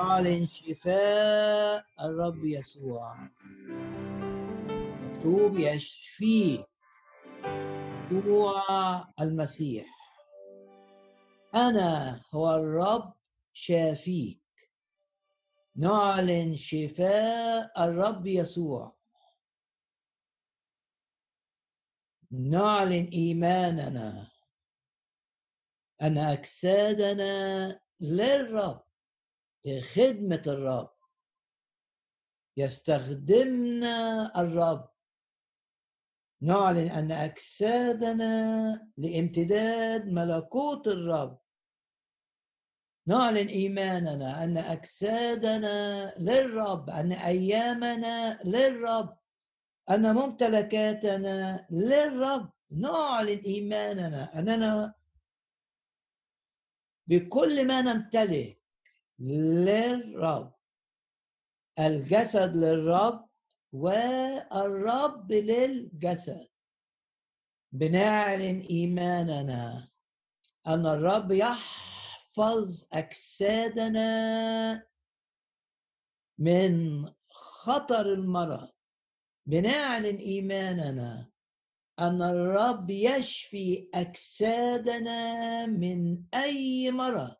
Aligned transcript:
أعلن 0.00 0.46
شفاء 0.46 1.84
الرب 2.00 2.44
يسوع. 2.44 3.28
مكتوب 5.00 5.58
يشفيك 5.58 6.66
يسوع 8.10 9.14
المسيح. 9.20 9.86
أنا 11.54 12.22
هو 12.34 12.54
الرب 12.54 13.14
شافيك. 13.52 14.40
نعلن 15.76 16.56
شفاء 16.56 17.84
الرب 17.84 18.26
يسوع. 18.26 18.96
نعلن 22.30 23.10
إيماننا. 23.12 24.30
أن 26.02 26.18
أجسادنا 26.18 27.80
للرب. 28.00 28.89
لخدمة 29.64 30.42
الرب. 30.46 30.90
يستخدمنا 32.56 34.32
الرب. 34.40 34.90
نعلن 36.42 36.90
أن 36.90 37.12
أجسادنا 37.12 38.32
لامتداد 38.96 40.06
ملكوت 40.06 40.88
الرب. 40.88 41.40
نعلن 43.06 43.48
إيماننا 43.48 44.44
أن 44.44 44.56
أجسادنا 44.56 46.12
للرب 46.18 46.90
أن 46.90 47.12
أيامنا 47.12 48.42
للرب 48.44 49.18
أن 49.90 50.14
ممتلكاتنا 50.14 51.66
للرب. 51.70 52.52
نعلن 52.70 53.38
إيماننا 53.38 54.38
أننا 54.38 54.94
بكل 57.06 57.66
ما 57.66 57.80
نمتلك 57.80 58.59
للرب. 59.20 60.52
الجسد 61.78 62.56
للرب 62.56 63.28
والرب 63.72 65.32
للجسد. 65.32 66.48
بنعلن 67.72 68.60
إيماننا 68.60 69.88
أن 70.66 70.86
الرب 70.86 71.32
يحفظ 71.32 72.84
أجسادنا 72.92 74.10
من 76.38 77.04
خطر 77.30 78.12
المرض. 78.12 78.68
بنعلن 79.46 80.16
إيماننا 80.16 81.30
أن 81.98 82.22
الرب 82.22 82.90
يشفي 82.90 83.90
أجسادنا 83.94 85.66
من 85.66 86.24
أي 86.34 86.90
مرض. 86.90 87.39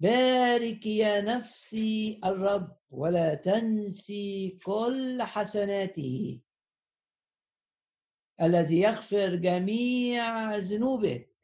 بارك 0.00 0.86
يا 0.86 1.20
نفسي 1.20 2.20
الرب 2.24 2.76
ولا 2.90 3.34
تنسي 3.34 4.58
كل 4.64 5.22
حسناته. 5.22 6.40
الذي 8.42 8.80
يغفر 8.80 9.34
جميع 9.34 10.56
ذنوبك. 10.56 11.34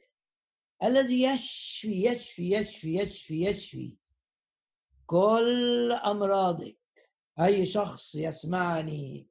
الذي 0.84 1.22
يشفي 1.22 2.06
يشفي 2.06 2.50
يشفي 2.50 2.94
يشفي 2.94 3.42
يشفي 3.42 3.96
كل 5.06 5.92
أمراضك. 5.92 6.76
أي 7.40 7.66
شخص 7.66 8.14
يسمعني 8.14 9.28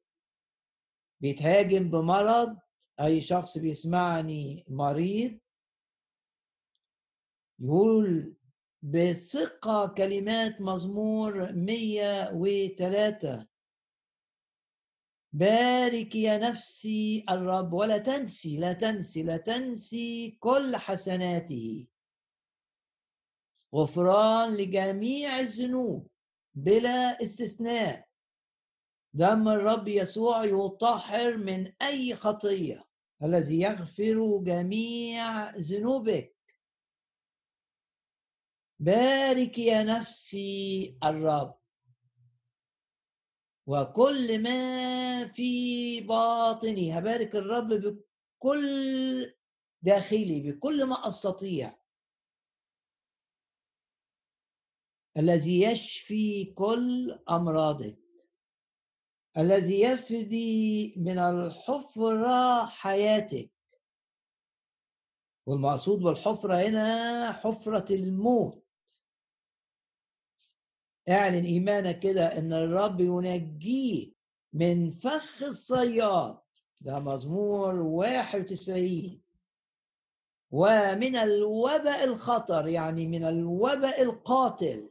بيتهاجم 1.21 1.89
بمرض 1.89 2.57
أي 2.99 3.21
شخص 3.21 3.57
بيسمعني 3.57 4.65
مريض 4.69 5.39
يقول 7.59 8.35
بثقة 8.85 9.87
كلمات 9.87 10.61
مزمور 10.61 11.51
103 11.51 13.47
بارك 15.33 16.15
يا 16.15 16.37
نفسي 16.37 17.25
الرب 17.29 17.73
ولا 17.73 17.97
تنسي 17.97 18.57
لا 18.57 18.73
تنسي 18.73 19.23
لا 19.23 19.37
تنسي 19.37 20.37
كل 20.39 20.75
حسناته. 20.75 21.87
غفران 23.75 24.57
لجميع 24.57 25.39
الذنوب 25.39 26.07
بلا 26.55 27.23
استثناء. 27.23 28.07
دم 29.13 29.47
الرب 29.47 29.87
يسوع 29.87 30.45
يطهر 30.45 31.37
من 31.37 31.73
أي 31.81 32.15
خطية 32.15 32.83
الذي 33.23 33.61
يغفر 33.61 34.39
جميع 34.43 35.49
ذنوبك. 35.57 36.32
بارك 38.79 39.57
يا 39.57 39.83
نفسي 39.83 40.97
الرب. 41.03 41.59
وكل 43.67 44.43
ما 44.43 45.27
في 45.27 46.01
باطني 46.01 46.97
هبارك 46.97 47.35
الرب 47.35 47.67
بكل 47.67 49.33
داخلي 49.81 50.51
بكل 50.51 50.85
ما 50.85 51.07
أستطيع. 51.07 51.79
الذي 55.17 55.61
يشفي 55.61 56.45
كل 56.45 57.19
أمراضك. 57.29 57.99
الذي 59.37 59.81
يفدي 59.81 60.93
من 60.97 61.19
الحفره 61.19 62.65
حياتك. 62.65 63.51
والمقصود 65.45 65.99
بالحفرة 65.99 66.53
هنا 66.67 67.31
حفرة 67.31 67.95
الموت. 67.95 68.62
اعلن 71.09 71.45
إيمانك 71.45 71.99
كده 71.99 72.37
إن 72.37 72.53
الرب 72.53 72.99
ينجيك 72.99 74.17
من 74.53 74.91
فخ 74.91 75.43
الصياد. 75.43 76.39
ده 76.81 76.99
مزمور 76.99 77.75
91 77.79 79.21
ومن 80.51 81.15
الوباء 81.15 82.03
الخطر 82.03 82.67
يعني 82.67 83.07
من 83.07 83.23
الوباء 83.23 84.01
القاتل. 84.01 84.89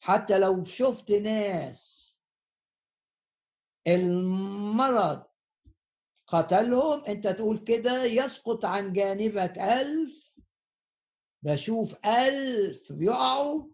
حتى 0.00 0.38
لو 0.38 0.64
شفت 0.64 1.10
ناس 1.10 2.02
المرض 3.86 5.22
قتلهم 6.26 7.04
أنت 7.04 7.26
تقول 7.28 7.58
كده 7.58 8.04
يسقط 8.04 8.64
عن 8.64 8.92
جانبك 8.92 9.58
ألف 9.58 10.32
بشوف 11.42 12.06
ألف 12.06 12.92
بيقعوا 12.92 13.68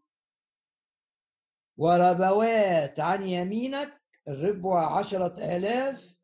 وربوات 1.78 3.00
عن 3.00 3.26
يمينك 3.26 4.02
الربوة 4.28 4.80
عشرة 4.80 5.56
آلاف 5.56 6.14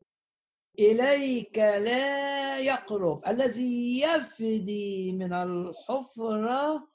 إليك 0.79 1.57
لا 1.57 2.59
يقرب 2.59 3.27
الذي 3.27 3.99
يفدي 4.01 5.11
من 5.11 5.33
الحفرة 5.33 6.87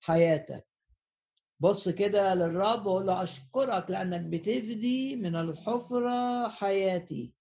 حياتك. 0.00 0.66
بص 1.60 1.88
كده 1.88 2.34
للرب 2.34 2.86
وقول 2.86 3.06
له 3.06 3.22
أشكرك 3.22 3.90
لأنك 3.90 4.20
بتفدي 4.20 5.16
من 5.16 5.36
الحفرة 5.36 6.48
حياتي. 6.48 7.32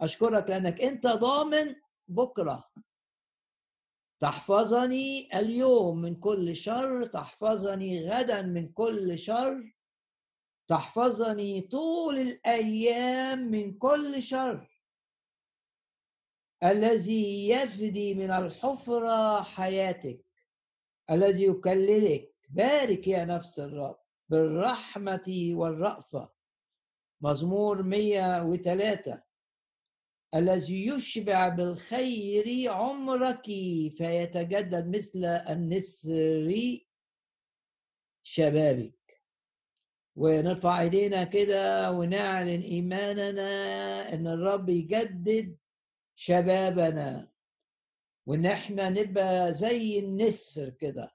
أشكرك 0.00 0.50
لأنك 0.50 0.80
أنت 0.80 1.06
ضامن 1.06 1.74
بكرة. 2.08 2.68
تحفظني 4.20 5.38
اليوم 5.38 6.00
من 6.00 6.14
كل 6.14 6.56
شر 6.56 7.06
تحفظني 7.06 8.10
غدا 8.10 8.42
من 8.42 8.72
كل 8.72 9.18
شر 9.18 9.74
تحفظني 10.68 11.60
طول 11.60 12.18
الأيام 12.18 13.38
من 13.38 13.78
كل 13.78 14.22
شر. 14.22 14.82
الذي 16.64 17.48
يفدي 17.48 18.14
من 18.14 18.30
الحفرة 18.30 19.42
حياتك 19.42 20.24
الذي 21.10 21.44
يكللك. 21.44 22.34
بارك 22.50 23.08
يا 23.08 23.24
نفس 23.24 23.58
الرب 23.58 23.98
بالرحمة 24.28 25.50
والرأفة. 25.52 26.32
مزمور 27.20 27.82
103 27.82 29.27
الذي 30.34 30.86
يشبع 30.86 31.48
بالخير 31.48 32.72
عمرك 32.72 33.44
فيتجدد 33.96 34.96
مثل 34.96 35.24
النسر 35.24 36.78
شبابك. 38.22 39.22
ونرفع 40.16 40.80
إيدينا 40.80 41.24
كده 41.24 41.92
ونعلن 41.92 42.60
إيماننا 42.60 43.52
إن 44.12 44.26
الرب 44.26 44.68
يجدد 44.68 45.56
شبابنا. 46.14 47.32
وإن 48.26 48.46
إحنا 48.46 48.90
نبقى 48.90 49.54
زي 49.54 49.98
النسر 49.98 50.70
كده. 50.70 51.14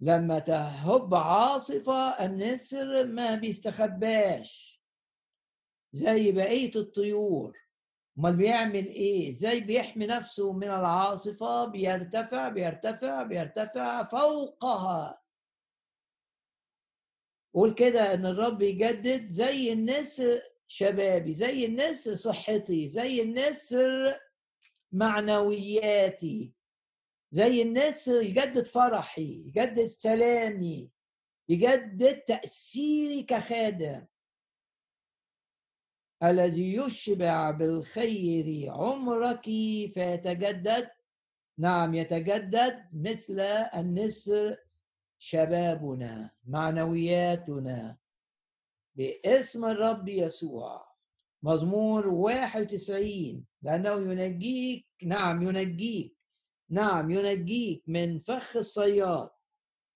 لما 0.00 0.38
تهب 0.38 1.14
عاصفة 1.14 2.24
النسر 2.24 3.06
ما 3.06 3.34
بيستخباش. 3.34 4.82
زي 5.92 6.32
بقية 6.32 6.70
الطيور. 6.76 7.67
أمال 8.18 8.36
بيعمل 8.36 8.86
إيه؟ 8.86 9.30
إزاي 9.30 9.60
بيحمي 9.60 10.06
نفسه 10.06 10.52
من 10.52 10.64
العاصفة؟ 10.64 11.64
بيرتفع 11.64 12.48
بيرتفع 12.48 13.22
بيرتفع 13.22 14.04
فوقها. 14.04 15.22
قول 17.54 17.74
كده 17.74 18.14
إن 18.14 18.26
الرب 18.26 18.62
يجدد 18.62 19.26
زي 19.26 19.72
النسر 19.72 20.42
شبابي 20.66 21.34
زي 21.34 21.66
النسر 21.66 22.14
صحتي 22.14 22.88
زي 22.88 23.22
النسر 23.22 24.20
معنوياتي 24.92 26.52
زي 27.32 27.62
النسر 27.62 28.22
يجدد 28.22 28.66
فرحي 28.66 29.42
يجدد 29.46 29.86
سلامي 29.86 30.90
يجدد 31.48 32.14
تأثيري 32.20 33.22
كخادم. 33.22 34.04
الذي 36.22 36.74
يشبع 36.74 37.50
بالخير 37.50 38.72
عمرك 38.72 39.44
فيتجدد. 39.94 40.90
نعم 41.58 41.94
يتجدد 41.94 42.88
مثل 42.92 43.40
النسر 43.76 44.56
شبابنا 45.18 46.30
معنوياتنا. 46.44 47.96
باسم 48.94 49.64
الرب 49.64 50.08
يسوع. 50.08 50.88
مزمور 51.42 52.08
91 52.08 53.44
لأنه 53.62 54.12
ينجيك 54.12 54.86
نعم 55.02 55.42
ينجيك. 55.42 56.16
نعم 56.70 57.10
ينجيك 57.10 57.82
من 57.86 58.18
فخ 58.18 58.56
الصياد 58.56 59.30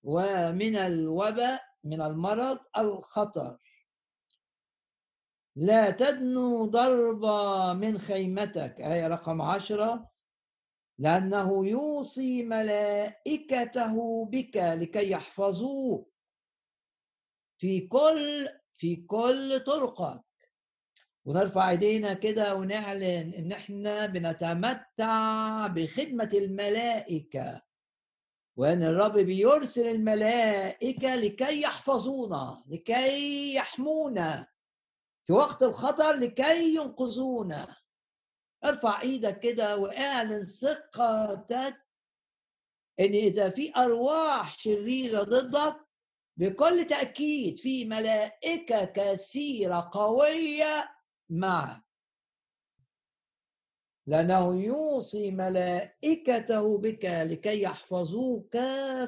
ومن 0.03 0.75
الوباء 0.75 1.61
من 1.83 2.01
المرض 2.01 2.59
الخطر. 2.77 3.62
لا 5.55 5.89
تدنو 5.89 6.65
ضربة 6.65 7.73
من 7.73 7.97
خيمتك. 7.97 8.81
آية 8.81 9.07
رقم 9.07 9.41
عشرة. 9.41 10.09
لأنه 10.99 11.67
يوصي 11.67 12.43
ملائكته 12.43 14.25
بك 14.25 14.57
لكي 14.57 15.11
يحفظوك 15.11 16.13
في 17.57 17.79
كل 17.87 18.49
في 18.73 18.95
كل 18.95 19.63
طرقك. 19.65 20.23
ونرفع 21.25 21.69
إيدينا 21.69 22.13
كده 22.13 22.55
ونعلن 22.55 23.33
إن 23.33 23.51
إحنا 23.51 24.05
بنتمتع 24.05 25.67
بخدمة 25.67 26.29
الملائكة. 26.33 27.61
وإن 28.57 28.83
الرب 28.83 29.17
بيرسل 29.17 29.87
الملائكة 29.87 31.15
لكي 31.15 31.61
يحفظونا 31.61 32.63
لكي 32.67 33.55
يحمونا. 33.55 34.52
في 35.27 35.33
وقت 35.33 35.63
الخطر 35.63 36.13
لكي 36.13 36.75
ينقذونا. 36.75 37.75
ارفع 38.63 39.01
إيدك 39.01 39.39
كده 39.39 39.77
واعلن 39.77 40.43
ثقتك 40.43 41.83
إن 42.99 43.13
إذا 43.13 43.49
في 43.49 43.75
أرواح 43.77 44.51
شريرة 44.51 45.23
ضدك 45.23 45.75
بكل 46.37 46.87
تأكيد 46.87 47.59
في 47.59 47.85
ملائكة 47.85 48.85
كثيرة 48.85 49.89
قوية 49.93 50.95
معك. 51.29 51.83
لأنه 54.07 54.61
يوصي 54.63 55.31
ملائكته 55.31 56.77
بك 56.77 57.05
لكي 57.05 57.61
يحفظوك 57.61 58.57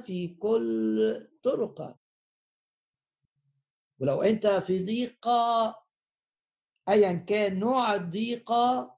في 0.06 0.38
كل 0.40 1.30
طرقك. 1.44 2.00
ولو 4.00 4.22
أنت 4.22 4.48
في 4.48 4.86
ضيقة 4.86 5.85
أيا 6.90 7.14
كان 7.14 7.60
نوع 7.60 7.96
الضيقة 7.96 8.96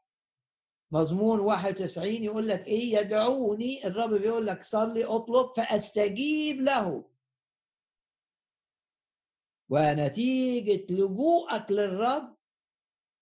مزمور 0.92 1.42
91 1.42 2.08
يقول 2.08 2.48
لك 2.48 2.68
إيه؟ 2.68 2.98
يدعوني 2.98 3.88
الرب 3.88 4.14
بيقول 4.14 4.48
لك 4.48 4.64
صلي 4.64 5.06
اطلب 5.06 5.52
فأستجيب 5.56 6.62
له. 6.62 7.10
ونتيجة 9.70 10.94
لجوءك 10.94 11.72
للرب 11.72 12.38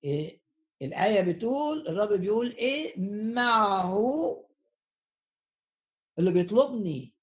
إيه؟ 0.03 0.41
الآية 0.81 1.21
بتقول 1.21 1.87
الرب 1.87 2.13
بيقول 2.13 2.47
إيه؟ 2.51 2.99
معه 3.33 3.95
اللي 6.19 6.31
بيطلبني 6.31 7.13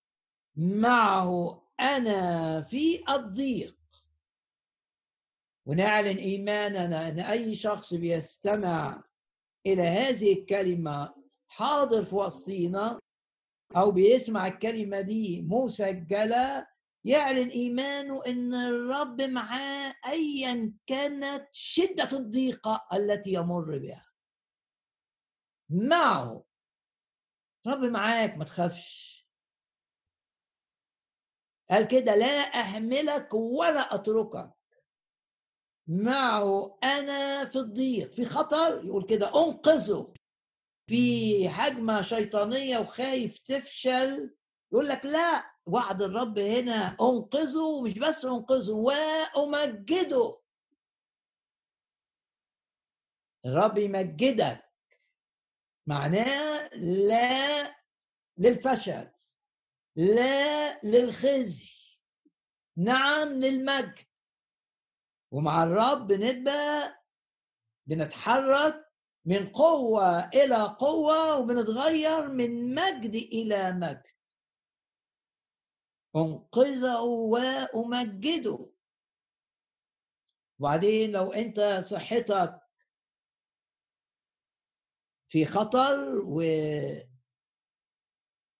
معه 0.57 1.63
أنا 1.81 2.63
في 2.63 3.05
الضيق. 3.15 3.82
ونعلن 5.67 6.17
إيماننا 6.17 7.09
أن 7.09 7.21
أي 7.21 7.55
شخص 7.55 7.95
بيستمع 7.95 9.05
إلى 9.67 9.83
هذه 9.83 10.33
الكلمة 10.33 11.15
حاضر 11.49 12.05
في 12.05 12.15
وسطينا 12.15 13.01
أو 13.77 13.91
بيسمع 13.91 14.47
الكلمة 14.47 15.01
دي 15.01 15.43
مسجلة 15.43 16.67
يعلن 17.05 17.49
إيمانه 17.49 18.23
إن 18.27 18.55
الرب 18.55 19.23
معاه 19.23 19.95
ايا 20.07 20.73
كانت 20.87 21.49
شدة 21.53 22.19
الضيقة 22.19 22.87
التي 22.93 23.33
يمر 23.33 23.79
بها. 23.79 24.07
معه. 25.71 26.45
رب 27.67 27.79
معاك 27.79 28.37
ما 28.37 28.45
تخافش. 28.45 29.13
قال 31.71 31.89
كده 31.89 32.15
لا 32.15 32.61
أهملك 32.61 33.35
ولا 33.35 33.95
أتركك. 33.95 34.53
معه 35.89 36.79
أنا 36.85 37.45
في 37.45 37.57
الضيق 37.59 38.13
في 38.13 38.25
خطر 38.25 38.85
يقول 38.85 39.07
كده 39.07 39.27
أنقذه. 39.29 40.13
في 40.87 41.49
هجمه 41.49 42.03
شيطانية 42.03 42.79
وخايف 42.79 43.39
تفشل 43.39 44.35
يقول 44.73 44.89
لك 44.89 45.05
لا 45.05 45.53
وعد 45.67 46.03
الرب 46.03 46.39
هنا 46.39 46.97
أنقذه 47.01 47.83
مش 47.83 47.99
بس 47.99 48.25
أنقذه 48.25 48.73
وأمجده. 48.73 50.41
الرب 53.47 53.79
يمجدك. 53.79 54.73
معناه 55.89 56.69
لا 57.09 57.77
للفشل 58.39 59.11
لا 59.97 60.81
للخزي. 60.81 61.73
نعم 62.79 63.29
للمجد. 63.29 64.12
ومع 65.33 65.65
الرب 65.65 66.13
نبقى 66.13 67.03
بنتحرك 67.87 68.93
من 69.25 69.47
قوة 69.47 70.29
إلى 70.29 70.77
قوة 70.79 71.39
وبنتغير 71.39 72.29
من 72.29 72.75
مجد 72.75 73.15
إلى 73.15 73.73
مجد. 73.73 74.07
أنقذه 76.17 77.01
وأمجده. 77.03 78.73
وبعدين 80.59 81.11
لو 81.13 81.33
أنت 81.33 81.61
صحتك 81.85 82.61
في 85.29 85.47
خطر 85.47 86.19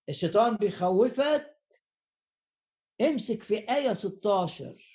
والشيطان 0.09 0.57
بيخوفك 0.57 1.59
امسك 3.01 3.43
في 3.43 3.55
آية 3.71 3.93
16 3.93 4.92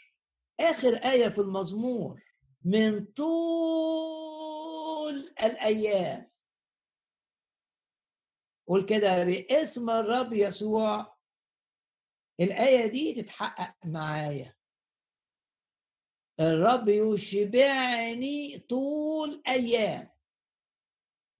آخر 0.59 0.95
آية 0.95 1.29
في 1.29 1.41
المزمور 1.41 2.23
من 2.65 3.05
طول 3.05 4.35
الأيام. 5.43 6.31
قول 8.67 8.85
كده 8.85 9.23
باسم 9.23 9.89
الرب 9.89 10.33
يسوع. 10.33 11.17
الآية 12.39 12.85
دي 12.87 13.13
تتحقق 13.13 13.75
معايا. 13.85 14.55
الرب 16.39 16.87
يشبعني 16.89 18.59
طول 18.59 19.43
أيام 19.47 20.09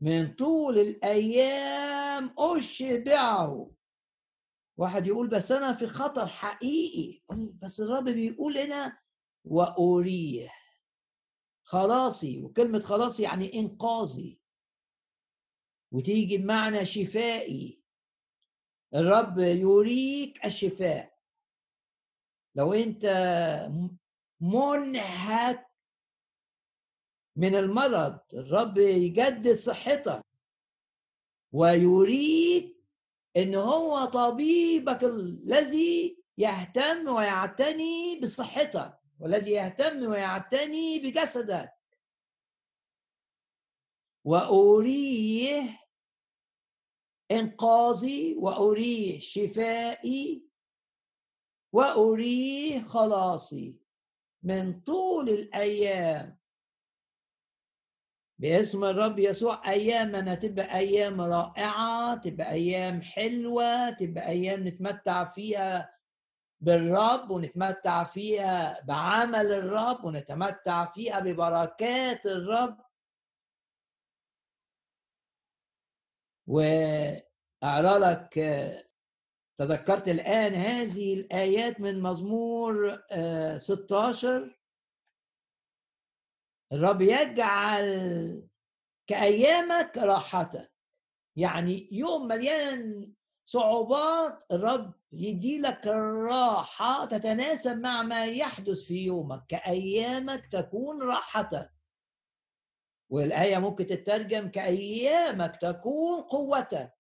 من 0.02 0.36
طول 0.36 0.78
الأيام 0.80 2.36
أشبعه. 2.40 3.72
واحد 4.78 5.08
يقول 5.08 5.28
بس 5.28 5.52
أنا 5.52 5.74
في 5.74 5.88
خطر 5.88 6.28
حقيقي. 6.28 7.22
بس 7.62 7.80
الرب 7.80 8.04
بيقول 8.04 8.58
هنا 8.58 9.00
وأريه 9.52 10.50
خلاصي 11.64 12.44
وكلمة 12.44 12.80
خلاصي 12.80 13.24
يعني 13.24 13.60
إنقاذي. 13.60 14.40
وتيجي 15.92 16.38
بمعنى 16.38 16.86
شفائي. 16.86 17.82
الرب 18.96 19.38
يريك 19.38 20.46
الشفاء. 20.46 21.18
لو 22.56 22.74
أنت 22.74 23.06
منهك 24.42 25.68
من 27.36 27.56
المرض 27.56 28.20
الرب 28.34 28.78
يجدد 28.78 29.54
صحتك. 29.54 30.26
ويريك 31.52 32.78
إن 33.38 33.56
هو 33.56 34.06
طبيبك 34.06 35.04
الذي 35.04 36.24
يهتم 36.38 37.08
ويعتني 37.08 38.20
بصحتك. 38.20 38.97
والذي 39.20 39.52
يهتم 39.52 40.10
ويعتني 40.10 41.00
بجسدك 41.00 41.74
وأريه 44.26 45.80
إنقاذي 47.32 48.36
وأريه 48.36 49.20
شفائي 49.20 50.48
وأريه 51.74 52.84
خلاصي. 52.84 53.76
من 54.44 54.82
طول 54.82 55.30
الأيام. 55.30 56.38
باسم 58.40 58.84
الرب 58.84 59.20
يسوع 59.20 59.70
أيامنا 59.72 60.36
تبقى 60.36 60.78
أيام 60.78 61.22
رائعة 61.22 62.16
تبقى 62.16 62.52
أيام 62.52 63.02
حلوة 63.02 63.90
تبقى 63.90 64.28
أيام 64.28 64.68
نتمتع 64.68 65.26
فيها 65.26 65.97
بالرب 66.62 67.32
ونتمتع 67.32 68.04
فيها 68.04 68.82
بعمل 68.86 69.52
الرب 69.52 70.06
ونتمتع 70.06 70.86
فيها 70.92 71.20
ببركات 71.20 72.26
الرب. 72.26 72.78
وأقرأ 76.48 78.00
لك 78.00 78.34
تذكرت 79.58 80.08
الآن 80.08 80.54
هذه 80.54 81.14
الآيات 81.14 81.80
من 81.80 82.02
مزمور 82.02 83.04
16 83.58 84.58
الرب 86.74 87.02
يجعل 87.02 88.48
كأيامك 89.08 89.98
راحتك 89.98 90.74
يعني 91.38 91.90
يوم 91.92 92.28
مليان 92.28 93.14
صعوبات 93.46 94.46
الرب 94.52 94.94
يدي 95.12 95.60
لك 95.62 95.88
الراحة 95.88 97.06
تتناسب 97.06 97.78
مع 97.78 98.02
ما 98.02 98.26
يحدث 98.26 98.80
في 98.80 99.06
يومك 99.06 99.46
كأيامك 99.50 100.48
تكون 100.52 101.02
راحتك 101.04 101.74
والآية 103.10 103.58
ممكن 103.58 103.88
تترجم 103.88 104.48
كأيامك 104.50 105.58
تكون 105.62 106.22
قوتك. 106.22 106.94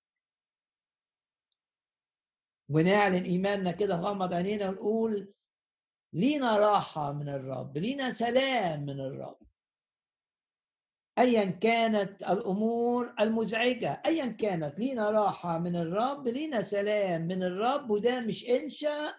ونعلن 2.69 3.23
إيماننا 3.23 3.71
كده 3.71 3.95
غمض 3.95 4.33
عينينا 4.33 4.69
ونقول 4.69 5.33
لينا 6.13 6.57
راحة 6.57 7.11
من 7.11 7.29
الرب 7.29 7.77
لينا 7.77 8.11
سلام 8.11 8.81
من 8.81 8.99
الرب. 8.99 9.46
ايا 11.17 11.45
كانت 11.45 12.23
الأمور 12.23 13.13
المزعجة 13.19 14.01
ايا 14.05 14.25
كانت 14.25 14.79
لينا 14.79 15.11
راحة 15.11 15.59
من 15.59 15.75
الرب 15.75 16.27
لينا 16.27 16.61
سلام 16.61 17.21
من 17.21 17.43
الرب 17.43 17.89
وده 17.89 18.21
مش 18.21 18.45
انشا 18.49 19.13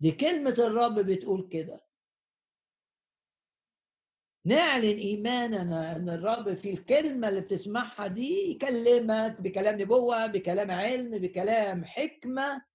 دي 0.00 0.12
كلمة 0.12 0.54
الرب 0.58 0.98
بتقول 0.98 1.48
كده. 1.52 1.86
نعلن 4.46 4.98
إيماننا 4.98 5.96
إن 5.96 6.08
الرب 6.08 6.54
في 6.54 6.70
الكلمة 6.70 7.28
اللي 7.28 7.40
بتسمعها 7.40 8.06
دي 8.06 8.50
يكلمك 8.50 9.40
بكلام 9.40 9.80
نبوة 9.80 10.26
بكلام 10.26 10.70
علم 10.70 11.18
بكلام 11.18 11.84
حكمة. 11.84 12.66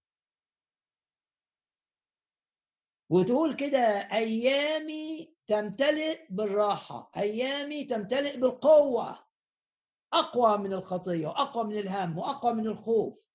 وتقول 3.10 3.56
كده 3.56 3.80
أيامي 4.12 5.36
تمتلئ 5.52 6.26
بالراحة. 6.30 7.12
أيامي 7.18 7.84
تمتلئ 7.84 8.38
بالقوة. 8.38 9.20
أقوى 10.14 10.58
من 10.58 10.74
الخطية 10.74 11.28
وأقوى 11.28 11.64
من 11.64 11.78
الهم 11.78 12.18
وأقوى 12.18 12.54
من 12.54 12.68
الخوف 12.68 13.26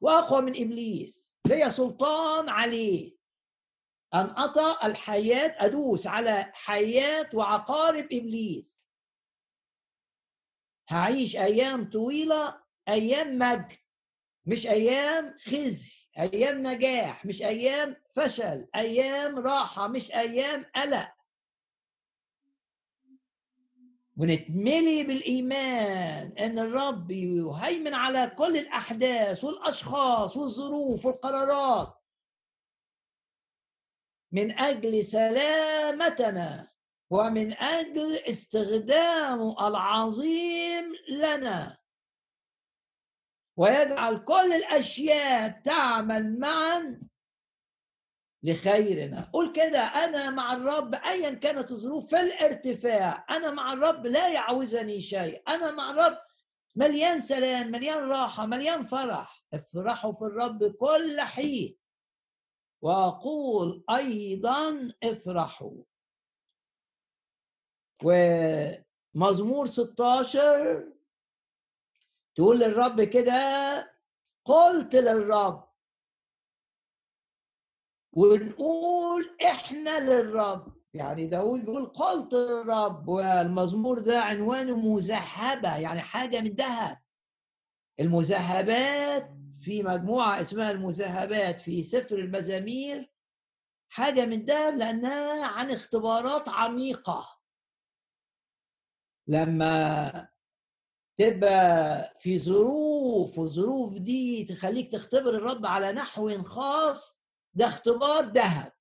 وأقوى 0.00 0.42
من 0.42 0.62
إبليس. 0.62 1.38
لي 1.46 1.70
سلطان 1.70 2.48
عليه. 2.48 3.16
أن 4.14 4.34
اطى 4.36 4.76
الحياة 4.84 5.56
أدوس 5.64 6.06
على 6.06 6.50
حياة 6.54 7.30
وعقارب 7.34 8.04
إبليس. 8.12 8.84
هعيش 10.88 11.36
أيام 11.36 11.90
طويلة 11.90 12.62
أيام 12.88 13.38
مجد 13.38 13.76
مش 14.46 14.66
أيام 14.66 15.38
خزي 15.38 15.96
أيام 16.18 16.66
نجاح 16.66 17.26
مش 17.26 17.42
أيام 17.42 17.96
فشل 18.10 18.68
أيام 18.74 19.38
راحة 19.38 19.88
مش 19.88 20.12
أيام 20.12 20.64
قلق. 20.76 21.15
ونتملي 24.16 25.02
بالإيمان 25.02 26.38
أن 26.38 26.58
الرب 26.58 27.10
يهيمن 27.10 27.94
على 27.94 28.32
كل 28.38 28.56
الأحداث 28.56 29.44
والأشخاص 29.44 30.36
والظروف 30.36 31.06
والقرارات. 31.06 31.94
من 34.32 34.50
أجل 34.58 35.04
سلامتنا 35.04 36.68
ومن 37.10 37.52
أجل 37.52 38.16
استخدامه 38.16 39.68
العظيم 39.68 40.92
لنا. 41.08 41.78
ويجعل 43.56 44.24
كل 44.24 44.52
الأشياء 44.52 45.60
تعمل 45.64 46.38
معا 46.38 47.00
لخيرنا. 48.42 49.30
قول 49.32 49.52
كده 49.52 49.78
أنا 49.78 50.30
مع 50.30 50.52
الرب 50.52 50.94
ايا 50.94 51.30
كانت 51.30 51.70
الظروف 51.70 52.10
في 52.10 52.20
الارتفاع 52.20 53.26
أنا 53.30 53.50
مع 53.50 53.72
الرب 53.72 54.06
لا 54.06 54.28
يعوزني 54.28 55.00
شيء 55.00 55.42
أنا 55.48 55.70
مع 55.70 55.90
الرب 55.90 56.18
مليان 56.76 57.20
سلام 57.20 57.70
مليان 57.70 57.98
راحة 58.10 58.46
مليان 58.46 58.82
فرح. 58.82 59.44
افرحوا 59.54 60.12
في 60.12 60.24
الرب 60.24 60.64
كل 60.76 61.20
حين. 61.20 61.78
وأقول 62.82 63.84
أيضا 63.90 64.92
افرحوا. 65.02 65.82
ومزمور 68.04 69.66
16 69.66 70.92
تقول 72.36 72.58
للرب 72.58 73.02
كده 73.02 73.32
قلت 74.44 74.94
للرب 74.94 75.65
ونقول 78.16 79.36
إحنا 79.46 80.00
للرب. 80.00 80.76
يعني 80.94 81.26
داود 81.26 81.60
بيقول 81.64 81.86
قلت 81.86 82.32
للرب 82.34 83.08
والمزمور 83.08 83.98
ده 83.98 84.20
عنوانه 84.20 84.76
مذهبة 84.76 85.76
يعني 85.76 86.00
حاجة 86.00 86.40
من 86.40 86.54
ذهب 86.54 86.98
المذهبات 88.00 89.30
في 89.60 89.82
مجموعة 89.82 90.40
اسمها 90.40 90.70
المذهبات 90.70 91.60
في 91.60 91.82
سفر 91.82 92.18
المزامير 92.18 93.10
حاجة 93.88 94.26
من 94.26 94.44
ذهب 94.44 94.76
لأنها 94.76 95.46
عن 95.46 95.70
اختبارات 95.70 96.48
عميقة. 96.48 97.28
لما 99.28 100.28
تبقى 101.16 102.14
في 102.20 102.38
ظروف 102.38 103.38
والظروف 103.38 103.98
دي 103.98 104.44
تخليك 104.44 104.92
تختبر 104.92 105.30
الرب 105.34 105.66
على 105.66 105.92
نحو 105.92 106.42
خاص 106.42 107.18
ده 107.56 107.66
اختبار 107.66 108.24
ذهب. 108.24 108.72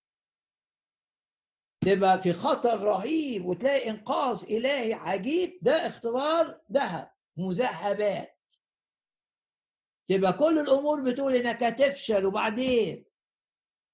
تبقى 1.85 2.21
في 2.21 2.33
خطر 2.33 2.79
رهيب 2.81 3.45
وتلاقي 3.45 3.89
إنقاذ 3.89 4.43
إلهي 4.43 4.93
عجيب 4.93 5.59
ده 5.61 5.87
اختبار 5.87 6.61
ذهب 6.71 7.11
مذهبات. 7.37 8.53
تبقى 10.09 10.33
كل 10.33 10.59
الأمور 10.59 11.01
بتقول 11.01 11.35
إنك 11.35 11.63
هتفشل 11.63 12.25
وبعدين 12.25 13.05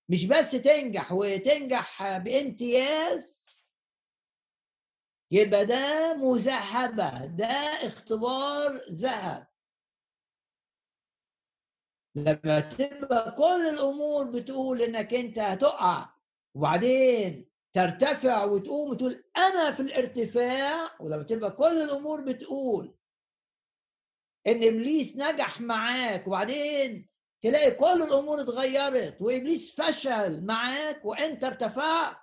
مش 0.09 0.25
بس 0.25 0.51
تنجح 0.51 1.11
وتنجح 1.11 2.17
بامتياز 2.17 3.47
يبقى 5.31 5.65
ده 5.65 6.13
مذهبة 6.13 7.25
ده 7.25 7.45
اختبار 7.87 8.81
ذهب. 8.91 9.47
لما 12.15 12.59
تبقى 12.59 13.31
كل 13.31 13.69
الأمور 13.73 14.23
بتقول 14.25 14.81
إنك 14.81 15.13
أنت 15.13 15.39
هتقع 15.39 16.09
وبعدين 16.55 17.49
ترتفع 17.73 18.43
وتقوم 18.43 18.89
وتقول 18.89 19.23
أنا 19.37 19.71
في 19.71 19.79
الارتفاع 19.79 20.91
ولما 20.99 21.23
تبقى 21.23 21.51
كل 21.51 21.81
الأمور 21.81 22.21
بتقول 22.21 22.95
إن 24.47 24.63
إبليس 24.63 25.17
نجح 25.17 25.61
معاك 25.61 26.27
وبعدين 26.27 27.09
تلاقي 27.41 27.71
كل 27.71 28.01
الأمور 28.03 28.41
اتغيرت 28.41 29.21
وإبليس 29.21 29.81
فشل 29.81 30.45
معاك 30.45 31.05
وأنت 31.05 31.43
ارتفعت 31.43 32.15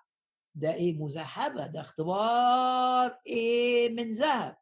ده 0.54 0.74
إيه 0.74 0.98
مذهبة؟ 0.98 1.66
ده 1.66 1.80
اختبار 1.80 3.18
إيه 3.26 3.90
من 3.90 4.12
ذهب؟ 4.12 4.56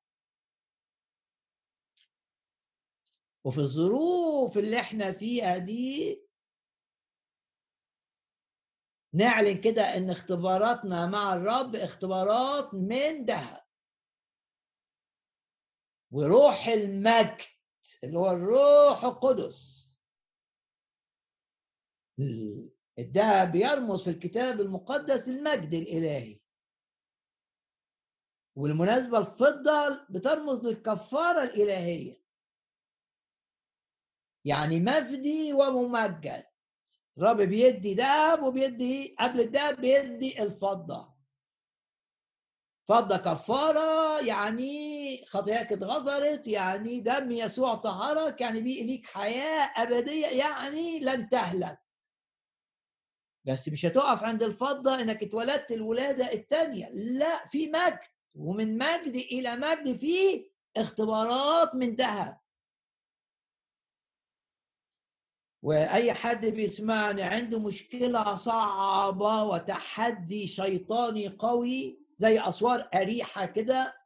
وفي 3.46 3.58
الظروف 3.58 4.58
اللي 4.58 4.80
إحنا 4.80 5.12
فيها 5.12 5.58
دي 5.58 6.22
نعلن 9.14 9.60
كده 9.60 9.82
إن 9.96 10.10
اختباراتنا 10.10 11.06
مع 11.06 11.34
الرب 11.34 11.76
اختبارات 11.76 12.74
من 12.74 13.24
ذهب. 13.24 13.66
وروح 16.12 16.66
المجد 16.68 17.46
اللي 18.04 18.18
هو 18.18 18.30
الروح 18.30 19.04
القدس. 19.04 19.86
الذهب 22.98 23.54
يرمز 23.56 24.02
في 24.02 24.10
الكتاب 24.10 24.60
المقدس 24.60 25.28
للمجد 25.28 25.74
الإلهي. 25.74 26.40
والمناسبة 28.56 29.18
الفضة 29.18 30.06
بترمز 30.10 30.64
للكفارة 30.64 31.42
الإلهية. 31.42 32.25
يعني 34.46 34.80
مفدي 34.80 35.52
وممجد. 35.52 36.44
الرب 37.18 37.36
بيدي 37.36 37.94
دهب 37.94 38.42
وبيدي 38.42 39.16
قبل 39.18 39.40
الدهب 39.40 39.80
بيدي 39.80 40.42
الفضة. 40.42 41.16
فضة 42.88 43.16
كفارة 43.16 44.20
يعني 44.20 45.24
خطاياك 45.26 45.72
اتغفرت 45.72 46.48
يعني 46.48 47.00
دم 47.00 47.30
يسوع 47.30 47.74
طهرك 47.74 48.40
يعني 48.40 48.60
بيقي 48.60 48.84
ليك 48.84 49.06
حياة 49.06 49.72
أبدية 49.76 50.26
يعني 50.26 51.00
لن 51.00 51.28
تهلك. 51.28 51.78
بس 53.44 53.68
مش 53.68 53.86
هتقف 53.86 54.24
عند 54.24 54.42
الفضة 54.42 55.00
إنك 55.00 55.22
اتولدت 55.22 55.72
الولادة 55.72 56.32
الثانية 56.32 56.88
لا 56.92 57.48
في 57.48 57.68
مجد 57.68 57.98
ومن 58.34 58.78
مجد 58.78 59.14
إلى 59.16 59.56
مجد 59.56 59.96
في 59.96 60.50
اختبارات 60.76 61.74
من 61.74 61.94
ذهب 61.94 62.45
وأي 65.66 66.14
حد 66.14 66.46
بيسمعني 66.46 67.22
عنده 67.22 67.58
مشكلة 67.58 68.36
صعبة 68.36 69.42
وتحدي 69.42 70.46
شيطاني 70.46 71.28
قوي 71.28 72.00
زي 72.16 72.40
أسوار 72.40 72.90
أريحة 72.94 73.46
كده 73.46 73.96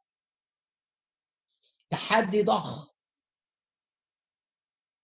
تحدي 1.90 2.42
ضخم. 2.42 2.90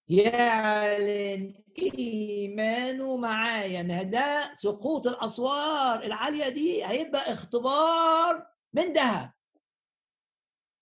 يعلن 0.09 1.63
إيمانه 1.79 3.17
معايا 3.17 3.81
إن 3.81 4.11
ده 4.11 4.55
سقوط 4.55 5.07
الأسوار 5.07 6.03
العالية 6.05 6.49
دي 6.49 6.87
هيبقى 6.87 7.33
اختبار 7.33 8.47
من 8.73 8.93
ذهب. 8.93 9.33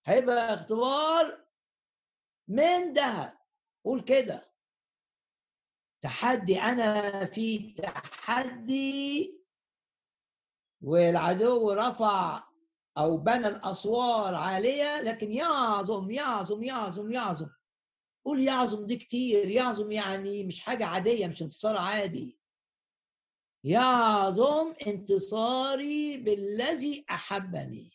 هيبقى 0.05 0.53
اختبار 0.53 1.45
من 2.47 2.93
ذهب. 2.93 3.37
قول 3.85 4.01
كده. 4.01 4.54
تحدي 6.05 6.61
أنا 6.61 7.25
في 7.25 7.73
تحدي 7.73 9.39
والعدو 10.81 11.71
رفع 11.71 12.43
أو 12.97 13.17
بنى 13.17 13.47
الأسوار 13.47 14.35
عالية 14.35 15.01
لكن 15.01 15.31
يعظم 15.31 16.11
يعظم 16.11 16.63
يعظم 16.63 17.11
يعظم. 17.11 17.49
قول 18.25 18.43
يعظم 18.43 18.85
دي 18.85 18.95
كتير 18.95 19.49
يعظم 19.49 19.91
يعني 19.91 20.43
مش 20.43 20.59
حاجة 20.61 20.85
عادية 20.85 21.27
مش 21.27 21.41
انتصار 21.41 21.77
عادي. 21.77 22.39
يعظم 23.63 24.73
انتصاري 24.87 26.17
بالذي 26.17 27.05
أحبني. 27.09 27.91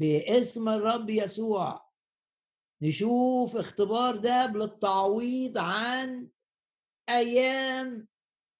باسم 0.00 0.68
الرب 0.68 1.10
يسوع. 1.10 1.85
نشوف 2.82 3.56
اختبار 3.56 4.16
ده 4.16 4.46
للتعويض 4.46 5.58
عن 5.58 6.28
أيام 7.08 8.08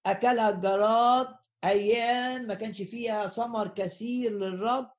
أكلها 0.06 0.50
الجراد 0.50 1.36
أيام 1.64 2.42
ما 2.42 2.54
كانش 2.54 2.82
فيها 2.82 3.26
ثمر 3.26 3.68
كثير 3.68 4.32
للرب. 4.32 4.92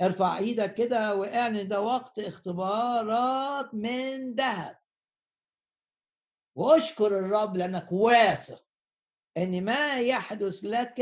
ارفع 0.00 0.38
إيدك 0.38 0.74
كده 0.74 1.14
واعلن 1.14 1.68
ده 1.68 1.80
وقت 1.80 2.18
اختبارات 2.18 3.74
من 3.74 4.34
ذهب. 4.34 4.80
واشكر 6.56 7.06
الرب 7.06 7.56
لأنك 7.56 7.92
واثق 7.92 8.64
إن 9.36 9.64
ما 9.64 10.00
يحدث 10.00 10.64
لك 10.64 11.00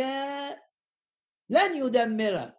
لن 1.49 1.77
يدمرك. 1.77 2.59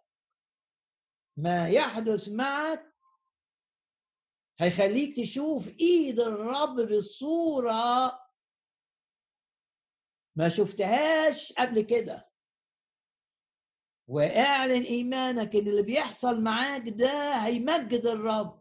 ما 1.36 1.68
يحدث 1.68 2.28
معك 2.28 2.89
هيخليك 4.60 5.16
تشوف 5.16 5.68
إيد 5.68 6.20
الرب 6.20 6.80
بصوره 6.80 8.20
ما 10.36 10.48
شفتهاش 10.48 11.52
قبل 11.52 11.80
كده. 11.80 12.30
واعلن 14.08 14.82
إيمانك 14.82 15.56
إن 15.56 15.68
اللي 15.68 15.82
بيحصل 15.82 16.40
معاك 16.42 16.88
ده 16.88 17.32
هيمجد 17.36 18.06
الرب. 18.06 18.60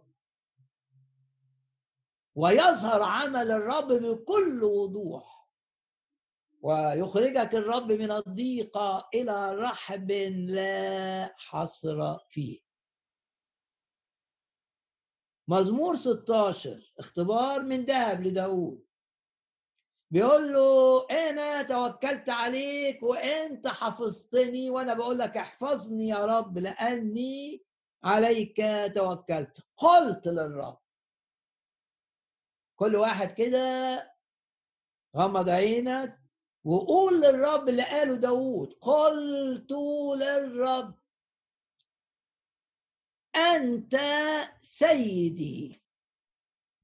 ويظهر 2.35 3.03
عمل 3.03 3.51
الرب 3.51 3.87
بكل 3.93 4.63
وضوح. 4.63 5.49
ويخرجك 6.61 7.55
الرب 7.55 7.91
من 7.91 8.11
الضيقة 8.11 9.09
إلى 9.13 9.51
رحب 9.51 10.11
لا 10.11 11.33
حصر 11.37 12.17
فيه. 12.29 12.68
مزمور 15.49 15.95
16 15.95 16.93
اختبار 16.99 17.63
من 17.63 17.85
ذهب 17.85 18.23
لداود 18.23 18.85
بيقول 20.11 20.53
له 20.53 21.07
أنا 21.11 21.61
توكلت 21.61 22.29
عليك 22.29 23.03
وأنت 23.03 23.67
حفظتني 23.67 24.69
وأنا 24.69 24.93
بقول 24.93 25.19
لك 25.19 25.37
احفظني 25.37 26.07
يا 26.07 26.25
رب 26.25 26.57
لأني 26.57 27.63
عليك 28.03 28.61
توكلت. 28.95 29.57
قلت 29.77 30.27
للرب. 30.27 30.79
كل 32.75 32.95
واحد 32.95 33.31
كده 33.31 33.59
غمض 35.17 35.49
عينك 35.49 36.19
وقول 36.63 37.21
للرب 37.21 37.69
اللي 37.69 37.83
قاله 37.83 38.15
داود 38.15 38.73
قلت 38.73 39.71
للرب 40.17 40.99
أنت 43.55 43.97
سيدي. 44.61 45.83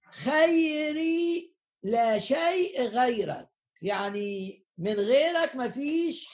خيري 0.05 1.55
لا 1.83 2.19
شيء 2.19 2.81
غيرك. 2.81 3.49
يعني 3.81 4.65
من 4.77 4.93
غيرك 4.93 5.55
ما 5.55 5.69
فيش 5.69 6.29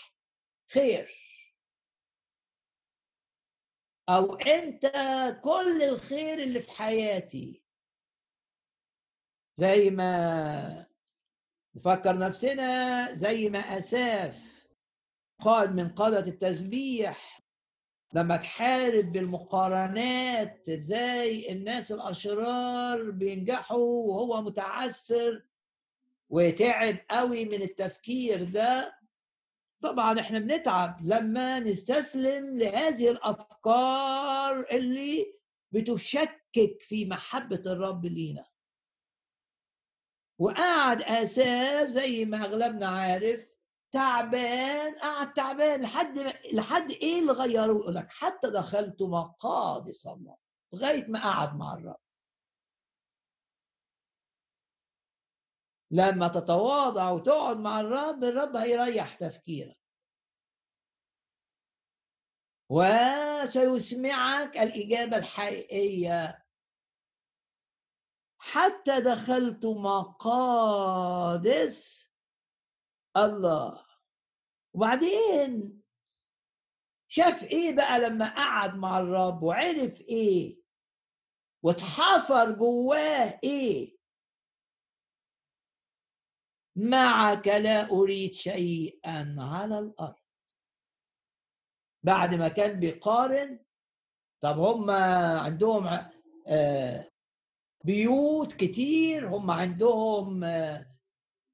خير. 0.71 1.17
أو 4.09 4.35
أنت 4.35 4.85
كل 5.43 5.83
الخير 5.83 6.43
اللي 6.43 6.59
في 6.59 6.71
حياتي. 6.71 7.63
زي 9.55 9.89
ما 9.89 10.87
نفكر 11.75 12.17
نفسنا 12.17 13.11
زي 13.13 13.49
ما 13.49 13.59
أساف 13.59 14.67
قائد 15.39 15.69
من 15.69 15.89
قادة 15.89 16.31
التسبيح 16.31 17.40
لما 18.13 18.37
تحارب 18.37 19.11
بالمقارنات 19.11 20.69
إزاي 20.69 21.51
الناس 21.51 21.91
الأشرار 21.91 23.11
بينجحوا 23.11 24.07
وهو 24.07 24.41
متعثر 24.41 25.43
وتعب 26.29 26.97
قوي 27.09 27.45
من 27.45 27.61
التفكير 27.61 28.43
ده؟ 28.43 28.97
طبعا 29.81 30.19
إحنا 30.19 30.39
بنتعب 30.39 31.07
لما 31.07 31.59
نستسلم 31.59 32.57
لهذه 32.57 33.11
الأفكار 33.11 34.65
اللي 34.71 35.33
بتشكك 35.71 36.77
في 36.81 37.05
محبة 37.05 37.61
الرب 37.65 38.05
لينا. 38.05 38.45
وقعد 40.39 41.01
آساف 41.01 41.89
زي 41.89 42.25
ما 42.25 42.37
أغلبنا 42.45 42.87
عارف 42.87 43.50
تعبان 43.91 44.95
قعد 44.95 45.33
تعبان 45.33 45.81
لحد 45.81 46.17
لحد 46.53 46.91
إيه 46.91 47.19
اللي 47.19 47.31
غيره 47.31 47.65
يقول 47.65 47.95
لك 47.95 48.07
حتى 48.11 48.49
دخلت 48.49 49.01
مقادس 49.01 50.07
الله 50.07 50.37
لغاية 50.73 51.07
ما 51.07 51.19
قعد 51.19 51.55
مع 51.55 51.73
الرب. 51.73 51.99
لما 55.91 56.27
تتواضع 56.27 57.09
وتقعد 57.09 57.57
مع 57.57 57.79
الرب 57.79 58.23
الرب 58.23 58.55
هيريح 58.55 59.13
تفكيرك. 59.13 59.77
وسيسمعك 62.69 64.57
الإجابة 64.57 65.17
الحقيقية. 65.17 66.45
حتى 68.37 69.01
دخلت 69.01 69.65
مقادس 69.65 70.91
الله. 73.17 73.85
وبعدين 74.73 75.81
شاف 77.07 77.43
إيه 77.43 77.75
بقى 77.75 77.99
لما 77.99 78.35
قعد 78.35 78.75
مع 78.75 78.99
الرب 78.99 79.43
وعرف 79.43 80.01
إيه؟ 80.01 80.61
واتحفر 81.63 82.51
جواه 82.51 83.39
إيه؟ 83.43 83.97
معك 86.75 87.47
لا 87.47 87.89
أريد 87.91 88.33
شيئا 88.33 89.35
على 89.39 89.79
الأرض. 89.79 90.15
بعد 92.03 92.35
ما 92.35 92.47
كان 92.47 92.79
بيقارن 92.79 93.59
طب 94.41 94.57
هم 94.59 94.89
عندهم 95.39 95.87
آه، 96.47 97.11
بيوت 97.85 98.53
كتير 98.53 99.27
هم 99.27 99.51
عندهم 99.51 100.43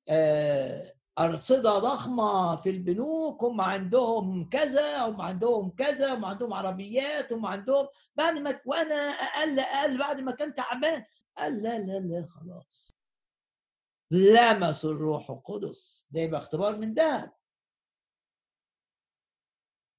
آه، 0.10 0.93
أرصدة 1.19 1.80
ضخمة 1.80 2.56
في 2.56 2.69
البنوك 2.69 3.43
هم 3.43 3.62
عندهم 3.62 4.49
كذا 4.49 5.06
هم 5.06 5.21
عندهم 5.21 5.69
كذا 5.69 6.13
هم 6.13 6.25
عندهم 6.25 6.53
عربيات 6.53 7.34
هم 7.34 7.45
عندهم. 7.45 7.88
بعد 8.15 8.38
ما 8.38 8.60
وأنا 8.65 8.95
أقل 8.95 9.60
أقل 9.60 9.97
بعد 9.97 10.21
ما 10.21 10.32
كان 10.32 10.53
تعبان. 10.53 11.06
قال 11.38 11.63
لا 11.63 11.80
لا 11.80 11.99
لا 11.99 12.25
خلاص. 12.25 12.89
لمسوا 14.12 14.91
الروح 14.91 15.30
القدس. 15.30 16.08
ده 16.12 16.21
يبقى 16.21 16.39
اختبار 16.39 16.77
من 16.77 16.93
ذهب. 16.93 17.32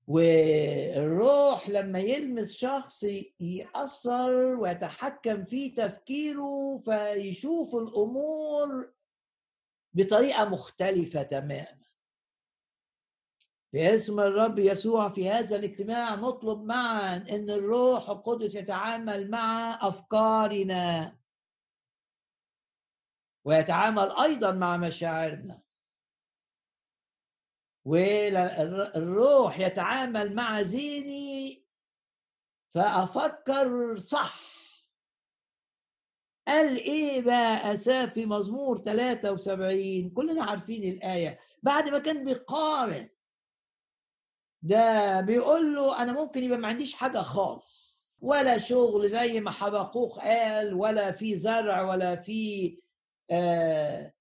والروح 0.06 1.68
لما 1.68 1.98
يلمس 1.98 2.52
شخص 2.52 3.06
يأثر 3.40 4.30
ويتحكم 4.60 5.44
في 5.44 5.68
تفكيره 5.68 6.78
فيشوف 6.78 7.74
الأمور 7.74 8.92
بطريقة 9.94 10.44
مختلفة 10.44 11.22
تماما. 11.22 11.78
باسم 13.72 14.20
الرب 14.20 14.58
يسوع 14.58 15.08
في 15.08 15.30
هذا 15.30 15.56
الاجتماع 15.56 16.14
نطلب 16.14 16.64
معا 16.64 17.16
إن 17.16 17.50
الروح 17.50 18.10
القدس 18.10 18.54
يتعامل 18.54 19.30
مع 19.30 19.78
أفكارنا. 19.82 21.18
ويتعامل 23.44 24.12
أيضا 24.22 24.52
مع 24.52 24.76
مشاعرنا. 24.76 25.62
والروح 27.84 29.58
يتعامل 29.58 30.34
مع 30.34 30.60
ذهني 30.60 31.64
فأفكر 32.74 33.98
صح. 33.98 34.57
قال 36.48 36.76
إيه 36.76 37.22
بقى؟ 37.22 37.74
اساف 37.74 38.12
في 38.14 38.26
مزمور 38.26 38.78
73 38.78 40.10
كلنا 40.10 40.44
عارفين 40.44 40.84
الآية. 40.92 41.38
بعد 41.62 41.88
ما 41.88 41.98
كان 41.98 42.24
بيقارن. 42.24 43.08
ده 44.62 45.20
بيقول 45.20 45.74
له 45.74 46.02
أنا 46.02 46.12
ممكن 46.12 46.42
يبقى 46.44 46.58
ما 46.58 46.68
عنديش 46.68 46.94
حاجة 46.94 47.18
خالص. 47.18 47.98
ولا 48.20 48.58
شغل 48.58 49.08
زي 49.08 49.40
ما 49.40 49.50
حبقوق 49.50 50.18
قال 50.20 50.74
ولا 50.74 51.10
في 51.12 51.38
زرع 51.38 51.82
ولا 51.82 52.16
في 52.16 52.78
آه 53.30 54.12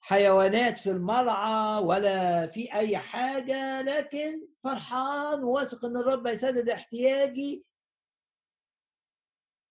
حيوانات 0.00 0.78
في 0.78 0.90
المرعى 0.90 1.82
ولا 1.82 2.46
في 2.46 2.72
أي 2.74 2.98
حاجة. 2.98 3.82
لكن 3.82 4.48
فرحان 4.64 5.44
وواثق 5.44 5.84
إن 5.84 5.96
الرب 5.96 6.26
يسدد 6.26 6.68
احتياجي. 6.68 7.66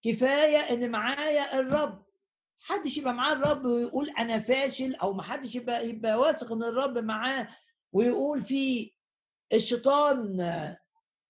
كفاية 0.05 0.57
إن 0.57 0.91
معايا 0.91 1.59
الرب. 1.59 2.05
حدش 2.59 2.97
يبقى 2.97 3.13
معاه 3.13 3.33
الرب 3.33 3.65
ويقول 3.65 4.09
أنا 4.09 4.39
فاشل 4.39 4.95
أو 4.95 5.13
ما 5.13 5.23
حدش 5.23 5.55
يبقى 5.55 5.89
يبقى 5.89 6.15
واثق 6.19 6.51
إن 6.51 6.63
الرب 6.63 6.97
معاه 6.97 7.47
ويقول 7.91 8.43
في 8.43 8.91
الشيطان 9.53 10.75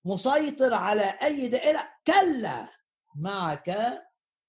مسيطر 0.05 0.73
على 0.73 1.03
أي 1.21 1.47
دائرة. 1.47 1.89
كلا. 2.07 2.69
معك 3.15 3.69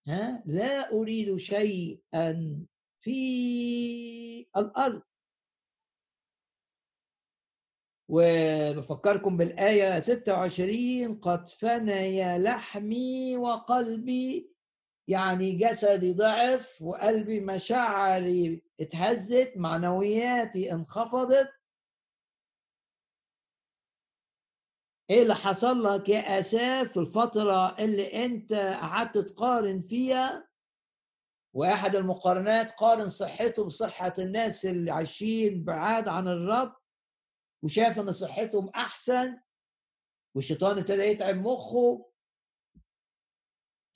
ها 0.07 0.43
لا 0.47 0.93
أريد 0.93 1.37
شيئا 1.37 2.65
في 3.01 4.47
الأرض. 4.57 5.03
وبفكركم 8.09 9.37
بالآية 9.37 10.01
26 10.01 11.15
قد 11.21 11.49
فني 11.49 12.39
لحمي 12.39 13.37
وقلبي 13.37 14.53
يعني 15.09 15.53
جسدي 15.53 16.13
ضعف 16.13 16.83
وقلبي 16.83 17.41
مشاعري 17.41 18.63
اتهزت 18.81 19.53
معنوياتي 19.57 20.73
انخفضت. 20.73 21.51
إيه 25.11 25.23
اللي 25.23 25.35
حصل 25.35 25.83
لك 25.83 26.09
يا 26.09 26.39
اساف 26.39 26.93
في 26.93 26.97
الفترة 27.01 27.79
اللي 27.79 28.25
أنت 28.25 28.53
قعدت 28.53 29.19
تقارن 29.19 29.83
فيها. 29.83 30.49
واحد 31.55 31.97
المقارنات 31.97 32.71
قارن 32.71 33.09
صحته 33.09 33.65
بصحة 33.65 34.15
الناس 34.19 34.67
اللي 34.67 34.91
عايشين 34.91 35.65
بعاد 35.65 36.09
عن 36.09 36.29
الرب. 36.29 36.77
وشاف 37.63 37.99
إن 37.99 38.13
صحتهم 38.13 38.69
أحسن 38.69 39.41
والشيطان 40.35 40.79
ابتدى 40.79 41.03
يتعب 41.03 41.37
مخه. 41.37 42.11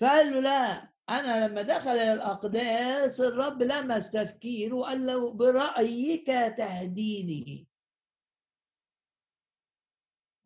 فقال 0.00 0.32
له 0.32 0.40
لا 0.40 0.92
أنا 1.08 1.48
لما 1.48 1.62
دخل 1.62 1.90
إلى 1.90 2.12
الأقداس 2.12 3.20
الرب 3.20 3.62
لمس 3.62 4.10
تفكيره 4.10 4.74
وقال 4.74 5.06
له 5.06 5.32
برأيك 5.32 6.26
تهديني. 6.56 7.68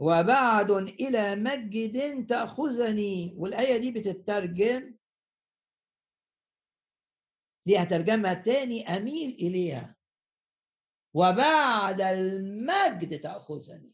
وبعد 0.00 0.70
إلى 0.70 1.36
مجد 1.36 2.26
تأخذني. 2.26 3.34
والآية 3.36 3.76
دي 3.76 3.90
بتترجم 3.90 4.96
ليها 7.66 7.84
ترجمة 7.84 8.34
تاني 8.34 8.96
أميل 8.96 9.30
إليها. 9.30 9.96
وبعد 11.14 12.00
المجد 12.00 13.20
تأخذني. 13.20 13.92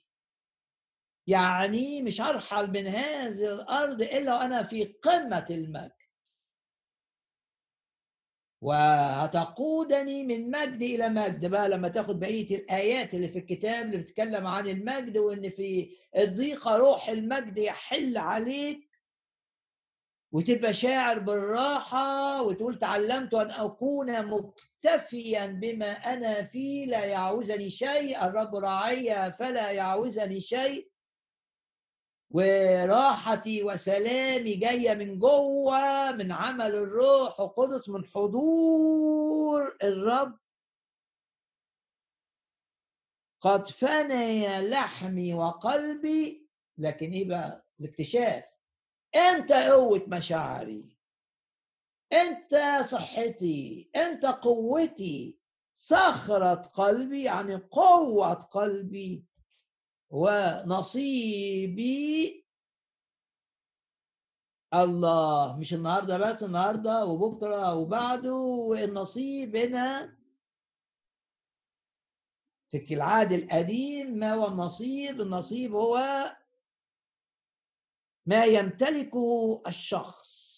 يعني 1.27 2.03
مش 2.03 2.21
هرحل 2.21 2.71
من 2.71 2.87
هذه 2.87 3.55
الأرض 3.55 4.03
إلا 4.03 4.35
وأنا 4.35 4.63
في 4.63 4.85
قمة 4.85 5.47
المجد. 5.51 5.93
وهتقودني 8.63 10.25
من 10.25 10.51
مجد 10.51 10.83
إلى 10.83 11.09
مجد. 11.09 11.47
بقى 11.47 11.69
لما 11.69 11.89
تاخد 11.89 12.21
بقية 12.21 12.57
الآيات 12.57 13.15
اللي 13.15 13.29
في 13.29 13.39
الكتاب 13.39 13.87
اللي 13.87 13.97
بتتكلم 13.99 14.47
عن 14.47 14.69
المجد 14.69 15.19
وإن 15.19 15.51
في 15.51 15.97
الضيقة 16.17 16.77
روح 16.77 17.09
المجد 17.09 17.59
يحل 17.59 18.19
عليك 18.19 18.90
وتبقى 20.33 20.73
شاعر 20.73 21.19
بالراحة 21.19 22.43
وتقول 22.43 22.79
تعلمت 22.79 23.35
أن 23.35 23.51
أكون 23.51 24.27
مكتفيا 24.27 25.47
بما 25.47 25.91
أنا 25.93 26.45
فيه 26.45 26.87
لا 26.87 27.05
يعوزني 27.05 27.71
شيء. 27.71 28.25
الرب 28.27 28.55
راعي 28.57 29.33
فلا 29.33 29.71
يعوزني 29.71 30.41
شيء. 30.41 30.91
وراحتي 32.31 33.63
وسلامي 33.63 34.55
جاية 34.55 34.95
من 34.95 35.19
جوه 35.19 36.13
من 36.13 36.33
عمل 36.33 36.75
الروح 36.75 37.41
القدس 37.41 37.89
من 37.89 38.05
حضور 38.07 39.77
الرب. 39.83 40.39
قد 43.41 43.69
فني 43.69 44.61
لحمي 44.61 45.35
وقلبي 45.35 46.49
لكن 46.79 47.11
إيه 47.13 47.29
بقى؟ 47.29 47.67
الاكتشاف. 47.81 48.45
أنت 49.17 49.53
قوة 49.53 50.05
مشاعري 50.09 50.97
أنت 52.13 52.85
صحتي 52.85 53.91
أنت 53.97 54.27
قوتي 54.27 55.39
صخرة 55.73 56.55
قلبي 56.55 57.23
يعني 57.23 57.55
قوة 57.57 58.35
قلبي 58.35 59.25
ونصيبي. 61.11 62.01
الله 64.75 65.57
مش 65.57 65.75
النهارده 65.75 66.19
بس 66.19 66.43
النهارده 66.43 67.05
وبكرة 67.07 67.75
وبعده 67.75 68.35
والنصيب 68.35 69.57
هنا 69.57 70.17
في 72.71 72.95
العهد 72.95 73.33
القديم 73.33 74.11
ما 74.19 74.35
هو 74.35 74.47
النصيب 74.49 75.21
النصيب 75.21 75.75
هو 75.75 75.99
ما 78.27 78.45
يمتلكه 78.45 79.63
الشخص. 79.67 80.51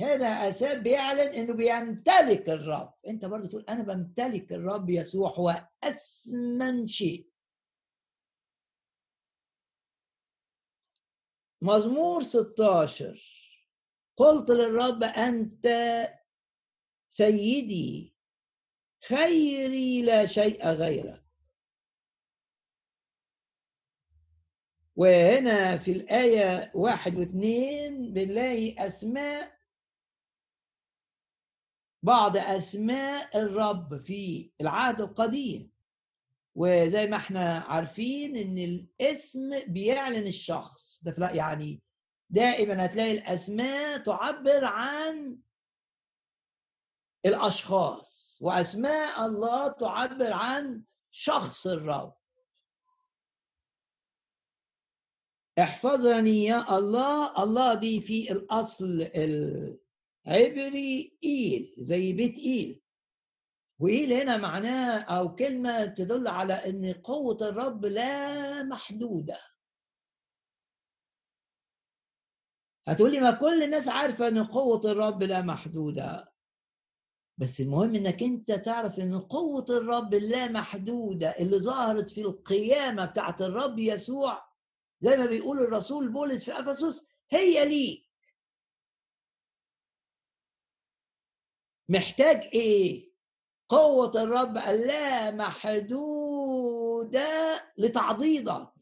هذا 0.00 0.26
أساس 0.26 0.74
بيعلن 0.74 1.34
إنه 1.34 1.54
بيمتلك 1.54 2.48
الرب. 2.48 2.94
أنت 3.06 3.24
برضه 3.24 3.48
تقول 3.48 3.64
أنا 3.68 3.82
بمتلك 3.82 4.52
الرب 4.52 4.90
يسوع 4.90 5.30
هو 5.30 5.68
شيء. 6.88 7.30
مزمور 11.62 12.22
16 12.22 13.20
قلت 14.16 14.50
للرب 14.50 15.02
أنت 15.02 15.68
سيدي 17.08 18.16
خيري 19.08 20.02
لا 20.02 20.26
شيء 20.26 20.68
غيرك. 20.68 21.25
وهنا 24.96 25.78
في 25.78 25.92
الآية 25.92 26.72
واحد 26.74 27.18
واثنين 27.18 28.12
بنلاقي 28.12 28.86
أسماء 28.86 29.56
بعض 32.02 32.36
أسماء 32.36 33.38
الرب 33.38 34.02
في 34.02 34.50
العهد 34.60 35.00
القديم. 35.00 35.72
وزي 36.54 37.06
ما 37.06 37.16
إحنا 37.16 37.58
عارفين 37.58 38.36
إن 38.36 38.58
الاسم 38.58 39.60
بيعلن 39.66 40.26
الشخص. 40.26 41.02
ده 41.04 41.30
يعني 41.30 41.82
دائما 42.30 42.84
هتلاقي 42.84 43.12
الأسماء 43.12 43.98
تعبر 43.98 44.64
عن 44.64 45.38
الأشخاص 47.26 48.38
وأسماء 48.40 49.26
الله 49.26 49.68
تعبر 49.68 50.32
عن 50.32 50.82
شخص 51.10 51.66
الرب. 51.66 52.15
احفظني 55.58 56.44
يا 56.44 56.78
الله. 56.78 57.42
الله 57.44 57.74
دي 57.74 58.00
في 58.00 58.32
الأصل 58.32 59.10
العبري 60.26 61.18
إيل 61.24 61.74
زي 61.78 62.12
بيت 62.12 62.38
إيل. 62.38 62.82
وايه 63.80 64.22
هنا 64.22 64.36
معناه 64.36 64.98
أو 65.00 65.34
كلمة 65.34 65.84
تدل 65.84 66.28
على 66.28 66.52
إن 66.54 66.92
قوة 66.92 67.38
الرب 67.42 67.84
لا 67.86 68.62
محدودة. 68.62 69.40
هتقولي 72.88 73.20
ما 73.20 73.30
كل 73.30 73.62
الناس 73.62 73.88
عارفة 73.88 74.28
إن 74.28 74.44
قوة 74.44 74.80
الرب 74.84 75.22
لا 75.22 75.42
محدودة. 75.42 76.32
بس 77.38 77.60
المهم 77.60 77.94
إنك 77.94 78.22
أنت 78.22 78.52
تعرف 78.52 78.98
إن 79.00 79.20
قوة 79.20 79.66
الرب 79.70 80.14
لا 80.14 80.48
محدودة. 80.48 81.28
اللي 81.28 81.58
ظهرت 81.58 82.10
في 82.10 82.20
القيامة 82.20 83.04
بتاعت 83.04 83.42
الرب 83.42 83.78
يسوع 83.78 84.55
زي 85.00 85.16
ما 85.16 85.26
بيقول 85.26 85.58
الرسول 85.58 86.08
بولس 86.08 86.44
في 86.44 86.52
أفسس 86.60 87.06
هي 87.30 87.64
ليك 87.64 88.06
محتاج 91.88 92.36
إيه؟ 92.36 93.12
قوة 93.68 94.22
الرب 94.22 94.56
اللا 94.58 95.30
محدودة 95.30 97.20
لتعضيدك 97.78 98.72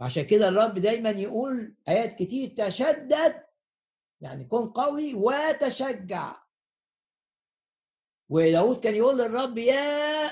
عشان 0.00 0.26
كده 0.26 0.48
الرب 0.48 0.74
دايما 0.78 1.10
يقول 1.10 1.76
آيات 1.88 2.18
كتير 2.18 2.48
تشدد 2.48 3.46
يعني 4.20 4.44
كن 4.44 4.70
قوي 4.70 5.14
وتشجع. 5.14 6.42
وداود 8.28 8.80
كان 8.80 8.94
يقول 8.94 9.18
للرب 9.18 9.58
يا 9.58 10.30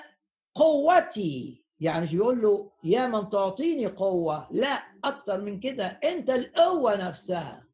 قوتي 0.55 1.65
يعني 1.81 2.03
مش 2.03 2.15
بيقول 2.15 2.43
له 2.43 2.73
يا 2.85 3.07
من 3.07 3.29
تعطيني 3.31 3.87
قوة 3.87 4.49
لا 4.51 4.73
أكتر 5.05 5.41
من 5.41 5.61
كده 5.61 5.87
أنت 5.87 6.31
القوة 6.31 7.09
نفسها. 7.09 7.69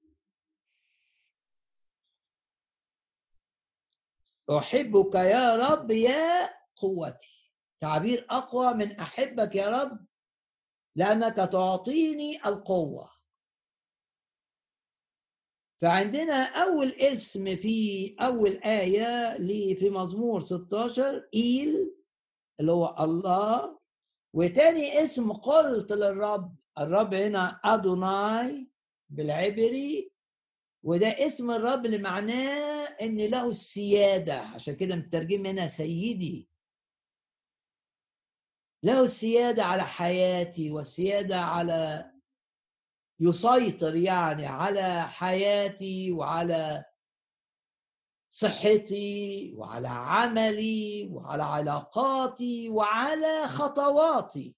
أحبك 4.59 5.15
يا 5.15 5.57
رب 5.57 5.91
يا 5.91 6.51
قوتي. 6.77 7.51
تعبير 7.81 8.27
أقوى 8.31 8.75
من 8.75 9.01
أحبك 9.01 9.55
يا 9.55 9.69
رب 9.69 10.07
لأنك 10.97 11.37
تعطيني 11.37 12.47
القوة. 12.47 13.11
فعندنا 15.83 16.63
أول 16.65 16.93
اسم 16.93 17.57
في 17.57 18.17
أول 18.21 18.57
آية 18.57 19.37
في 19.75 19.91
مزمور 19.91 20.41
16 20.41 21.29
إيل 21.35 21.95
اللي 22.61 22.73
هو 22.73 22.97
الله. 23.01 23.84
وتاني 24.35 25.03
اسم 25.05 25.33
قلت 25.33 25.93
للرب 25.93 26.57
الرب 26.79 27.15
هنا 27.15 27.61
أدوناي 27.65 28.69
بالعبري 29.11 30.13
وده 30.85 31.07
اسم 31.09 31.51
الرب 31.51 31.87
اللي 31.87 31.99
معناه 31.99 32.85
إن 33.03 33.17
له 33.17 33.49
السياده 33.49 34.41
عشان 34.41 34.77
كده 34.77 34.97
مترجم 34.97 35.47
هنا 35.47 35.69
سيدي. 35.69 36.49
له 38.85 39.05
السياده 39.05 39.65
على 39.65 39.83
حياتي 39.83 40.71
والسياده 40.71 41.41
على 41.41 42.11
يسيطر 43.21 43.97
يعني 43.97 44.47
على 44.47 45.03
حياتي 45.03 46.13
وعلى 46.13 46.85
صحتي 48.37 49.55
وعلى 49.57 49.89
عملي 49.89 51.09
وعلى 51.13 51.43
علاقاتي 51.43 52.69
وعلى 52.69 53.49
خطواتي. 53.49 54.57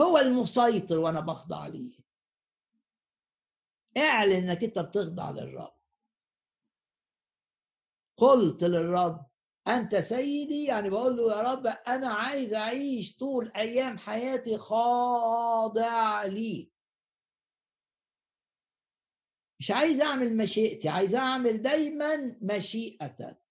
هو 0.00 0.18
المسيطر 0.18 0.98
وأنا 0.98 1.20
بخضع 1.20 1.66
ليه. 1.66 1.98
اعلن 3.96 4.32
إنك 4.32 4.64
أنت 4.64 4.78
بتخضع 4.78 5.30
للرب. 5.30 5.74
قلت 8.16 8.64
للرب 8.64 9.26
أنت 9.68 9.96
سيدي؟ 9.96 10.64
يعني 10.64 10.90
بقول 10.90 11.16
له 11.16 11.36
يا 11.36 11.52
رب 11.52 11.66
أنا 11.66 12.12
عايز 12.12 12.54
أعيش 12.54 13.16
طول 13.16 13.52
أيام 13.56 13.98
حياتي 13.98 14.58
خاضع 14.58 16.24
ليك. 16.24 16.77
مش 19.60 19.70
عايز 19.70 20.00
أعمل 20.00 20.36
مشيئتي 20.36 20.88
عايز 20.88 21.14
أعمل 21.14 21.62
دايما 21.62 22.38
مشيئتك. 22.42 23.42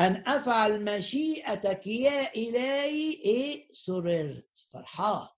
أن 0.00 0.28
أفعل 0.28 0.84
مشيئتك 0.84 1.86
يا 1.86 2.34
إلهي 2.34 3.12
إيه؟ 3.12 3.72
سررت 3.72 4.58
فرحان. 4.72 5.28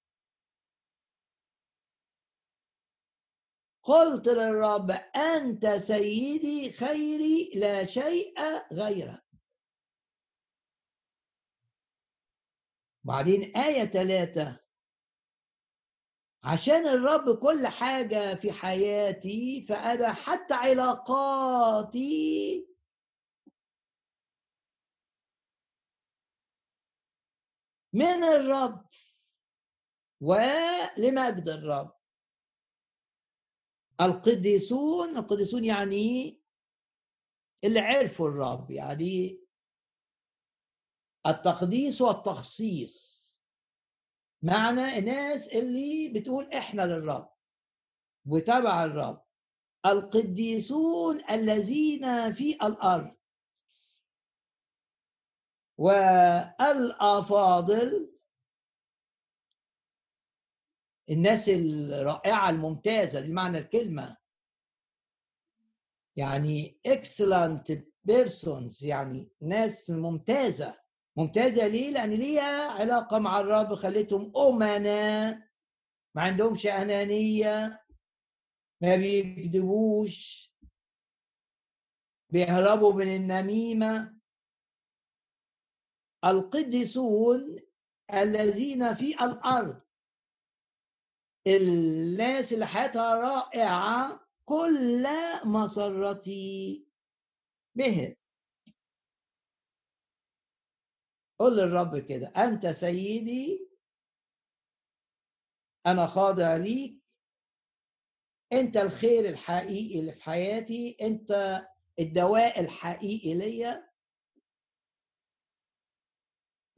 قلت 3.82 4.28
للرب 4.28 4.90
أنت 5.16 5.66
سيدي 5.66 6.72
خيري 6.72 7.50
لا 7.54 7.84
شيء 7.84 8.34
غيرك. 8.72 9.24
بعدين 13.04 13.56
آية 13.56 13.84
ثلاثة 13.84 14.61
عشان 16.44 16.86
الرب 16.86 17.38
كل 17.38 17.66
حاجة 17.66 18.34
في 18.34 18.52
حياتي 18.52 19.62
فأنا 19.62 20.12
حتى 20.12 20.54
علاقاتي 20.54 22.12
من 27.92 28.22
الرب. 28.24 28.86
ولمجد 30.20 31.48
الرب. 31.48 31.94
القديسون 34.00 35.16
القديسون 35.16 35.64
يعني 35.64 36.40
اللي 37.64 37.80
عرفوا 37.80 38.28
الرب 38.28 38.70
يعني 38.70 39.40
التقديس 41.26 42.00
والتخصيص. 42.00 43.11
معنى 44.42 44.98
الناس 44.98 45.48
اللي 45.48 46.08
بتقول 46.08 46.52
إحنا 46.52 46.82
للرب 46.82 47.32
وتبع 48.26 48.84
الرب. 48.84 49.22
القديسون 49.86 51.30
الذين 51.30 52.32
في 52.32 52.52
الأرض. 52.52 53.16
والأفاضل. 55.78 58.12
الناس 61.10 61.48
الرائعة 61.48 62.50
الممتازة 62.50 63.20
دي 63.20 63.32
معنى 63.32 63.58
الكلمة. 63.58 64.16
يعني 66.16 66.80
excellent 66.88 67.72
persons 68.10 68.82
يعني 68.82 69.30
ناس 69.40 69.90
ممتازة. 69.90 70.81
ممتازة 71.16 71.66
ليه؟ 71.66 71.90
لأن 71.90 72.10
ليها 72.10 72.70
علاقة 72.70 73.18
مع 73.18 73.40
الرب 73.40 73.74
خليتهم 73.74 74.36
أمنا. 74.36 75.30
ما 76.14 76.22
عندهمش 76.22 76.66
أنانية. 76.66 77.84
ما 78.82 78.96
بيكذبوش. 78.96 80.48
بيهربوا 82.32 82.92
من 82.92 83.16
النميمة. 83.16 84.18
القديسون 86.24 87.58
الذين 88.14 88.94
في 88.94 89.24
الأرض. 89.24 89.80
الناس 91.46 92.52
اللي 92.52 92.66
حياتها 92.66 93.14
رائعة 93.14 94.26
كل 94.44 95.06
مسرتي 95.44 96.86
به 97.76 98.16
قل 101.42 101.56
للرب 101.56 101.98
كده 101.98 102.26
أنت 102.28 102.66
سيدي؟ 102.66 103.68
أنا 105.86 106.06
خاضع 106.06 106.56
ليك. 106.56 107.02
أنت 108.52 108.76
الخير 108.76 109.28
الحقيقي 109.28 110.00
اللي 110.00 110.12
في 110.12 110.22
حياتي. 110.22 110.96
أنت 111.02 111.62
الدواء 111.98 112.60
الحقيقي 112.60 113.34
ليا. 113.34 113.88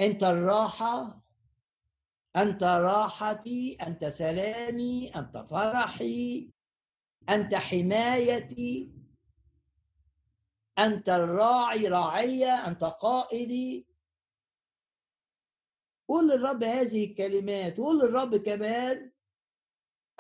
أنت 0.01 0.23
الراحة. 0.25 1.25
أنت 2.37 2.63
راحتي. 2.65 3.77
أنت 3.83 4.05
سلامي. 4.05 5.09
أنت 5.17 5.47
فرحي. 5.51 6.51
أنت 7.29 7.55
حمايتي. 7.55 8.93
أنت 10.79 11.09
الراعي 11.09 11.89
راعية. 11.89 12.67
أنت 12.69 12.85
قائدي. 12.85 13.94
قول 16.15 16.29
للرب 16.29 16.65
هذه 16.65 17.05
الكلمات 17.05 17.77
قول 17.77 17.99
للرب 17.99 18.37
كمان 18.37 19.11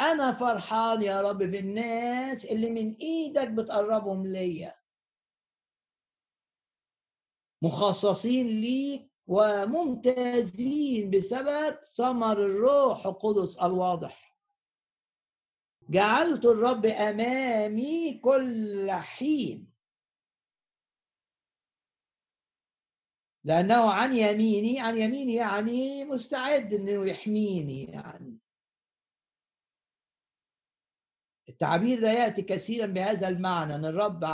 أنا 0.00 0.33
فرحان 0.33 1.02
يا 1.02 1.20
رب 1.20 1.38
بالناس 1.38 2.44
اللي 2.44 2.70
من 2.70 2.94
إيدك 2.96 3.48
بتقربهم 3.48 4.26
ليا. 4.26 4.74
مخصصين 7.62 8.46
ليك 8.46 9.11
وممتازين 9.26 11.11
بسبب 11.11 11.78
ثمر 11.85 12.46
الروح 12.46 13.07
القدس 13.07 13.57
الواضح. 13.59 14.38
جعلت 15.90 16.44
الرب 16.44 16.87
أمامي 16.87 18.18
كل 18.18 18.90
حين. 18.90 19.73
لأنه 23.44 23.92
عن 23.92 24.14
يميني 24.14 24.80
عن 24.80 24.96
يميني 24.96 25.35
يعني 25.35 26.04
مستعد 26.04 26.72
إنه 26.72 27.07
يحميني 27.07 27.85
يعني. 27.85 28.38
التعبير 31.48 32.00
ده 32.00 32.11
يأتي 32.11 32.42
كثيرا 32.42 32.87
بهذا 32.87 33.28
المعنى 33.28 33.74
إن 33.74 33.85
الرب 33.85 34.24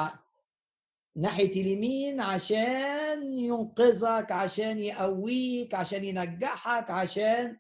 ناحية 1.17 1.51
اليمين 1.51 2.21
عشان 2.21 3.39
ينقذك 3.39 4.33
عشان 4.33 4.79
يقويك 4.79 5.75
عشان 5.75 6.05
ينجحك 6.05 6.91
عشان 6.91 7.59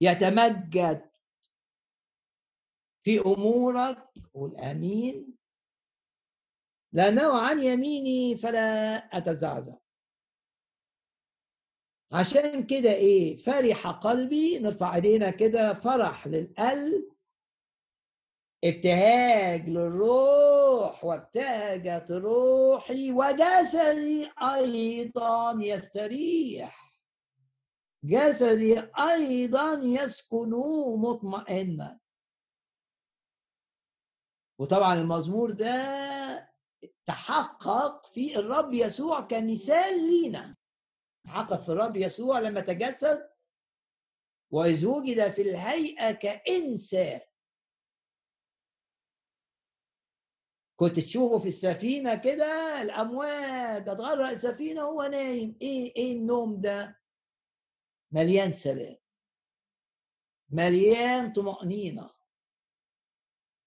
يتمجد 0.00 1.10
في 3.04 3.20
أمورك 3.20 4.08
والأمين 4.34 5.39
لأنه 6.92 7.40
عن 7.40 7.60
يميني 7.60 8.36
فلا 8.36 8.94
أتزعزع. 8.96 9.76
عشان 12.12 12.66
كده 12.66 12.92
إيه؟ 12.92 13.36
فرح 13.36 13.86
قلبي 13.86 14.58
نرفع 14.58 14.94
إيدينا 14.94 15.30
كده 15.30 15.74
فرح 15.74 16.26
للقلب 16.26 17.10
ابتهاج 18.64 19.68
للروح 19.68 21.04
وابتهجت 21.04 22.10
روحي 22.10 23.12
وجسدي 23.12 24.30
أيضا 24.42 25.52
يستريح. 25.60 26.90
جسدي 28.04 28.80
أيضا 28.98 29.72
يسكن 29.82 30.50
مطمئنا. 30.96 32.00
وطبعا 34.58 34.94
المزمور 34.94 35.50
ده 35.50 36.49
تحقق 37.06 38.06
في 38.06 38.36
الرب 38.38 38.72
يسوع 38.74 39.20
كمثال 39.20 40.06
لينا. 40.10 40.56
تحقق 41.24 41.60
في 41.62 41.68
الرب 41.68 41.96
يسوع 41.96 42.38
لما 42.38 42.60
تجسد 42.60 43.30
وإذ 44.50 44.86
وجد 44.86 45.30
في 45.30 45.42
الهيئة 45.42 46.12
كإنسان. 46.12 47.20
كنت 50.76 51.00
تشوفه 51.00 51.38
في 51.38 51.48
السفينة 51.48 52.14
كده 52.14 52.82
الأمواج 52.82 53.88
هتغرق 53.88 54.28
السفينة 54.28 54.84
وهو 54.84 55.02
نايم. 55.02 55.58
إيه 55.62 55.92
إيه 55.96 56.12
النوم 56.16 56.60
ده؟ 56.60 57.00
مليان 58.12 58.52
سلام. 58.52 58.96
مليان 60.50 61.32
طمأنينة. 61.32 62.10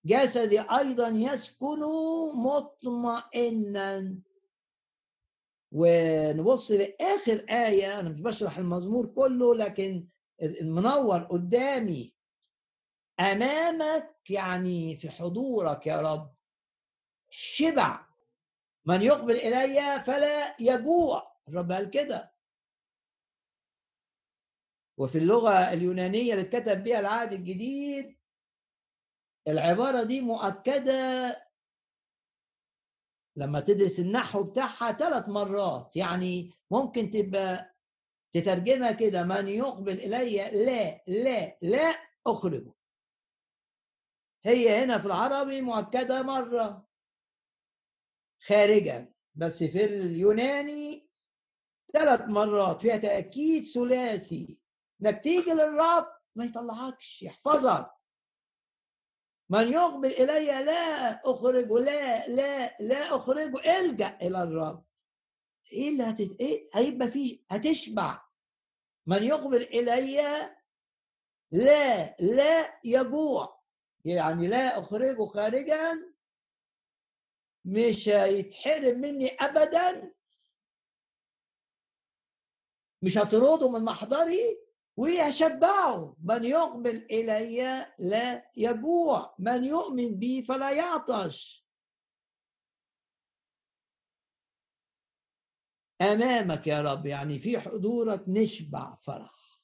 جسدي 0.05 0.61
أيضا 0.61 1.07
يسكن 1.07 1.79
مطمئنا. 2.35 4.17
ونبص 5.71 6.71
لآخر 6.71 7.45
آية 7.49 7.99
أنا 7.99 8.09
مش 8.09 8.21
بشرح 8.21 8.57
المزمور 8.57 9.07
كله 9.07 9.55
لكن 9.55 10.07
منور 10.61 11.23
قدامي. 11.23 12.15
أمامك 13.19 14.15
يعني 14.29 14.97
في 14.97 15.09
حضورك 15.09 15.87
يا 15.87 16.01
رب 16.01 16.35
شبع. 17.29 18.07
من 18.85 19.01
يقبل 19.01 19.35
إلي 19.35 20.03
فلا 20.03 20.55
يجوع. 20.61 21.33
الرب 21.47 21.71
قال 21.71 21.89
كده. 21.89 22.33
وفي 24.97 25.17
اللغة 25.17 25.73
اليونانية 25.73 26.33
اللي 26.33 26.41
اتكتب 26.45 26.83
بها 26.83 26.99
العهد 26.99 27.33
الجديد 27.33 28.17
العبارة 29.47 30.03
دي 30.03 30.21
مؤكدة 30.21 30.93
لما 33.35 33.59
تدرس 33.59 33.99
النحو 33.99 34.43
بتاعها 34.43 34.91
ثلاث 34.91 35.29
مرات 35.29 35.95
يعني 35.95 36.51
ممكن 36.71 37.09
تبقى 37.09 37.75
تترجمها 38.31 38.91
كده 38.91 39.23
من 39.23 39.47
يقبل 39.47 39.93
إلي 39.99 40.35
لا 40.65 41.03
لا 41.07 41.57
لا 41.61 41.95
أخرجه. 42.27 42.73
هي 44.43 44.83
هنا 44.83 44.97
في 44.99 45.05
العربي 45.05 45.61
مؤكدة 45.61 46.21
مرة. 46.21 46.87
خارجا 48.47 49.13
بس 49.35 49.63
في 49.63 49.85
اليوناني 49.85 51.09
ثلاث 51.93 52.21
مرات 52.21 52.81
فيها 52.81 52.97
تأكيد 52.97 53.63
ثلاثي. 53.63 54.57
إنك 55.01 55.23
تيجي 55.23 55.51
للرب 55.51 56.07
ما 56.35 56.45
يطلعكش 56.45 57.21
يحفظك. 57.23 57.92
من 59.53 59.71
يقبل 59.71 60.11
إلي 60.11 60.45
لا 60.65 61.21
اخرجه 61.31 61.77
لا 61.79 62.27
لا 62.27 62.77
لا 62.79 63.15
اخرجه 63.15 63.79
إلجأ 63.79 64.17
إلى 64.21 64.43
الرب. 64.43 64.85
إيه 65.71 65.89
اللي 65.89 66.03
هتت... 66.03 66.39
إيه؟ 66.41 66.69
هيبقى 66.73 67.07
فيه 67.07 67.39
هتشبع. 67.49 68.21
من 69.07 69.23
يقبل 69.23 69.61
إلي 69.61 70.21
لا 71.51 72.15
لا 72.19 72.79
يجوع. 72.83 73.63
يعني 74.05 74.47
لا 74.47 74.79
اخرجه 74.79 75.25
خارجا 75.25 76.13
مش 77.65 78.09
هيتحرم 78.09 78.99
مني 79.01 79.27
ابدا. 79.39 80.13
مش 83.01 83.17
هطرده 83.17 83.69
من 83.69 83.85
محضري. 83.85 84.62
ويشبعه. 84.97 86.15
من 86.23 86.43
يقبل 86.43 86.95
إلي 86.95 87.85
لا 87.99 88.51
يجوع. 88.57 89.35
من 89.39 89.63
يؤمن 89.63 90.15
بي 90.15 90.43
فلا 90.43 90.71
يعطش. 90.71 91.63
أمامك 96.01 96.67
يا 96.67 96.81
رب 96.81 97.05
يعني 97.05 97.39
في 97.39 97.59
حضورك 97.59 98.23
نشبع 98.27 98.95
فرح 98.95 99.61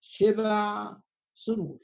شبع 0.00 0.96
سرور. 1.34 1.78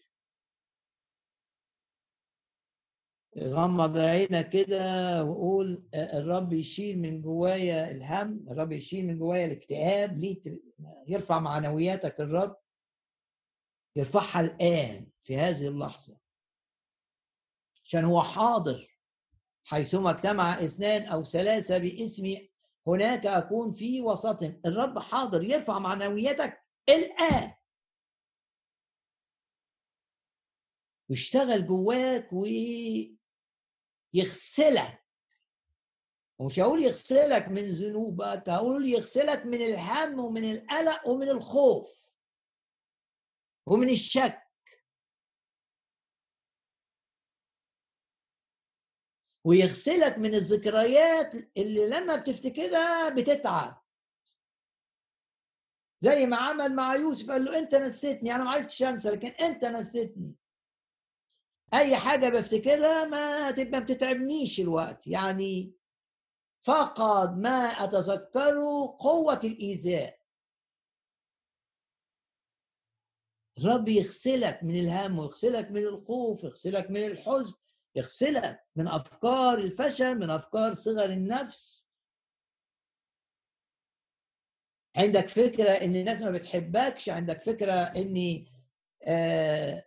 غمض 3.39 3.99
عينك 3.99 4.49
كده 4.51 5.25
وقول 5.25 5.89
الرب 5.95 6.53
يشيل 6.53 6.99
من 6.99 7.23
جوايا 7.23 7.91
الهم 7.91 8.47
الرب 8.51 8.73
يشيل 8.73 9.07
من 9.07 9.19
جوايا 9.19 9.47
الاكتئاب 9.47 10.19
ليه 10.19 10.43
يرفع 11.09 11.39
معنوياتك 11.39 12.21
الرب؟ 12.21 12.57
يرفعها 13.97 14.41
الآن 14.41 15.11
في 15.23 15.37
هذه 15.37 15.69
اللحظة. 15.69 16.17
عشان 17.85 18.05
هو 18.05 18.23
حاضر. 18.23 18.99
حيثما 19.65 20.11
اجتمع 20.11 20.65
اثنان 20.65 21.03
أو 21.03 21.25
ثلاثة 21.25 21.79
باسمي 21.79 22.51
هناك 22.87 23.27
أكون 23.27 23.73
في 23.73 24.01
وسطهم. 24.01 24.61
الرب 24.67 24.99
حاضر 24.99 25.43
يرفع 25.43 25.79
معنوياتك 25.79 26.63
الآن. 26.89 27.55
ويشتغل 31.09 31.67
جواك 31.67 32.33
ويغسلك. 34.15 35.07
ومش 36.39 36.61
هقول 36.61 36.83
يغسلك 36.83 37.49
من 37.49 37.67
ذنوبك 37.67 38.49
هقول 38.49 38.89
يغسلك 38.89 39.47
من 39.47 39.63
الهم 39.63 40.19
ومن 40.19 40.51
القلق 40.51 41.09
ومن 41.09 41.29
الخوف. 41.29 42.06
ومن 43.67 43.89
الشك. 43.89 44.43
ويغسلك 49.45 50.19
من 50.19 50.35
الذكريات 50.35 51.35
اللي 51.57 51.89
لما 51.89 52.17
بتفتكرها 52.17 53.09
بتتعب. 53.09 53.83
زي 56.01 56.27
ما 56.27 56.37
عمل 56.37 56.75
مع 56.75 56.97
يوسف 56.97 57.31
قال 57.31 57.45
له 57.45 57.59
انت 57.59 57.75
نسيتني 57.75 58.35
أنا 58.35 58.45
ما 58.45 58.51
عرفتش 58.51 58.83
أنسى 58.83 59.11
لكن 59.11 59.29
انت 59.29 59.65
نسيتني. 59.65 60.35
أي 61.75 61.97
حاجة 61.97 62.29
بفتكرها 62.29 63.05
ما 63.05 63.51
تبقى 63.51 63.81
بتتعبنيش 63.81 64.61
الوقت. 64.61 65.07
يعني 65.07 65.75
فقد 66.67 67.39
ما 67.39 67.51
أتذكره 67.85 68.97
قوة 69.01 69.41
الإيذاء. 69.45 70.16
الرب 73.59 73.89
يغسلك 73.89 74.61
من 74.63 74.81
الهم 74.81 75.19
ويغسلك 75.19 75.71
من 75.71 75.83
الخوف 75.83 76.45
يغسلك 76.45 76.91
من 76.91 77.05
الحزن 77.05 77.57
يغسلك 77.95 78.65
من 78.77 78.89
أفكار 78.89 79.59
الفشل 79.59 80.19
من 80.19 80.31
أفكار 80.31 80.75
صغر 80.75 81.05
النفس. 81.11 81.91
عندك 84.97 85.29
فكرة 85.29 85.71
إن 85.71 85.97
الناس 85.97 86.21
ما 86.21 86.31
بتحبكش؟ 86.31 87.09
عندك 87.09 87.43
فكرة 87.43 87.73
إن 87.73 88.47
آه 89.03 89.87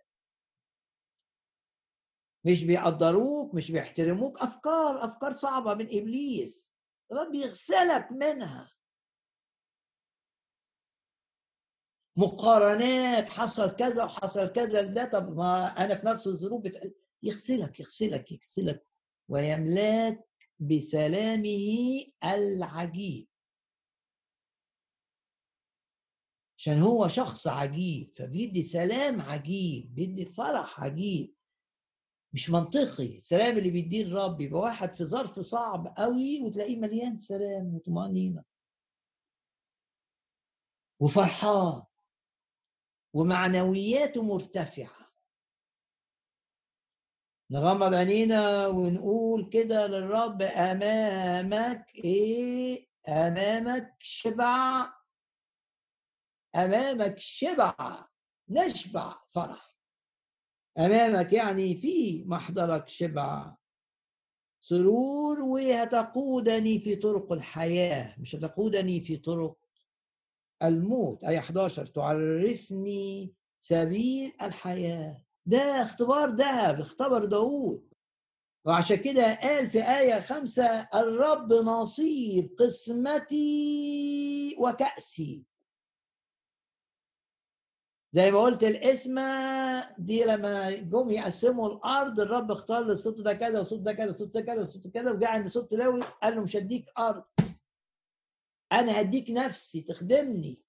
مش 2.44 2.64
بيقدروك 2.64 3.54
مش 3.54 3.70
بيحترموك؟ 3.70 4.38
أفكار 4.42 5.04
أفكار 5.04 5.32
صعبة 5.32 5.74
من 5.74 5.86
إبليس. 5.86 6.74
الرب 7.12 7.34
يغسلك 7.34 8.08
منها. 8.12 8.72
مقارنات 12.20 13.28
حصل 13.28 13.70
كذا 13.76 14.04
وحصل 14.04 14.46
كذا 14.52 14.82
ده 14.82 15.04
طب 15.04 15.36
ما 15.36 15.66
أنا 15.84 15.94
في 15.94 16.06
نفس 16.06 16.26
الظروف. 16.26 16.64
يغسلك 17.22 17.80
يغسلك 17.80 18.32
يغسلك 18.32 18.86
ويملاك 19.28 20.28
بسلامه 20.58 22.04
العجيب. 22.24 23.28
عشان 26.58 26.78
هو 26.78 27.08
شخص 27.08 27.46
عجيب 27.46 28.12
فبيدي 28.16 28.62
سلام 28.62 29.20
عجيب 29.20 29.94
بيدي 29.94 30.24
فرح 30.26 30.80
عجيب. 30.80 31.34
مش 32.32 32.50
منطقي. 32.50 33.16
السلام 33.16 33.58
اللي 33.58 33.70
بيديه 33.70 34.02
الرب 34.04 34.40
يبقى 34.40 34.60
واحد 34.60 34.96
في 34.96 35.04
ظرف 35.04 35.38
صعب 35.38 35.94
قوي 35.98 36.40
وتلاقيه 36.42 36.76
مليان 36.76 37.16
سلام 37.16 37.74
وطمأنينة. 37.74 38.44
وفرحان. 41.00 41.82
ومعنوياته 43.12 44.22
مرتفعة. 44.22 45.10
نغمض 47.50 47.94
عينينا 47.94 48.66
ونقول 48.66 49.48
كده 49.52 49.86
للرب 49.86 50.42
أمامك 50.42 51.94
إيه؟ 51.94 52.86
أمامك 53.08 53.96
شبع. 54.00 54.92
أمامك 56.56 57.18
شبع 57.18 57.74
نشبع 58.48 59.22
فرح. 59.30 59.76
أمامك 60.78 61.32
يعني 61.32 61.74
في 61.74 62.24
محضرك 62.26 62.88
شبع. 62.88 63.56
سرور 64.62 65.40
وهتقودني 65.42 66.78
في 66.78 66.96
طرق 66.96 67.32
الحياة 67.32 68.20
مش 68.20 68.34
هتقودني 68.36 69.00
في 69.00 69.16
طرق 69.16 69.56
الموت 70.62 71.24
آية 71.24 71.38
11 71.38 71.86
تعرفني 71.86 73.34
سبيل 73.62 74.32
الحياة 74.42 75.22
ده 75.46 75.82
اختبار 75.82 76.28
ذهب 76.30 76.80
اختبر 76.80 77.24
داود 77.24 77.90
وعشان 78.64 78.96
كده 78.96 79.34
قال 79.34 79.68
في 79.68 79.82
آية 79.98 80.20
خمسة 80.20 80.88
الرب 80.94 81.52
نصيب 81.52 82.54
قسمتي 82.58 84.56
وكأسي 84.58 85.44
زي 88.12 88.30
ما 88.30 88.40
قلت 88.40 88.64
الاسم 88.64 89.20
دي 89.98 90.24
لما 90.24 90.70
جم 90.70 91.10
يقسموا 91.10 91.68
الأرض 91.68 92.20
الرب 92.20 92.52
اختار 92.52 92.82
للصوت 92.84 93.20
ده 93.20 93.32
كذا 93.32 93.58
والصوت 93.58 93.80
ده 93.80 93.92
كذا 93.92 94.06
والصوت 94.08 94.28
ده 94.30 94.40
كذا 94.40 94.58
والصوت 94.58 94.84
ده 94.84 94.90
كذا 94.90 95.10
وجاء 95.12 95.30
عند 95.30 95.46
صوت 95.46 95.74
لاوي 95.74 96.02
قال 96.22 96.34
له 96.34 96.42
مش 96.42 96.56
هديك 96.56 96.84
أرض 96.98 97.24
أنا 98.72 99.00
هديك 99.00 99.30
نفسي 99.30 99.80
تخدمني. 99.80 100.62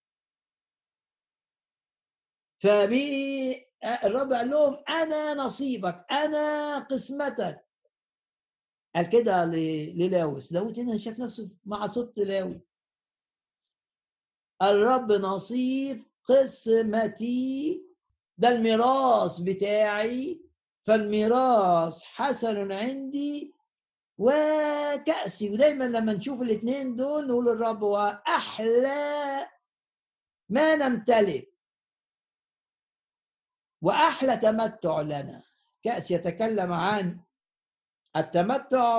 فبي 2.59 3.51
الرب 3.83 4.33
قال 4.33 4.49
لهم 4.49 4.83
أنا 4.89 5.33
نصيبك 5.33 6.05
أنا 6.11 6.79
قسمتك. 6.79 7.67
قال 8.95 9.09
كده 9.09 9.45
للاوس. 9.45 10.53
داود 10.53 10.79
هنا 10.79 10.97
شاف 10.97 11.19
نفسه 11.19 11.49
مع 11.65 11.87
صوت 11.87 12.19
لاوي. 12.19 12.61
الرب 14.61 15.11
نصيب 15.11 16.03
قسمتي. 16.23 17.83
ده 18.37 18.49
الميراث 18.49 19.39
بتاعي. 19.39 20.41
فالميراث 20.83 22.03
حسن 22.03 22.71
عندي. 22.71 23.53
وكأسي 24.21 25.49
ودايما 25.49 25.83
لما 25.83 26.13
نشوف 26.13 26.41
الاثنين 26.41 26.95
دول 26.95 27.27
نقول 27.27 27.49
الرب 27.49 27.83
هو 27.83 28.23
أحلى 28.27 29.47
ما 30.49 30.75
نمتلك 30.75 31.53
وأحلى 33.81 34.37
تمتع 34.37 35.01
لنا. 35.01 35.43
كأس 35.83 36.11
يتكلم 36.11 36.71
عن 36.73 37.19
التمتع 38.17 38.97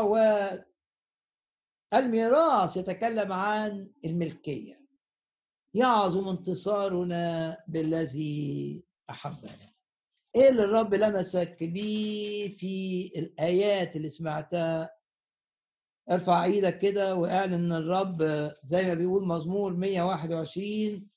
والميراث 1.92 2.76
يتكلم 2.76 3.32
عن 3.32 3.90
الملكية. 4.04 4.82
يعظم 5.74 6.28
انتصارنا 6.28 7.56
بالذي 7.68 8.84
أحبنا. 9.10 9.72
إيه 10.36 10.48
اللي 10.48 10.64
الرب 10.64 10.94
لمسك 10.94 11.56
بيه 11.64 12.56
في 12.56 13.06
الآيات 13.16 13.96
اللي 13.96 14.08
سمعتها؟ 14.08 15.01
ارفع 16.10 16.44
إيدك 16.44 16.78
كده 16.78 17.14
واعلن 17.14 17.72
الرب 17.72 18.22
زي 18.64 18.86
ما 18.86 18.94
بيقول 18.94 19.26
مزمور 19.26 19.72
121 19.72 21.08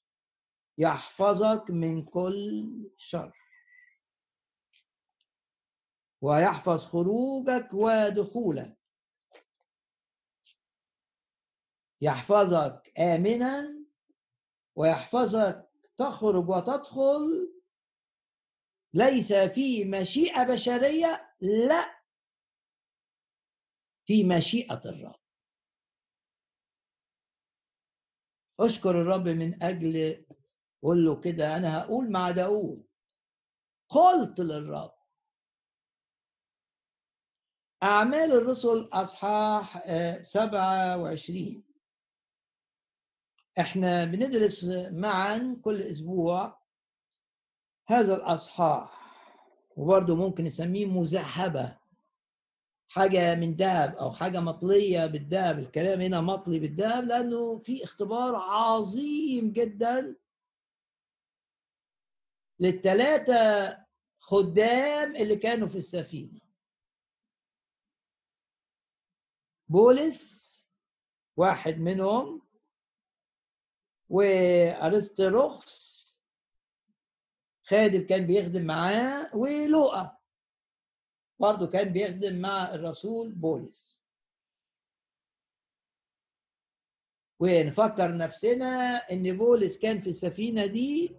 يحفظك 0.77 1.65
من 1.69 2.05
كل 2.05 2.91
شر. 2.97 3.33
ويحفظ 6.21 6.85
خروجك 6.85 7.73
ودخولك. 7.73 8.77
يحفظك 12.01 12.91
امنا 12.99 13.85
ويحفظك 14.75 15.69
تخرج 15.97 16.49
وتدخل. 16.49 17.51
ليس 18.93 19.33
في 19.33 19.85
مشيئة 19.85 20.43
بشرية 20.43 21.35
لا 21.41 21.94
في 24.05 24.23
مشيئة 24.23 24.81
الرب. 24.85 25.15
أشكر 28.59 29.01
الرب 29.01 29.27
من 29.27 29.63
أجل 29.63 30.25
قول 30.83 31.05
له 31.05 31.19
كده 31.21 31.57
أنا 31.57 31.79
هقول 31.81 32.11
مع 32.11 32.31
داود 32.31 32.87
قلت 33.89 34.39
للرب. 34.39 34.95
أعمال 37.83 38.31
الرسل 38.31 38.89
أصحاح 38.93 39.77
آه، 39.85 40.21
سبعة 40.21 40.97
وعشرين. 40.97 41.63
إحنا 43.59 44.05
بندرس 44.05 44.63
معا 44.91 45.59
كل 45.63 45.81
أسبوع 45.81 46.61
هذا 47.87 48.15
الأصحاح 48.15 49.05
وبرضه 49.77 50.15
ممكن 50.15 50.43
نسميه 50.43 50.85
مذهبة. 50.85 51.84
حاجة 52.87 53.35
من 53.35 53.55
ذهب 53.55 53.95
أو 53.95 54.11
حاجة 54.13 54.39
مطلية 54.39 55.05
بالذهب 55.05 55.59
الكلام 55.59 56.01
هنا 56.01 56.21
مطلي 56.21 56.59
بالذهب 56.59 57.03
لأنه 57.03 57.57
في 57.57 57.83
اختبار 57.83 58.35
عظيم 58.35 59.51
جدا 59.51 60.15
للثلاثه 62.59 63.77
خدام 64.19 65.15
اللي 65.15 65.35
كانوا 65.35 65.67
في 65.67 65.77
السفينة. 65.77 66.39
بولس 69.67 70.45
واحد 71.37 71.77
منهم 71.79 72.41
وارسطرخس 74.09 75.95
خادم 77.63 78.07
كان 78.07 78.27
بيخدم 78.27 78.65
معاه 78.65 79.35
ولوقا 79.35 80.17
برضه 81.39 81.67
كان 81.67 81.93
بيخدم 81.93 82.41
مع 82.41 82.73
الرسول 82.73 83.31
بولس. 83.31 84.05
ونفكر 87.39 88.17
نفسنا 88.17 88.95
إن 89.11 89.37
بولس 89.37 89.77
كان 89.77 89.99
في 89.99 90.09
السفينة 90.09 90.65
دي 90.65 91.17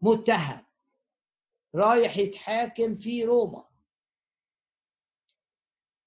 متهم 0.00 0.66
رايح 1.74 2.16
يتحاكم 2.16 2.96
في 2.96 3.24
روما. 3.24 3.68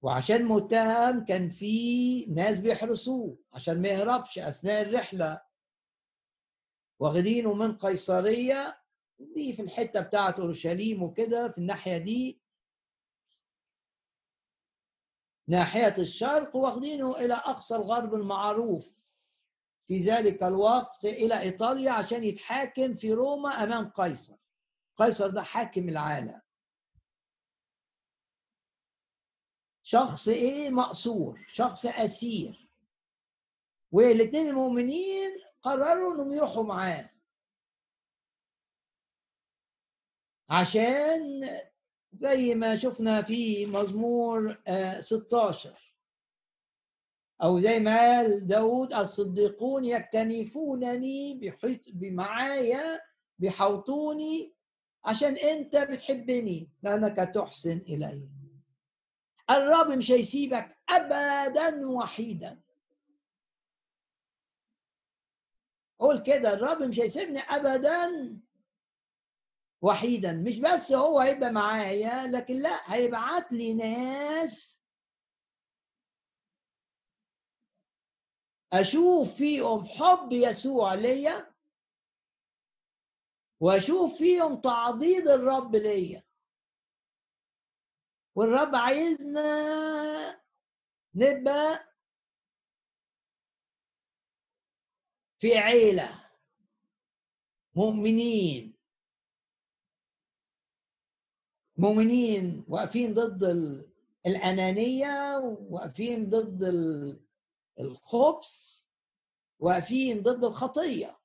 وعشان 0.02 0.44
متهم 0.44 1.24
كان 1.24 1.48
في 1.50 2.24
ناس 2.26 2.58
بيحرسوه 2.58 3.38
عشان 3.52 3.82
ما 3.82 3.88
يهربش 3.88 4.38
أثناء 4.38 4.82
الرحلة. 4.82 5.40
واخدينه 7.00 7.54
من 7.54 7.76
قيصرية 7.76 8.80
دي 9.18 9.52
في 9.52 9.62
الحتة 9.62 10.00
بتاعة 10.00 10.34
أورشليم 10.38 11.02
وكده 11.02 11.48
في 11.48 11.58
الناحية 11.58 11.98
دي. 11.98 12.40
ناحية 15.48 15.94
الشرق 15.98 16.56
واخدينه 16.56 17.16
إلى 17.16 17.34
أقصى 17.34 17.76
الغرب 17.76 18.14
المعروف. 18.14 18.98
في 19.88 19.98
ذلك 19.98 20.42
الوقت 20.42 21.04
إلى 21.04 21.40
إيطاليا 21.40 21.92
عشان 21.92 22.22
يتحاكم 22.22 22.94
في 22.94 23.12
روما 23.12 23.50
أمام 23.50 23.90
قيصر. 23.90 24.36
قيصر 24.96 25.30
ده 25.30 25.42
حاكم 25.42 25.88
العالم. 25.88 26.40
شخص 29.82 30.28
إيه؟ 30.28 30.70
مقصور 30.70 31.44
شخص 31.48 31.86
أسير. 31.86 32.68
والاثنين 33.92 34.48
المؤمنين 34.48 35.30
قرروا 35.62 36.14
إنهم 36.14 36.32
يروحوا 36.32 36.62
معاه. 36.64 37.10
عشان 40.50 41.40
زي 42.18 42.54
ما 42.54 42.76
شفنا 42.76 43.22
في 43.22 43.66
مزمور 43.66 44.62
16 45.00 45.94
أو 47.42 47.60
زي 47.60 47.78
ما 47.78 47.98
قال 47.98 48.46
داود 48.46 48.94
الصديقون 48.94 49.84
يكتنفونني 49.84 51.34
بحيط 51.34 51.80
بمعايا 51.88 53.00
بيحوطوني 53.38 54.54
عشان 55.04 55.36
أنت 55.36 55.76
بتحبني. 55.76 56.70
لأنك 56.82 57.16
تحسن 57.34 57.78
إلي. 57.88 58.28
الرب 59.50 59.90
مش 59.90 60.10
هيسيبك 60.10 60.76
أبدا 60.88 61.86
وحيدا. 61.88 62.60
قول 65.98 66.22
كده 66.22 66.52
الرب 66.52 66.82
مش 66.82 67.00
هيسيبني 67.00 67.38
أبدا 67.40 68.36
وحيدا. 69.82 70.32
مش 70.32 70.60
بس 70.60 70.92
هو 70.92 71.18
هيبقى 71.20 71.50
معايا 71.52 72.26
لكن 72.26 72.56
لا 72.62 72.94
هيبعت 72.94 73.52
لي 73.52 73.74
ناس 73.74 74.82
أشوف 78.72 79.34
فيهم 79.36 79.84
حب 79.86 80.32
يسوع 80.32 80.94
ليا 80.94 81.54
وأشوف 83.60 84.18
فيهم 84.18 84.60
تعضيد 84.60 85.28
الرب 85.28 85.76
ليا. 85.76 86.22
والرب 88.36 88.74
عايزنا 88.74 89.42
نبقى 91.14 91.94
في 95.40 95.58
عيلة 95.58 96.30
مؤمنين. 97.76 98.77
مؤمنين 101.78 102.64
واقفين 102.68 103.14
ضد 103.14 103.44
الأنانية 104.26 105.38
واقفين 105.70 106.30
ضد 106.30 106.62
الخبث 107.80 108.80
واقفين 109.60 110.22
ضد 110.22 110.44
الخطية. 110.44 111.18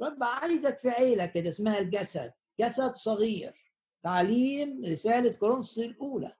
رب 0.00 0.22
عايزك 0.22 0.78
في 0.78 0.88
عيلة 0.88 1.26
كده 1.26 1.48
اسمها 1.48 1.78
الجسد. 1.78 2.32
جسد 2.60 2.94
صغير. 2.94 3.72
تعليم 4.02 4.84
رسالة 4.84 5.32
كورنثوس 5.32 5.78
الأولى. 5.78 6.36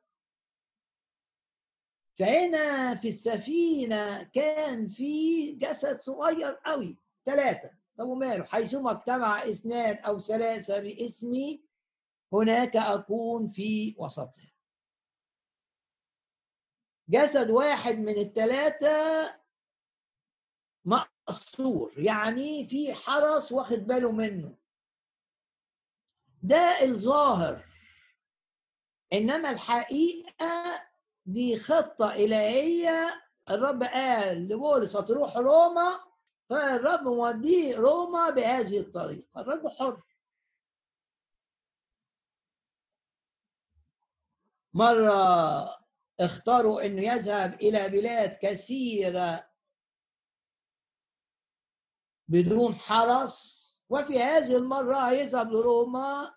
فهنا 2.18 2.94
في 2.94 3.08
السفينة 3.08 4.22
كان 4.22 4.88
في 4.88 5.52
جسد 5.52 5.98
صغير 5.98 6.52
قوي. 6.66 6.96
ثلاثة 7.24 7.70
طب 7.98 8.06
وماله؟ 8.08 8.44
حيثما 8.44 8.90
اجتمع 8.90 9.42
اثنان 9.42 9.96
أو 9.96 10.18
ثلاثة 10.18 10.78
باسمي 10.78 11.67
هناك 12.32 12.76
أكون 12.76 13.48
في 13.50 13.94
وسطهم 13.98 14.48
جسد 17.08 17.50
واحد 17.50 17.94
من 17.98 18.18
الثلاثه 18.18 18.88
مقصور 20.84 21.94
يعني 21.98 22.66
في 22.66 22.94
حرس 22.94 23.52
واخد 23.52 23.78
باله 23.78 24.12
منه. 24.12 24.54
ده 26.42 26.84
الظاهر 26.84 27.64
إنما 29.12 29.50
الحقيقة 29.50 30.82
دي 31.26 31.58
خطة 31.58 32.14
إلهية. 32.14 33.22
الرب 33.50 33.82
قال 33.82 34.48
لبولس 34.48 34.96
هتروح 34.96 35.36
روما 35.36 36.00
فالرب 36.50 37.02
موديه 37.08 37.76
روما 37.76 38.30
بهذه 38.30 38.78
الطريقة. 38.80 39.40
الرب 39.40 39.68
حر. 39.68 40.02
مرة 44.78 45.78
اختاروا 46.20 46.86
انه 46.86 47.02
يذهب 47.02 47.54
إلى 47.54 47.88
بلاد 47.88 48.38
كثيرة 48.42 49.50
بدون 52.28 52.74
حرس 52.74 53.68
وفي 53.88 54.18
هذه 54.18 54.56
المرة 54.56 55.10
يذهب 55.12 55.52
لروما 55.52 56.34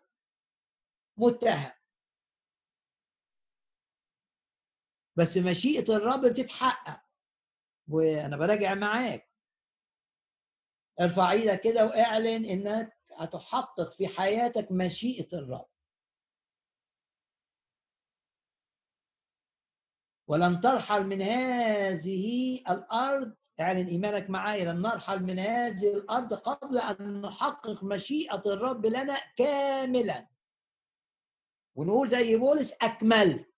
متهم. 1.18 1.72
بس 5.16 5.38
مشيئة 5.38 5.96
الرب 5.96 6.26
بتتحقق. 6.26 7.02
وأنا 7.88 8.38
براجع 8.38 8.74
معاك. 8.74 9.30
ارفع 11.02 11.32
إيدك 11.32 11.62
كده 11.62 11.86
وأعلن 11.86 12.46
إنك 12.46 12.98
هتحقق 13.18 13.92
في 13.94 14.08
حياتك 14.08 14.68
مشيئة 14.72 15.38
الرب. 15.38 15.71
ولن 20.32 20.62
ترحل 20.62 21.08
من 21.08 21.22
هذه 21.22 22.56
الأرض 22.70 23.36
اعلن 23.60 23.88
إيمانك 23.88 24.30
معايا 24.30 24.74
لن 24.74 24.82
نرحل 24.82 25.24
من 25.24 25.40
هذه 25.40 25.94
الأرض 25.94 26.34
قبل 26.34 26.78
أن 26.78 27.22
نحقق 27.22 27.84
مشيئة 27.84 28.42
الرب 28.46 28.86
لنا 28.86 29.18
كاملا. 29.38 30.28
ونقول 31.76 32.08
زي 32.10 32.38
بولس 32.38 32.74
أكملت. 32.82 33.54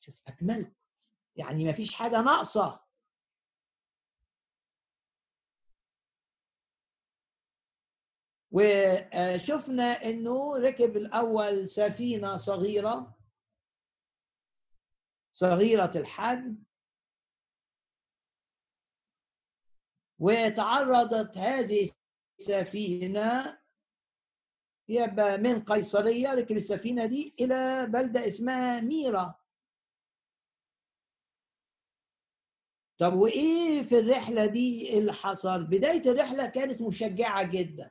شوف 0.00 0.14
أكملت. 0.28 0.72
يعني 1.36 1.64
ما 1.64 1.72
فيش 1.72 1.94
حاجة 1.94 2.22
ناقصة. 2.22 2.80
وشفنا 8.50 10.04
إنه 10.04 10.56
ركب 10.56 10.96
الأول 10.96 11.68
سفينة 11.68 12.36
صغيرة. 12.36 13.19
صغيرة 15.40 15.92
الحجم. 15.96 16.56
وتعرضت 20.18 21.38
هذه 21.38 21.90
السفينة 22.38 23.60
يبقى 24.88 25.38
من 25.38 25.64
قيصرية 25.64 26.34
ركب 26.34 26.56
السفينة 26.56 27.06
دي 27.06 27.34
إلى 27.40 27.86
بلدة 27.86 28.26
اسمها 28.26 28.80
ميرا. 28.80 29.40
طب 32.98 33.14
وإيه 33.14 33.82
في 33.82 33.98
الرحلة 33.98 34.46
دي 34.46 34.98
اللي 34.98 35.12
حصل؟ 35.12 35.66
بداية 35.66 36.02
الرحلة 36.12 36.46
كانت 36.46 36.82
مشجعة 36.82 37.42
جدا. 37.42 37.90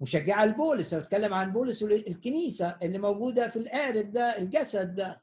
مشجعة 0.00 0.44
لبولس 0.44 0.92
أنا 0.94 1.02
بتكلم 1.02 1.34
عن 1.34 1.52
بولس 1.52 1.82
الكنيسة 1.82 2.78
اللي 2.82 2.98
موجودة 2.98 3.48
في 3.48 3.58
القارب 3.58 4.12
ده 4.12 4.38
الجسد 4.38 4.94
ده. 4.94 5.22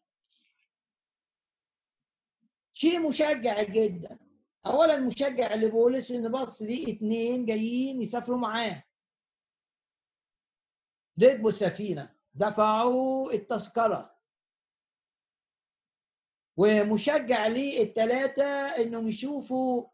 شيء 2.73 2.99
مشجع 3.07 3.63
جدا. 3.63 4.19
اولا 4.65 4.97
مشجع 4.99 5.53
لبولس 5.55 6.11
إن 6.11 6.31
بص 6.31 6.61
ليه 6.61 6.95
اتنين 6.97 7.45
جايين 7.45 8.01
يسافروا 8.01 8.37
معاه. 8.37 8.83
ركبوا 11.23 11.49
السفينه 11.49 12.15
دفعوا 12.33 13.33
التذكرة. 13.33 14.13
ومشجع 16.57 17.47
ليه 17.47 17.83
الثلاثه 17.83 18.45
إنهم 18.83 19.07
يشوفوا 19.07 19.92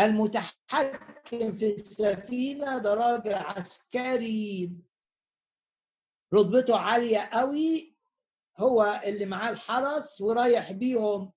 المتحكم 0.00 1.52
في 1.58 1.74
السفينة 1.74 2.78
ده 2.78 2.94
راجل 2.94 3.34
عسكري. 3.34 4.72
رتبته 6.34 6.76
عالية 6.78 7.18
قوي 7.18 7.96
هو 8.58 9.00
اللي 9.04 9.26
معاه 9.26 9.50
الحرس 9.50 10.20
ورايح 10.20 10.72
بيهم 10.72 11.32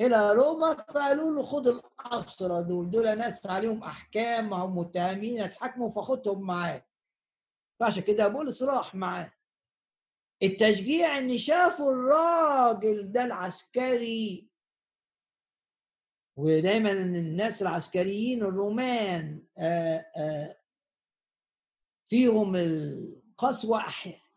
إلى 0.00 0.32
روما 0.32 0.74
فقالوا 0.74 1.30
له 1.30 1.42
خد 1.42 1.68
الاسرى 1.68 2.62
دول 2.62 2.90
دول 2.90 3.18
ناس 3.18 3.46
عليهم 3.46 3.82
أحكام 3.82 4.48
معهم 4.48 4.78
متهمين 4.78 5.36
يتحكموا 5.44 5.90
فخدهم 5.90 6.40
معاه. 6.46 6.84
فعشان 7.80 8.02
كده 8.02 8.28
بولس 8.28 8.62
راح 8.62 8.94
معاه. 8.94 9.32
التشجيع 10.42 11.18
إن 11.18 11.38
شافوا 11.38 11.92
الراجل 11.92 13.12
ده 13.12 13.24
العسكري 13.24 14.48
ودايما 16.36 16.92
الناس 16.92 17.62
العسكريين 17.62 18.42
الرومان 18.42 19.42
آآ 19.58 20.04
آآ 20.16 20.56
فيهم 22.04 22.56
القسوة 22.56 23.84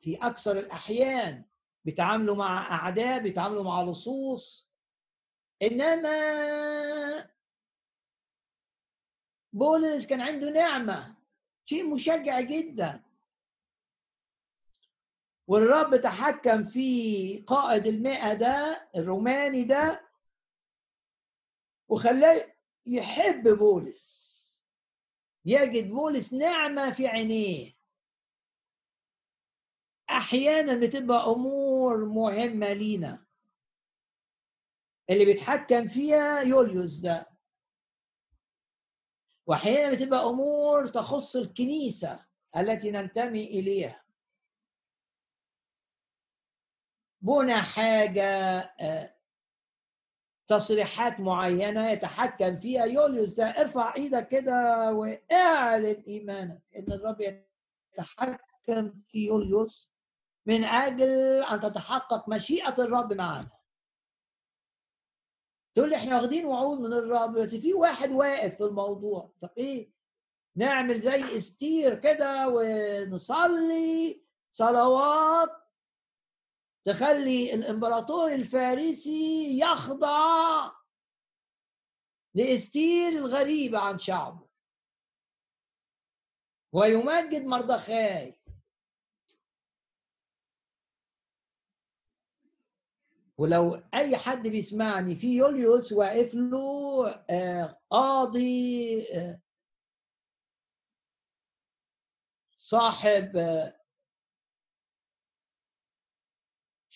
في 0.02 0.16
أكثر 0.22 0.60
الأحيان 0.60 1.46
بيتعاملوا 1.86 2.36
مع 2.36 2.72
أعداء 2.72 3.20
بيتعاملوا 3.20 3.64
مع 3.64 3.82
لصوص. 3.84 4.70
إنما 5.62 7.30
بولس 9.54 10.06
كان 10.06 10.22
عنده 10.22 10.50
نعمة 10.50 11.16
شيء 11.66 11.94
مشجع 11.94 12.42
جدا. 12.42 13.04
والرب 15.48 15.96
تحكم 16.02 16.64
في 16.64 17.38
قائد 17.48 17.88
المئة 17.88 18.34
ده 18.34 18.90
الروماني 18.96 19.64
ده 19.64 20.02
وخلاه 21.90 22.56
يحب 22.86 23.48
بولس. 23.48 24.26
يجد 25.46 25.90
بولس 25.90 26.34
نعمة 26.34 26.92
في 26.92 27.08
عينيه. 27.08 27.76
أحيانا 30.10 30.76
بتبقى 30.88 31.26
أمور 31.32 32.06
مهمة 32.06 32.74
لينا. 32.74 33.26
اللي 35.10 35.26
بيتحكم 35.26 35.88
فيها 35.88 36.42
يوليوس 36.42 37.00
ده. 37.00 37.30
واحيانا 39.48 39.96
بتبقى 39.96 40.20
أمور 40.30 40.88
تخص 40.88 41.36
الكنيسة 41.36 42.26
التي 42.58 42.92
ننتمي 42.92 43.46
إليها. 43.46 44.06
بنى 47.22 47.62
حاجة 47.62 48.24
آه، 48.60 49.15
تصريحات 50.48 51.20
معينة 51.20 51.90
يتحكم 51.92 52.58
فيها 52.58 52.86
يوليوس 52.86 53.30
ده. 53.34 53.46
ارفع 53.46 53.96
إيدك 53.96 54.28
كده 54.28 54.92
واعلن 54.94 56.04
إيمانك 56.08 56.62
إن 56.76 56.92
الرب 56.92 57.22
يتحكم 57.22 58.92
في 58.94 59.26
يوليوس 59.26 59.94
من 60.46 60.64
أجل 60.64 61.44
أن 61.44 61.60
تتحقق 61.60 62.30
مشيئة 62.30 62.76
الرب 62.80 63.14
معنا. 63.14 63.48
تقول 65.76 65.90
لي 65.90 65.96
إحنا 65.96 66.18
واخدين 66.18 66.46
وعود 66.46 66.80
من 66.80 66.94
الرب 66.94 67.34
بس 67.34 67.56
في 67.56 67.74
واحد 67.74 68.12
واقف 68.12 68.56
في 68.56 68.64
الموضوع. 68.64 69.32
طب 69.42 69.50
إيه؟ 69.58 69.92
نعمل 70.56 71.00
زي 71.02 71.38
استير 71.38 71.96
كده 72.00 72.48
ونصلي 72.50 74.22
صلوات 74.52 75.50
تخلي 76.86 77.54
الإمبراطور 77.54 78.34
الفارسي 78.34 79.60
يخضع 79.60 80.72
لإستير 82.34 83.10
الغريبة 83.10 83.80
عن 83.80 84.00
شعبه. 84.00 84.48
ويمجد 86.74 87.42
مردخاي. 87.46 88.42
ولو 93.38 93.76
أي 93.94 94.18
حد 94.18 94.48
بيسمعني 94.48 95.16
في 95.16 95.36
يوليوس 95.36 95.92
واقف 95.92 96.34
له 96.34 97.08
آه، 97.30 97.82
قاضي 97.90 99.08
آه، 99.14 99.42
صاحب 102.58 103.38
آه، 103.38 103.86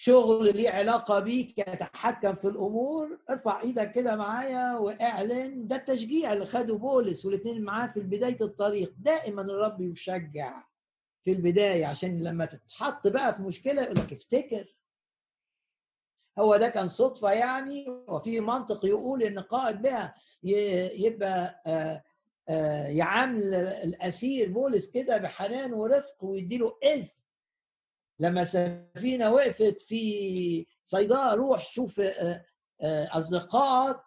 شغل 0.02 0.58
ليه 0.58 0.70
علاقة 0.70 1.20
بيك 1.20 1.58
يتحكم 1.60 2.34
في 2.34 2.46
الأمور 2.48 3.20
ارفع 3.30 3.62
إيدك 3.62 3.92
كده 3.92 4.16
معايا 4.16 4.78
واعلن. 4.78 5.68
ده 5.68 5.76
التشجيع 5.76 6.34
اللي 6.34 6.46
خده 6.46 6.78
بولس 6.78 7.26
والاثنين 7.26 7.64
معاه 7.64 7.88
في 7.88 8.00
بداية 8.00 8.38
الطريق. 8.42 8.94
دائما 9.00 9.42
الرب 9.42 9.82
يشجع 9.82 10.64
في 11.22 11.32
البداية 11.32 11.86
عشان 11.86 12.24
لما 12.24 12.46
تتحط 12.46 13.08
بقى 13.08 13.36
في 13.36 13.42
مشكلة 13.42 13.82
يقول 13.84 13.96
لك 13.98 14.14
افتكر. 14.14 14.76
هو 16.40 16.58
ده 16.58 16.68
كان 16.68 16.88
صدفة 16.90 17.32
يعني 17.32 17.86
وفي 18.08 18.40
منطق 18.40 18.86
يقول 18.86 19.24
إن 19.24 19.40
قائد 19.40 19.82
بها 19.82 20.16
يبقى 20.94 21.62
آه، 21.68 22.04
آه، 22.50 22.88
يعامل 22.88 23.54
الأسير 23.84 24.52
بولس 24.52 24.92
كده 24.92 25.18
بحنان 25.18 25.74
ورفق 25.74 26.24
ويديله 26.24 26.78
إذن 26.84 27.19
لما 28.20 28.44
سفينة 28.44 29.32
وقفت 29.32 29.82
في 29.82 30.68
صيداء 30.84 31.36
روح 31.36 31.66
شوف 31.66 32.00
آه، 32.00 32.46
أصدقائك 33.18 33.98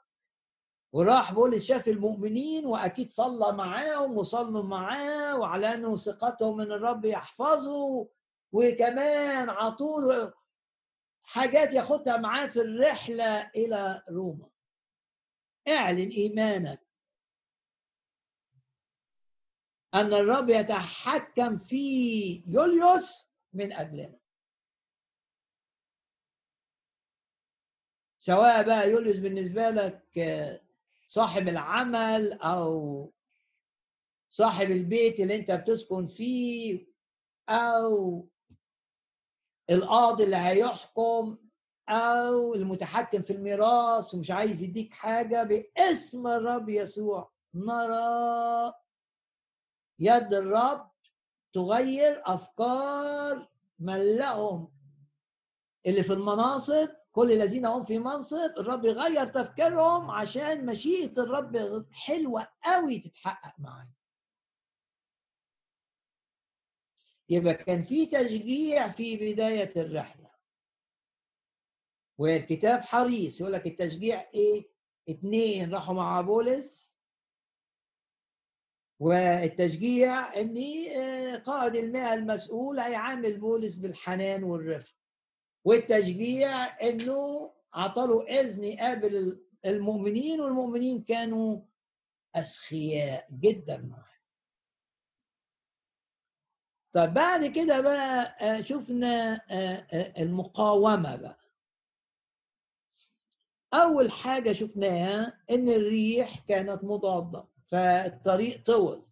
وراح 0.92 1.32
بولس 1.32 1.64
شاف 1.64 1.88
المؤمنين 1.88 2.66
وأكيد 2.66 3.10
صلى 3.10 3.52
معاهم 3.52 4.16
وصلوا 4.18 4.62
معاه 4.62 5.36
أنه 5.74 5.96
ثقتهم 5.96 6.56
من 6.56 6.72
الرب 6.72 7.04
يحفظه 7.04 8.08
وكمان 8.52 9.50
عطوله 9.50 10.32
حاجات 11.22 11.72
ياخدها 11.72 12.16
معاه 12.16 12.46
في 12.46 12.60
الرحلة 12.60 13.50
إلى 13.56 14.02
روما. 14.10 14.48
اعلن 15.68 16.08
إيمانك 16.08 16.80
أن 19.94 20.12
الرب 20.14 20.50
يتحكم 20.50 21.58
في 21.58 22.44
يوليوس 22.46 23.31
من 23.52 23.72
أجلنا. 23.72 24.18
سواء 28.18 28.62
بقى 28.62 28.90
يوليوس 28.90 29.16
بالنسبة 29.16 29.70
لك 29.70 30.02
صاحب 31.06 31.48
العمل 31.48 32.32
أو 32.32 33.12
صاحب 34.28 34.70
البيت 34.70 35.20
اللي 35.20 35.36
أنت 35.36 35.50
بتسكن 35.50 36.06
فيه 36.08 36.86
أو 37.48 38.28
القاضي 39.70 40.24
اللي 40.24 40.36
هيحكم 40.36 41.38
أو 41.88 42.54
المتحكم 42.54 43.22
في 43.22 43.32
الميراث 43.32 44.14
ومش 44.14 44.30
عايز 44.30 44.62
يديك 44.62 44.94
حاجة 44.94 45.42
باسم 45.42 46.26
الرب 46.26 46.68
يسوع 46.68 47.32
نرى 47.54 48.72
يد 49.98 50.34
الرب 50.34 50.91
تغير 51.52 52.22
أفكار 52.26 53.48
من 53.78 54.16
لهم 54.16 54.72
اللي 55.86 56.02
في 56.02 56.12
المناصب 56.12 56.88
كل 57.12 57.32
الذين 57.32 57.66
هم 57.66 57.84
في 57.84 57.98
منصب 57.98 58.50
الرب 58.58 58.84
يغير 58.84 59.26
تفكيرهم 59.26 60.10
عشان 60.10 60.66
مشيئة 60.66 61.12
الرب 61.22 61.86
حلوة 61.92 62.48
قوي 62.64 62.98
تتحقق 62.98 63.54
معاه 63.58 63.88
يبقى 67.28 67.54
كان 67.54 67.84
في 67.84 68.06
تشجيع 68.06 68.88
في 68.88 69.32
بداية 69.32 69.70
الرحلة. 69.76 70.30
والكتاب 72.18 72.80
حريص 72.80 73.40
يقول 73.40 73.52
لك 73.52 73.66
التشجيع 73.66 74.30
إيه؟ 74.34 74.70
اتنين 75.08 75.74
راحوا 75.74 75.94
مع 75.94 76.20
بولس 76.20 76.91
والتشجيع 79.02 80.40
ان 80.40 80.56
آه، 80.96 81.36
قائد 81.36 81.74
المئة 81.74 82.14
المسؤول 82.14 82.80
هيعامل 82.80 83.40
بولس 83.40 83.74
بالحنان 83.74 84.44
والرفق 84.44 84.94
والتشجيع 85.64 86.80
إنه 86.88 87.52
عطاله 87.74 88.22
اذن 88.40 88.64
يقابل 88.64 89.42
المؤمنين 89.66 90.40
والمؤمنين 90.40 91.02
كانوا 91.02 91.60
أسخياء 92.34 93.28
جدا 93.32 93.76
معه 93.78 94.12
طب 96.92 97.14
بعد 97.14 97.46
كده 97.46 97.80
بقى 97.80 98.36
آه، 98.40 98.60
شفنا 98.62 99.34
آه، 99.50 100.22
المقاومة 100.22 101.16
بقى. 101.16 101.38
أول 103.74 104.10
حاجة 104.10 104.52
شفناها 104.52 105.40
إن 105.50 105.68
الريح 105.68 106.38
كانت 106.38 106.84
مضادة. 106.84 107.51
فالطريق 107.72 108.66
طول. 108.66 109.06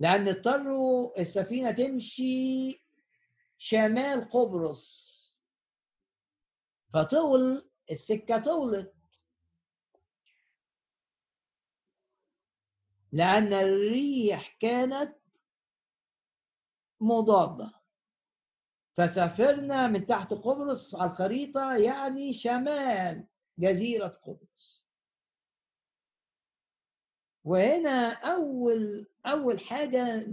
لأن 0.00 0.28
اضطروا 0.28 1.20
السفينة 1.20 1.70
تمشي 1.70 2.84
شمال 3.58 4.30
قبرص. 4.30 5.08
فطول 6.94 7.70
السكة 7.90 8.38
طولت. 8.38 8.94
لأن 13.12 13.52
الريح 13.52 14.56
كانت 14.60 15.18
مضادة. 17.00 17.72
فسافرنا 18.96 19.86
من 19.86 20.06
تحت 20.06 20.34
قبرص 20.34 20.94
على 20.94 21.10
الخريطة 21.10 21.76
يعني 21.76 22.32
شمال 22.32 23.26
جزيرة 23.58 24.08
قبرص. 24.08 24.87
وهنا 27.48 28.12
أول 28.12 29.06
أول 29.26 29.60
حاجة 29.60 30.26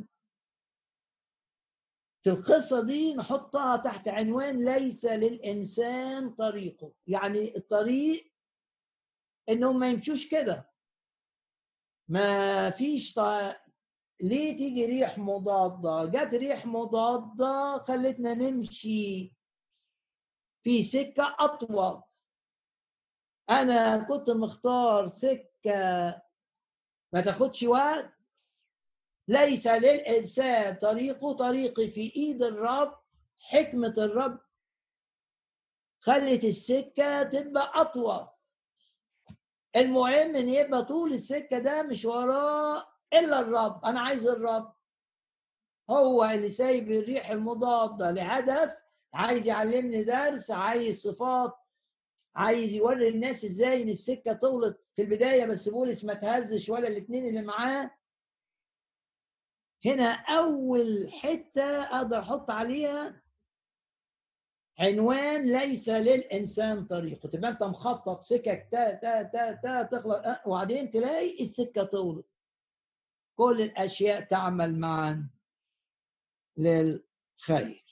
في 2.24 2.30
القصة 2.30 2.86
دي 2.86 3.14
نحطها 3.14 3.78
تحت 3.78 4.08
عنوان 4.08 4.66
ليس 4.66 5.06
للإنسان 5.06 6.30
طريقه. 6.30 6.94
يعني 7.08 7.58
الطريق 7.58 8.34
إنهم 9.50 9.80
ما 9.80 9.90
يمشوش 9.90 10.28
كده. 10.30 10.72
ما 12.10 12.70
فيش 12.70 13.14
ط... 13.14 13.20
ليه 14.22 14.58
تيجي 14.58 14.86
ريح 14.86 15.18
مضادة؟ 15.18 16.06
جت 16.06 16.34
ريح 16.34 16.66
مضادة 16.66 17.78
خلتنا 17.78 18.34
نمشي 18.34 19.34
في 20.64 20.84
سكة 20.84 21.36
أطول. 21.40 22.02
أنا 23.50 23.98
كنت 23.98 24.30
مختار 24.30 25.08
سكة 25.08 26.25
ما 27.16 27.22
تاخدش 27.22 27.64
وقت. 27.64 28.10
ليس 29.28 29.68
للإنسان 29.68 30.76
طريقه 30.76 31.34
طريقي 31.34 31.88
في 31.88 32.16
إيد 32.16 32.44
الرب 32.44 33.00
حكمة 33.40 33.94
الرب 33.98 34.40
خلت 36.00 36.44
السكة 36.44 37.24
تبقى 37.24 37.72
أطول. 37.82 38.28
المهم 39.76 40.36
إن 40.36 40.50
يبقى 40.50 40.84
طول 40.86 41.14
السكة 41.14 41.60
ده 41.60 41.84
مش 41.84 42.06
وراه 42.06 42.88
إلا 43.14 43.40
الرب. 43.40 43.86
أنا 43.86 44.00
عايز 44.00 44.28
الرب. 44.28 44.76
هو 45.90 46.26
اللي 46.26 46.50
سايب 46.50 46.92
الريح 46.92 47.30
المضادة 47.30 48.12
لهدف 48.12 48.76
عايز 49.14 49.48
يعلمني 49.48 50.04
درس 50.04 50.52
عايز 50.52 51.02
صفات 51.02 51.54
عايز 52.36 52.74
يوري 52.74 53.08
الناس 53.08 53.46
إزاي 53.46 53.82
إن 53.84 53.90
السكة 53.90 54.34
طولت 54.34 54.80
في 54.96 55.02
البداية 55.02 55.46
بس 55.46 55.70
بولس 55.70 56.04
ما 56.04 56.14
تهزش 56.14 56.70
ولا 56.70 56.88
الاثنين 56.88 57.26
اللي 57.26 57.42
معاه. 57.42 57.92
هنا 59.86 60.12
أول 60.14 61.12
حتة 61.12 61.84
أقدر 61.84 62.20
أحط 62.20 62.52
عليها 62.52 63.22
عنوان 64.80 65.52
ليس 65.52 65.90
للإنسان 65.90 66.86
طريق. 66.86 67.28
تبقى 67.28 67.50
أنت 67.52 67.64
مخطط 67.64 68.22
سكك 68.22 68.68
تا 68.72 68.94
تا 68.94 69.24
تا 69.24 69.52
تا 69.52 69.84
تخلص 69.84 70.16
أه، 70.16 70.42
وبعدين 70.46 70.90
تلاقي 70.90 71.42
السكة 71.44 71.84
طولت. 71.84 72.26
كل 73.36 73.62
الأشياء 73.62 74.22
تعمل 74.22 74.80
معا 74.80 75.30
للخير. 76.58 77.85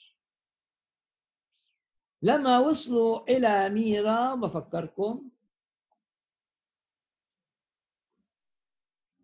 لما 2.24 2.60
وصلوا 2.60 3.30
إلى 3.38 3.70
ميرا 3.70 4.36
بفكركم؟ 4.36 5.30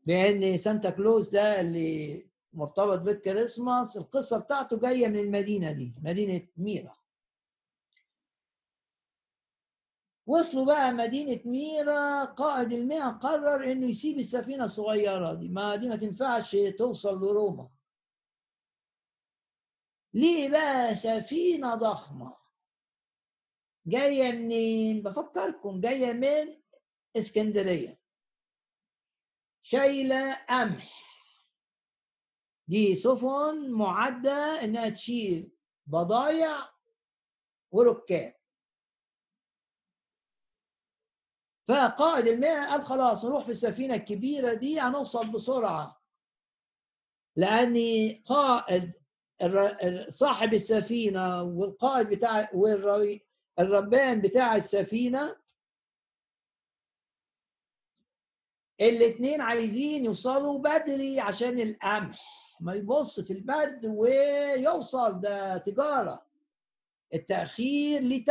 بأن 0.06 0.58
سانتا 0.58 0.90
كلوز 0.90 1.30
ده 1.30 1.62
اللي 1.62 2.26
مرتبط 2.54 3.00
بالكريسماس 3.00 3.98
القصة 3.98 4.38
بتاعته 4.38 4.80
جاية 4.80 5.08
من 5.08 5.20
المدينة 5.20 5.72
دي 5.72 5.94
مدينة 6.04 6.48
ميرا. 6.58 6.96
وصلوا 10.28 10.66
بقى 10.66 10.92
مدينة 10.94 11.42
ميرا 11.46 12.26
قائد 12.26 12.72
المئة 12.72 13.10
قرر 13.10 13.72
إنه 13.72 13.86
يسيب 13.86 14.20
السفينة 14.20 14.64
الصغيرة 14.64 15.34
دي 15.34 15.50
ما 15.50 15.76
دي 15.76 15.88
ما 15.90 15.96
تنفعش 15.96 16.56
توصل 16.78 17.20
لروما. 17.22 17.70
ليه 20.14 20.50
بقى 20.50 20.96
سفينة 20.96 21.76
ضخمة؟ 21.76 22.39
جاية 23.90 24.32
منين؟ 24.32 25.04
بفكركم 25.04 25.82
جاية 25.82 26.14
من 26.14 26.62
إسكندرية. 27.18 28.00
شايلة 29.62 30.34
قمح. 30.34 31.10
دي 32.68 32.96
سفن 32.96 33.72
معدة 33.72 34.64
إنها 34.64 34.90
تشيل 34.90 35.52
بضايع 35.88 36.70
وركاب. 37.72 38.36
فقائد 41.68 42.28
المئة 42.28 42.70
قال 42.70 42.82
خلاص 42.84 43.26
نروح 43.26 43.44
في 43.46 43.52
السفينة 43.52 43.94
الكبيرة 43.96 44.54
دي 44.54 44.80
هنوصل 44.80 45.32
بسرعة. 45.32 46.02
لأن 47.36 47.76
قائد 48.26 48.92
صاحب 50.10 50.54
السفينة 50.54 51.44
والقائد 51.44 52.10
بتاع 52.10 52.50
الربان 53.60 54.22
بتاع 54.22 54.56
السفينة 54.56 55.36
الاثنين 58.82 59.42
عايزين 59.42 60.06
يوصلوا 60.06 60.60
بدري 60.60 61.20
عشان 61.20 61.60
القمح. 61.60 62.40
ما 62.62 62.74
يبص 62.74 63.20
في 63.20 63.34
البرد 63.34 63.86
ويوصل 63.86 65.20
ده 65.22 65.58
تجارة. 65.58 66.26
التأخير 67.14 68.02
ليه 68.02 68.24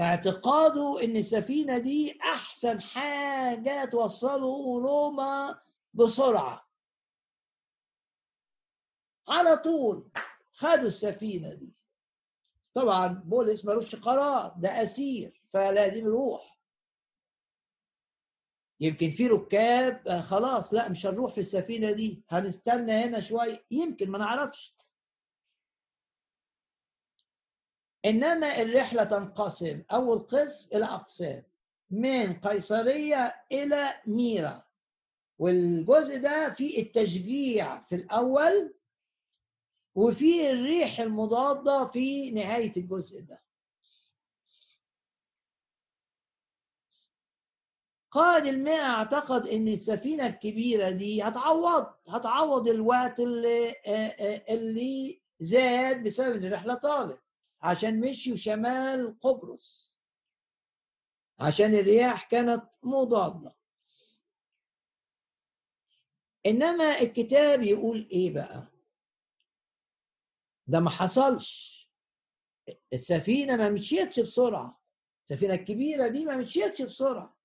اعتقاده 0.00 1.04
إن 1.04 1.16
السفينة 1.16 1.78
دي 1.78 2.18
أحسن 2.20 2.80
حاجة 2.80 3.84
توصله 3.84 4.80
روما 4.80 5.62
بسرعة. 5.94 6.68
على 9.28 9.56
طول. 9.56 10.10
خدوا 10.54 10.86
السفينة 10.86 11.54
دي. 11.54 11.72
طبعا 12.74 13.06
بولس 13.06 13.64
ملوش 13.64 13.96
قرار 13.96 14.54
ده 14.58 14.82
أسير 14.82 15.42
فلازم 15.52 16.06
يروح 16.06 16.58
يمكن 18.80 19.10
في 19.10 19.26
ركاب 19.26 20.08
آه، 20.08 20.20
خلاص 20.20 20.74
لا 20.74 20.88
مش 20.88 21.06
هنروح 21.06 21.32
في 21.32 21.40
السفينة 21.40 21.92
دي 21.92 22.24
هنستنى 22.28 22.92
هنا 22.92 23.20
شوية. 23.20 23.64
يمكن 23.70 24.10
ما 24.10 24.18
نعرفش. 24.18 24.76
إنما 28.04 28.62
الرحلة 28.62 29.04
تنقسم 29.04 29.82
أول 29.92 30.18
قسم 30.18 30.76
إلى 30.76 30.84
أقسام 30.84 31.42
من 31.90 32.40
قيصرية 32.40 33.44
إلى 33.52 33.94
ميرا. 34.06 34.64
والجزء 35.38 36.18
ده 36.20 36.50
فيه 36.50 36.82
التشجيع 36.82 37.82
في 37.82 37.94
الأول 37.94 38.74
وفي 39.94 40.50
الريح 40.50 41.00
المضادة 41.00 41.84
في 41.84 42.30
نهاية 42.30 42.72
الجزء 42.76 43.20
ده. 43.20 43.42
قائد 48.10 48.46
المئة 48.46 48.82
أعتقد 48.84 49.46
إن 49.46 49.68
السفينة 49.68 50.26
الكبيرة 50.26 50.90
دي 50.90 51.22
هتعوض 51.22 51.86
هتعوض 52.08 52.68
الوقت 52.68 53.20
اللي 53.20 53.74
اللي 54.48 55.22
زاد 55.40 56.04
بسبب 56.04 56.36
إن 56.36 56.44
الرحلة 56.44 56.74
طالت 56.74 57.20
عشان 57.62 58.00
مشيوا 58.00 58.36
شمال 58.36 59.20
قبرص. 59.20 59.98
عشان 61.40 61.74
الرياح 61.74 62.24
كانت 62.24 62.62
مضادة. 62.82 63.54
إنما 66.46 67.00
الكتاب 67.00 67.62
يقول 67.62 68.08
إيه 68.12 68.34
بقى؟ 68.34 68.73
ده 70.66 70.80
ما 70.80 70.90
حصلش. 70.90 71.74
السفينة 72.92 73.56
ما 73.56 73.68
مشيتش 73.70 74.20
بسرعة. 74.20 74.80
السفينة 75.22 75.54
الكبيرة 75.54 76.08
دي 76.08 76.24
ما 76.24 76.36
مشيتش 76.36 76.82
بسرعة. 76.82 77.36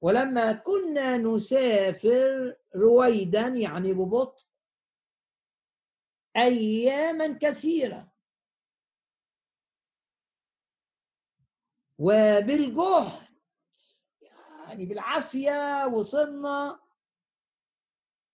ولما 0.00 0.52
كنا 0.52 1.16
نسافر 1.16 2.56
رويدا 2.76 3.48
يعني 3.48 3.92
ببطء 3.92 4.44
أياما 6.36 7.38
كثيرة. 7.42 8.12
وبالجهد 11.98 13.28
يعني 14.68 14.86
بالعافية 14.86 15.86
وصلنا 15.86 16.80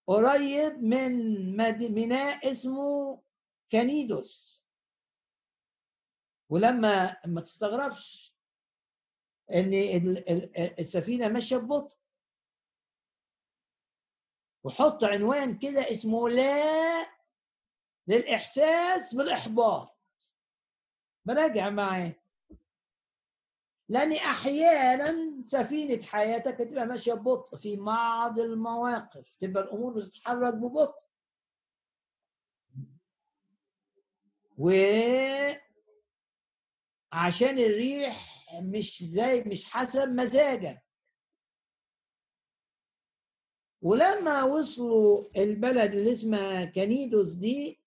قريب 0.07 0.83
من 0.83 1.57
ميناء 1.93 2.51
اسمه 2.51 3.24
كانيدوس 3.71 4.65
ولما 6.51 7.17
ما 7.27 7.41
تستغربش 7.41 8.35
إن 9.53 9.73
السفينة 10.79 11.29
ماشية 11.29 11.57
ببطء. 11.57 11.97
وحط 14.65 15.05
عنوان 15.05 15.59
كده 15.59 15.91
اسمه 15.91 16.29
لا 16.29 17.07
للإحساس 18.07 19.15
بالإحباط. 19.15 19.97
براجع 21.25 21.71
معاه 21.71 22.13
لأن 23.89 24.13
أحيانا 24.13 25.43
سفينة 25.43 26.03
حياتك 26.03 26.59
تبقى 26.59 26.87
ماشية 26.87 27.13
ببطء 27.13 27.57
في 27.57 27.77
بعض 27.77 28.39
المواقف 28.39 29.33
تبقى 29.41 29.63
الأمور 29.63 29.93
بتتحرك 30.01 30.55
ببطء. 30.55 31.04
و 34.59 34.71
عشان 37.13 37.59
الريح 37.59 38.45
مش 38.63 39.03
زي 39.05 39.43
مش 39.47 39.65
حسب 39.65 40.09
مزاجك 40.09 40.83
ولما 43.83 44.43
وصلوا 44.43 45.25
البلد 45.37 45.95
اللي 45.95 46.13
اسمها 46.13 46.65
كانيدوس 46.65 47.35
دي 47.35 47.81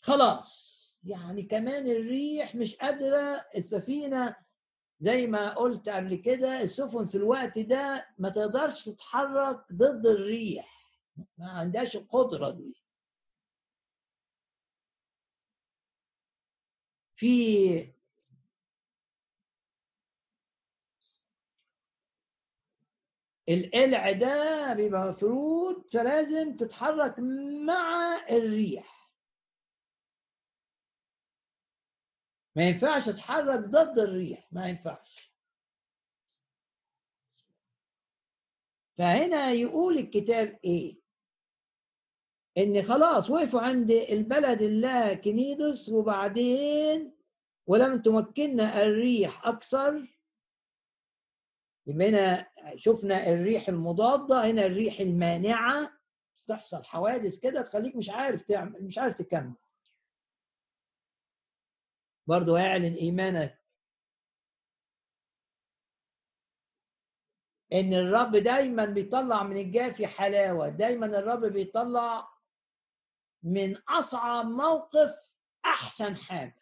خلاص 0.00 0.74
يعني 1.04 1.42
كمان 1.42 1.86
الريح 1.86 2.54
مش 2.54 2.76
قادرة 2.76 3.46
السفينة 3.56 4.36
زي 4.98 5.26
ما 5.26 5.54
قلت 5.54 5.88
قبل 5.88 6.14
كده 6.14 6.62
السفن 6.62 7.06
في 7.06 7.14
الوقت 7.14 7.58
ده 7.58 8.08
ما 8.18 8.28
تقدرش 8.28 8.84
تتحرك 8.84 9.64
ضد 9.72 10.06
الريح 10.06 10.90
ما 11.38 11.50
عندهاش 11.50 11.96
القدرة 11.96 12.50
دي. 12.50 12.83
في 17.16 17.94
القلع 23.48 24.12
ده 24.12 24.72
بيبقى 24.74 25.08
مفروض 25.08 25.86
فلازم 25.90 26.56
تتحرك 26.56 27.18
مع 27.66 28.16
الريح. 28.30 29.10
ما 32.56 32.68
ينفعش 32.68 33.06
تتحرك 33.06 33.60
ضد 33.60 33.98
الريح 33.98 34.48
ما 34.52 34.68
ينفعش. 34.68 35.34
فهنا 38.98 39.50
يقول 39.52 39.98
الكتاب 39.98 40.58
إيه؟ 40.64 41.03
إن 42.58 42.82
خلاص 42.82 43.30
وقفوا 43.30 43.60
عند 43.60 43.90
البلد 43.90 44.62
الله 44.62 45.14
كنيدس 45.14 45.88
وبعدين 45.88 47.12
ولم 47.66 48.02
تمكننا 48.02 48.82
الريح 48.82 49.46
أكثر. 49.46 50.18
هنا 51.88 52.50
شفنا 52.76 53.28
الريح 53.28 53.68
المضادة 53.68 54.50
هنا 54.50 54.66
الريح 54.66 55.00
المانعة. 55.00 55.98
تحصل 56.46 56.84
حوادث 56.84 57.38
كده 57.38 57.62
تخليك 57.62 57.96
مش 57.96 58.10
عارف 58.10 58.42
تعمل 58.42 58.84
مش 58.84 58.98
عارف 58.98 59.14
تكمل. 59.14 59.54
برضه 62.26 62.60
اعلن 62.60 62.94
إيمانك. 62.94 63.60
إن 67.72 67.94
الرب 67.94 68.36
دايما 68.36 68.84
بيطلع 68.84 69.42
من 69.42 69.56
الجافي 69.56 70.06
حلاوة 70.06 70.68
دايما 70.68 71.06
الرب 71.06 71.44
بيطلع 71.44 72.33
من 73.44 73.76
أصعب 73.76 74.46
موقف 74.46 75.34
أحسن 75.64 76.16
حاجة. 76.16 76.60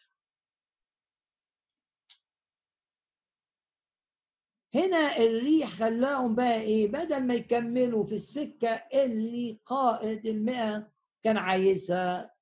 هنا 4.75 5.17
الريح 5.17 5.69
خلاهم 5.69 6.35
بقى 6.35 6.61
إيه؟ 6.61 6.87
بدل 6.87 7.27
ما 7.27 7.33
يكملوا 7.33 8.05
في 8.05 8.15
السكة 8.15 8.69
اللي 8.93 9.59
قائد 9.65 10.25
المئة 10.27 10.91
كان 11.23 11.37
عايزها. 11.37 12.35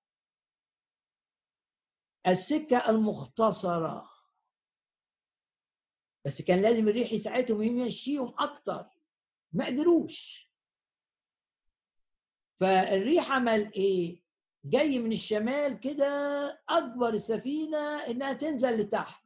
السكة 2.28 2.90
المختصرة. 2.90 4.12
بس 6.26 6.42
كان 6.42 6.62
لازم 6.62 6.88
الريح 6.88 7.12
يساعدهم 7.14 7.62
يمشيهم 7.62 8.36
أكتر. 8.40 8.90
ما 9.54 9.66
قدروش. 9.66 10.50
فالريح 12.60 13.32
عمل 13.32 13.74
إيه؟ 13.74 14.21
جاي 14.66 15.00
من 15.00 15.12
الشمال 15.12 15.80
كده 15.80 16.08
أكبر 16.70 17.14
السفينه 17.14 17.78
إنها 18.08 18.34
تنزل 18.34 18.78
لتحت. 18.78 19.26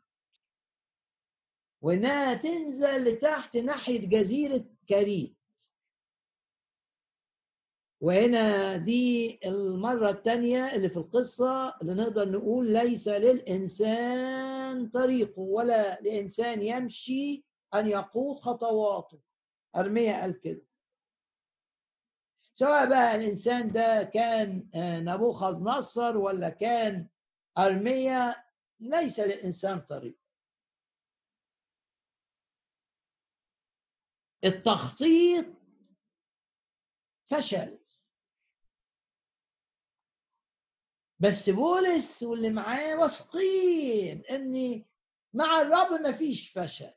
وإنها 1.82 2.34
تنزل 2.34 3.04
لتحت 3.04 3.58
ناحية 3.58 4.08
جزيرة 4.08 4.66
كريت. 4.90 5.36
وهنا 8.02 8.78
دي 8.78 9.40
المرة 9.46 10.10
الثانية 10.10 10.76
اللي 10.76 10.90
في 10.90 10.98
القصة 10.98 11.78
اللي 11.82 11.94
نقدر 11.94 12.30
نقول 12.32 12.74
ليس 12.74 13.08
للإنسان 13.08 14.90
طريقه 14.90 15.40
ولا 15.42 16.02
لإنسان 16.02 16.62
يمشي 16.62 17.46
أن 17.74 17.88
يقود 17.88 18.40
خطواته. 18.40 19.20
أرمية 19.76 20.22
قال 20.22 20.40
كده. 20.42 20.66
سواء 22.58 22.90
بقى 22.90 23.16
الإنسان 23.16 23.72
ده 23.72 24.04
كان 24.04 24.70
آه، 24.76 25.00
نبوخذ 25.00 25.64
نصر 25.64 26.18
ولا 26.18 26.50
كان 26.50 27.08
أرمية 27.58 28.46
ليس 28.80 29.20
للإنسان 29.20 29.80
طريق. 29.82 30.20
التخطيط 34.44 35.46
فشل. 37.26 37.80
بس 41.20 41.50
بولس 41.50 42.24
واللي 42.24 42.50
معاه 42.50 42.96
واثقين 42.96 44.24
ان 44.26 44.86
مع 45.34 45.62
الرب 45.62 46.02
ما 46.02 46.12
فيش 46.12 46.50
فشل. 46.50 46.94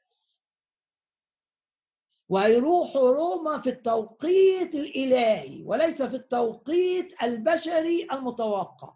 وهيروحوا 2.28 3.10
روما 3.12 3.58
في 3.58 3.68
التوقيت 3.70 4.74
الإلهي 4.74 5.62
وليس 5.64 6.02
في 6.02 6.16
التوقيت 6.16 7.22
البشري 7.22 8.08
المتوقع. 8.12 8.94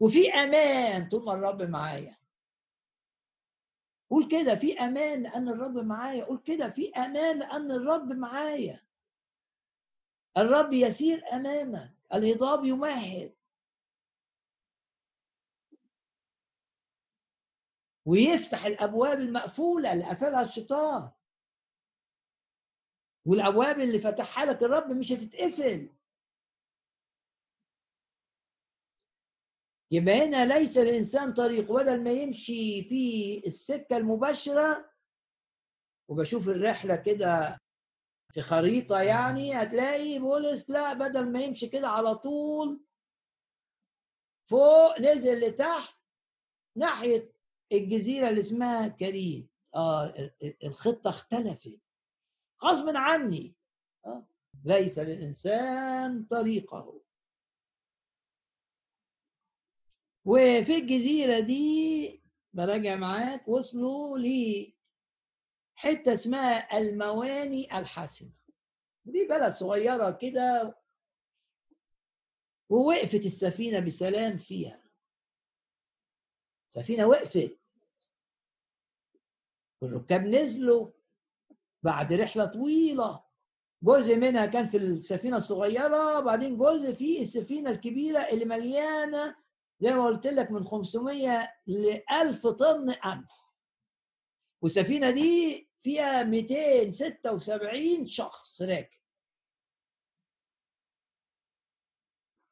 وفي 0.00 0.30
أمان 0.30 1.08
طول 1.08 1.24
ما 1.24 1.32
الرب 1.32 1.62
معايا. 1.62 2.18
قول 4.10 4.28
كده 4.28 4.54
في 4.54 4.78
أمان 4.78 5.22
لأن 5.22 5.48
الرب 5.48 5.78
معايا. 5.78 6.24
قول 6.24 6.38
كده 6.38 6.70
في 6.70 6.90
أمان 6.92 7.38
لأن 7.38 7.70
الرب 7.70 8.12
معايا. 8.12 8.86
الرب 10.36 10.72
يسير 10.72 11.24
أمامك. 11.32 11.94
الهضاب 12.14 12.64
يمهد. 12.64 13.35
ويفتح 18.06 18.64
الأبواب 18.66 19.20
المقفولة 19.20 19.92
اللي 19.92 20.04
قفلها 20.04 20.42
الشيطان. 20.42 21.12
والأبواب 23.26 23.80
اللي 23.80 23.98
فتحها 23.98 24.44
لك 24.44 24.62
الرب 24.62 24.90
مش 24.92 25.12
هتتقفل. 25.12 25.96
يبقى 29.90 30.14
هنا 30.14 30.58
ليس 30.58 30.78
الإنسان 30.78 31.32
طريق 31.34 31.72
بدل 31.72 32.02
ما 32.04 32.10
يمشي 32.10 32.82
في 32.84 33.42
السكة 33.46 33.96
المباشرة. 33.96 34.92
وبشوف 36.10 36.48
الرحلة 36.48 36.96
كده 36.96 37.58
في 38.34 38.42
خريطة 38.42 39.00
يعني 39.02 39.54
هتلاقي 39.54 40.18
بولس 40.18 40.70
لا 40.70 40.92
بدل 40.92 41.32
ما 41.32 41.40
يمشي 41.40 41.68
كده 41.68 41.88
على 41.88 42.14
طول 42.14 42.84
فوق 44.50 45.00
نزل 45.00 45.40
لتحت 45.40 45.96
ناحية 46.76 47.35
الجزيرة 47.72 48.28
اللي 48.28 48.40
اسمها 48.40 48.88
كريت 48.88 49.50
آه 49.74 50.14
الخطة 50.64 51.10
اختلفت. 51.10 51.80
غصب 52.64 52.96
عني. 52.96 53.54
آه. 54.06 54.26
ليس 54.64 54.98
للإنسان 54.98 56.24
طريقه. 56.24 57.02
وفي 60.24 60.76
الجزيرة 60.78 61.40
دي 61.40 62.22
براجع 62.52 62.96
معاك 62.96 63.48
وصلوا 63.48 64.18
لي 64.18 64.76
حتة 65.74 66.14
اسمها 66.14 66.78
المواني 66.78 67.78
الحسنه 67.78 68.30
دي 69.04 69.26
بلد 69.26 69.52
صغيرة 69.52 70.10
كده 70.10 70.78
ووقفت 72.68 73.26
السفينة 73.26 73.78
بسلام 73.80 74.36
فيها. 74.38 74.85
السفينه 76.68 77.06
وقفت. 77.06 77.58
والركاب 79.82 80.26
نزلوا 80.26 80.90
بعد 81.82 82.12
رحلة 82.12 82.44
طويلة. 82.44 83.26
جزء 83.82 84.16
منها 84.16 84.46
كان 84.46 84.66
في 84.66 84.76
السفينة 84.76 85.36
الصغيرة 85.36 86.18
وبعدين 86.18 86.56
جزء 86.58 86.92
في 86.94 87.20
السفينة 87.22 87.70
الكبيرة 87.70 88.18
اللي 88.18 88.44
مليانة 88.44 89.36
زي 89.80 89.90
ما 89.94 90.04
قلت 90.06 90.26
لك 90.26 90.50
من 90.50 90.64
500 90.64 91.52
ل 91.66 92.00
1000 92.12 92.46
طن 92.46 92.90
قمح. 92.92 93.52
والسفينة 94.62 95.10
دي 95.10 95.68
فيها 95.82 96.22
276 96.22 98.06
شخص 98.06 98.62
راكب. 98.62 98.95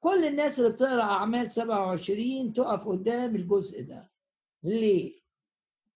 كل 0.05 0.25
الناس 0.25 0.59
اللي 0.59 0.71
بتقرأ 0.71 1.03
أعمال 1.03 1.51
27 1.51 2.53
تقف 2.53 2.89
قدام 2.89 3.37
الجزء 3.37 3.83
ده. 3.83 4.11
ليه؟ 4.63 5.21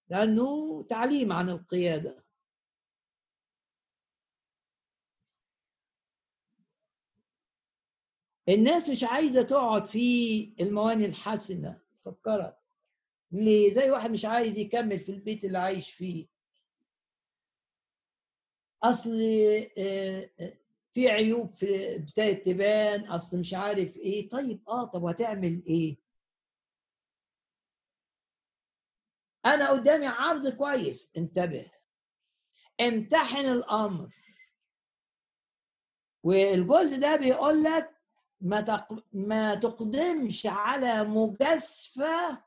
لأنه 0.09 0.83
تعليم 0.83 1.33
عن 1.33 1.49
القيادة. 1.49 2.25
الناس 8.49 8.89
مش 8.89 9.05
عايزة 9.05 9.43
تقعد 9.43 9.87
في 9.87 10.55
المواني 10.61 11.07
الحسنة 11.07 11.81
فكرت 12.05 12.59
ليه؟ 13.33 13.71
زي 13.73 13.91
واحد 13.91 14.11
مش 14.11 14.25
عايز 14.25 14.59
يكمل 14.59 15.01
في 15.01 15.13
البيت 15.13 15.45
اللي 15.45 15.59
عايش 15.59 15.91
فيه. 15.91 16.27
أصل 18.83 19.21
آه، 19.79 20.31
آه، 20.41 20.59
في 20.95 21.09
عيوب 21.09 21.55
في 21.55 21.97
ابتدت 21.97 22.47
تبان 22.47 23.07
أصل 23.07 23.39
مش 23.41 23.55
عارف 23.55 23.97
إيه. 23.97 24.29
طيب 24.29 24.69
آه 24.69 24.85
طب 24.85 25.05
هتعمل 25.05 25.63
إيه؟ 25.67 25.97
أنا 29.47 29.71
قدامي 29.71 30.07
عرض 30.07 30.49
كويس. 30.57 31.11
انتبه. 31.17 31.71
امتحن 32.81 33.47
الأمر. 33.47 34.15
والجزء 36.25 36.97
ده 36.99 37.17
بيقول 37.17 37.63
لك 37.63 37.95
ما 38.41 38.87
ما 39.13 39.55
تقدمش 39.55 40.47
على 40.47 41.05
مجازفة 41.05 42.45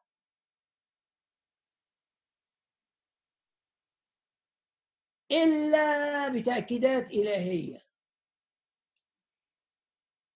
إلا 5.31 6.27
بتأكيدات 6.29 7.11
إلهية. 7.11 7.90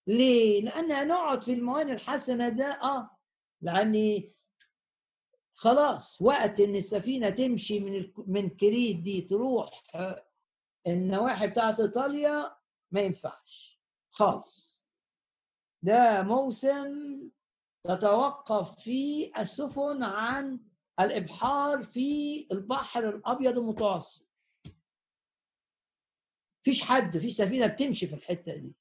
ليه؟ 0.08 0.62
لأن 0.62 0.91
هنقعد 0.91 1.43
في 1.43 1.53
المواني 1.53 1.91
الحسنة 1.91 2.49
ده 2.49 2.80
آه 2.84 3.18
لأني 3.62 4.34
خلاص 5.53 6.22
وقت 6.22 6.60
إن 6.60 6.76
السفينة 6.76 7.30
تمشي 7.30 7.80
من 7.80 8.12
من 8.28 8.49
كريت 8.49 8.97
دي 8.99 9.22
تروح 9.22 9.82
النواحي 10.88 11.47
بتاعت 11.47 11.80
إيطاليا 11.80 12.56
ما 12.91 13.01
ينفعش 13.01 13.82
خالص. 14.10 14.86
ده 15.82 16.22
موسم 16.24 17.22
تتوقف 17.88 18.80
فيه 18.80 19.32
السفن 19.39 20.03
عن 20.03 20.60
الإبحار 20.99 21.84
في 21.84 22.47
البحر 22.51 23.10
الأبيض 23.10 23.58
المتوسط. 23.58 24.30
فيش 26.64 26.82
حد 26.82 27.18
في 27.18 27.30
سفينة 27.30 27.68
بتمشي 27.68 28.08
في 28.08 28.16
الحتة 28.16 28.56
دي. 28.56 28.76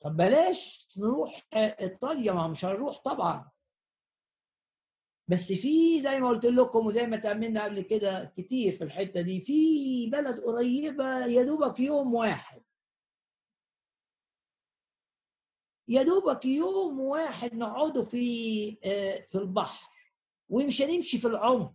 طب 0.00 0.16
بلاش 0.16 0.88
نروح 0.96 1.42
إيطاليا 1.54 2.32
ما 2.32 2.48
مش 2.48 2.64
هنروح 2.64 2.98
طبعا. 2.98 3.50
بس 5.28 5.52
في 5.52 6.02
زي 6.02 6.20
ما 6.20 6.28
قلت 6.28 6.44
لكم 6.46 6.86
وزي 6.86 7.06
ما 7.06 7.16
تأملنا 7.16 7.64
قبل 7.64 7.80
كده 7.80 8.32
كتير 8.36 8.72
في 8.72 8.84
الحتة 8.84 9.20
دي 9.20 9.40
في 9.40 10.10
بلد 10.10 10.40
قريبة 10.40 11.26
يا 11.26 11.42
دوبك 11.42 11.80
يوم 11.80 12.14
واحد. 12.14 12.62
يا 15.88 16.02
دوبك 16.02 16.44
يوم 16.44 17.00
واحد 17.00 17.54
نقعده 17.54 18.04
في 18.04 18.72
في 19.26 19.34
البحر 19.34 19.90
ومش 20.48 20.82
هنمشي 20.82 21.18
في 21.18 21.26
العمق. 21.26 21.74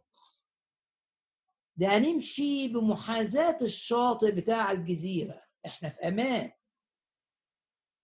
ده 1.76 1.88
هنمشي 1.98 2.68
بمحاذاة 2.68 3.58
الشاطئ 3.62 4.32
بتاع 4.32 4.72
الجزيرة. 4.72 5.42
إحنا 5.66 5.90
في 5.90 6.08
أمان. 6.08 6.52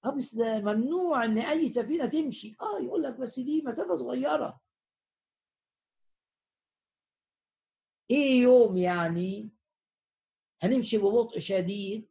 ده 0.04 0.60
ممنوع 0.60 1.26
إن 1.26 1.38
أي 1.38 1.70
سفينة 1.70 2.06
تمشي. 2.06 2.56
آه 2.62 2.80
يقول 2.80 3.04
لك 3.04 3.14
بس 3.14 3.40
دي 3.40 3.62
مسافة 3.62 3.96
صغيرة. 3.96 4.62
إيه 8.12 8.42
يوم 8.42 8.78
يعني؟ 8.78 9.50
هنمشي 10.62 10.98
ببطء 10.98 11.40
شديد 11.40 12.10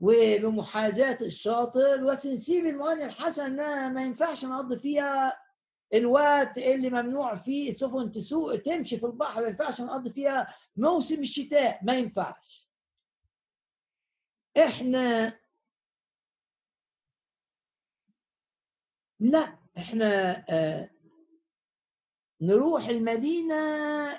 وبمحاذاة 0.00 1.18
الشاطئ 1.20 1.98
بس 1.98 2.26
نسيب 2.26 2.66
الموانئ 2.66 3.04
الحسنة. 3.04 3.46
انها 3.46 3.88
ما 3.88 4.02
ينفعش 4.02 4.44
نقضي 4.44 4.76
فيها 4.78 5.42
الوقت 5.94 6.58
اللي 6.58 6.90
ممنوع 6.90 7.36
فيه 7.36 7.70
السفن 7.70 8.12
تسوق 8.12 8.56
تمشي 8.56 8.98
في 8.98 9.06
البحر. 9.06 9.40
ما 9.42 9.48
ينفعش 9.48 9.80
نقضي 9.80 10.10
فيها 10.10 10.54
موسم 10.76 11.20
الشتاء. 11.20 11.84
ما 11.84 11.98
ينفعش. 11.98 12.68
إحنا 14.56 15.38
لا 19.20 19.58
إحنا 19.78 20.44
آه 20.50 20.90
نروح 22.42 22.88
المدينة 22.88 23.54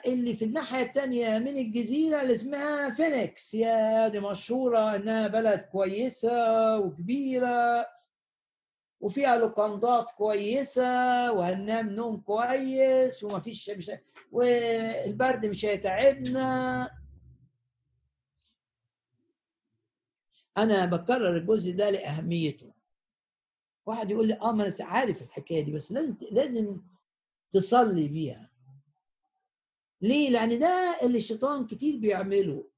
اللي 0.07 0.35
في 0.35 0.45
الناحية 0.45 0.81
التانية 0.83 1.39
من 1.39 1.57
الجزيرة 1.57 2.21
اللي 2.21 2.33
اسمها 2.33 2.89
فينيكس. 2.89 3.53
يا 3.53 4.07
دي 4.07 4.19
مشهورة 4.19 4.95
إنها 4.95 5.27
بلد 5.27 5.61
كويسة 5.61 6.79
وكبيرة 6.79 7.87
وفيها 8.99 9.37
لوكاندات 9.37 10.09
كويسة 10.09 11.31
وهننام 11.31 11.89
نوم 11.89 12.17
كويس 12.21 13.23
ومفيش 13.23 13.69
مش 13.69 13.91
والبرد 14.31 15.45
مش 15.45 15.65
هيتعبنا. 15.65 16.89
أنا 20.57 20.85
بكرر 20.85 21.37
الجزء 21.37 21.71
ده 21.75 21.89
لأهميته. 21.89 22.76
واحد 23.87 24.11
يقول 24.11 24.27
لي 24.27 24.33
آه 24.41 24.51
ما 24.51 24.67
أنا 24.67 24.75
عارف 24.79 25.21
الحكاية 25.21 25.61
دي 25.61 25.71
بس 25.71 25.91
لازم 25.91 26.17
لازم 26.31 26.81
تصلي 27.51 28.07
بيها. 28.07 28.51
ليه؟ 30.01 30.29
لأن 30.29 30.59
ده 30.59 30.99
اللي 31.03 31.17
الشيطان 31.17 31.67
كتير 31.67 31.99
بيعمله. 31.99 32.69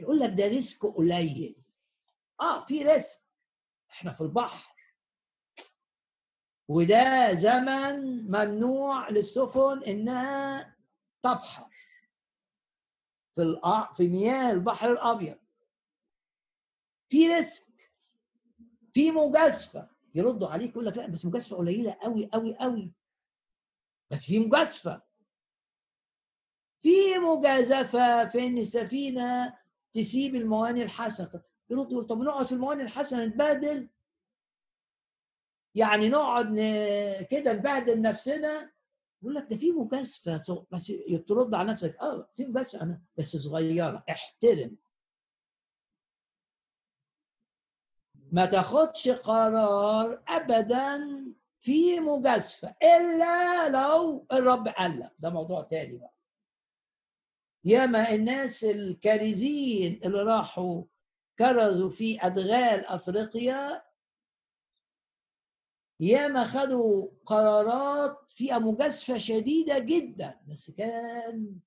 يقول 0.00 0.18
لك 0.20 0.30
ده 0.30 0.48
risk 0.48 0.86
قليل. 0.86 1.56
آه 2.40 2.64
في 2.64 2.82
risk 2.82 3.20
إحنا 3.90 4.12
في 4.12 4.20
البحر. 4.20 4.74
وده 6.68 7.34
زمن 7.34 8.24
ممنوع 8.26 9.08
للسفن 9.10 9.82
إنها 9.82 10.76
تبحر. 11.22 11.70
في 13.34 13.60
في 13.96 14.08
مياه 14.08 14.50
البحر 14.50 14.92
الأبيض. 14.92 15.38
في 17.08 17.28
ريسك 17.34 17.73
في 18.94 19.10
مجازفة 19.10 19.88
يردوا 20.14 20.48
عليك 20.48 20.70
يقول 20.70 20.86
لك 20.86 20.96
لا 20.98 21.06
بس 21.06 21.24
مجازفة 21.24 21.56
قليلة 21.56 21.96
قوي 22.02 22.28
قوي 22.32 22.54
قوي 22.56 22.92
بس 24.10 24.24
في 24.24 24.38
مجازفة. 24.38 25.02
في 26.82 27.18
مجازفة 27.18 28.24
في 28.26 28.46
إن 28.46 28.58
السفينه 28.58 29.54
تسيب 29.92 30.34
الموانئ 30.34 30.82
الحسنة. 30.82 31.42
يرد 31.70 31.92
يقول 31.92 32.06
طب 32.06 32.18
نقعد 32.20 32.46
في 32.46 32.52
الموانئ 32.52 32.82
الحسنة 32.82 33.24
نتبادل 33.24 33.88
يعني 35.74 36.08
نقعد. 36.08 36.54
كده 37.30 37.52
نبهدل 37.52 38.02
نفسنا؟ 38.02 38.72
يقول 39.22 39.34
لك 39.34 39.46
ده 39.50 39.56
في 39.56 39.72
مجازفة 39.72 40.66
بس 40.70 40.92
ترد 41.26 41.54
على 41.54 41.72
نفسك. 41.72 41.96
آه 42.00 42.30
في 42.36 42.46
مجازفة 42.46 42.82
أنا 42.82 43.02
بس 43.18 43.36
صغيرة. 43.36 44.04
احترم. 44.10 44.76
ما 48.34 48.44
تاخدش 48.46 49.08
قرار 49.08 50.22
ابدا 50.28 50.98
في 51.60 52.00
مجازفة 52.00 52.74
إلا 52.82 53.68
لو 53.68 54.26
الرب 54.32 54.68
قال 54.68 55.10
ده 55.18 55.30
موضوع 55.30 55.62
تاني 55.62 55.96
بقى. 55.96 56.14
ياما 57.64 58.14
الناس 58.14 58.64
الكارزين 58.64 60.00
اللي 60.04 60.22
راحوا 60.22 60.84
كرزوا 61.38 61.90
في 61.90 62.26
أدغال 62.26 62.86
أفريقيا 62.86 63.82
ياما 66.00 66.46
خدوا 66.46 67.08
قرارات 67.26 68.18
فيها 68.28 68.58
مجازفة 68.58 69.18
شديدة 69.18 69.78
جدا. 69.78 70.40
بس 70.48 70.70
كان 70.70 71.58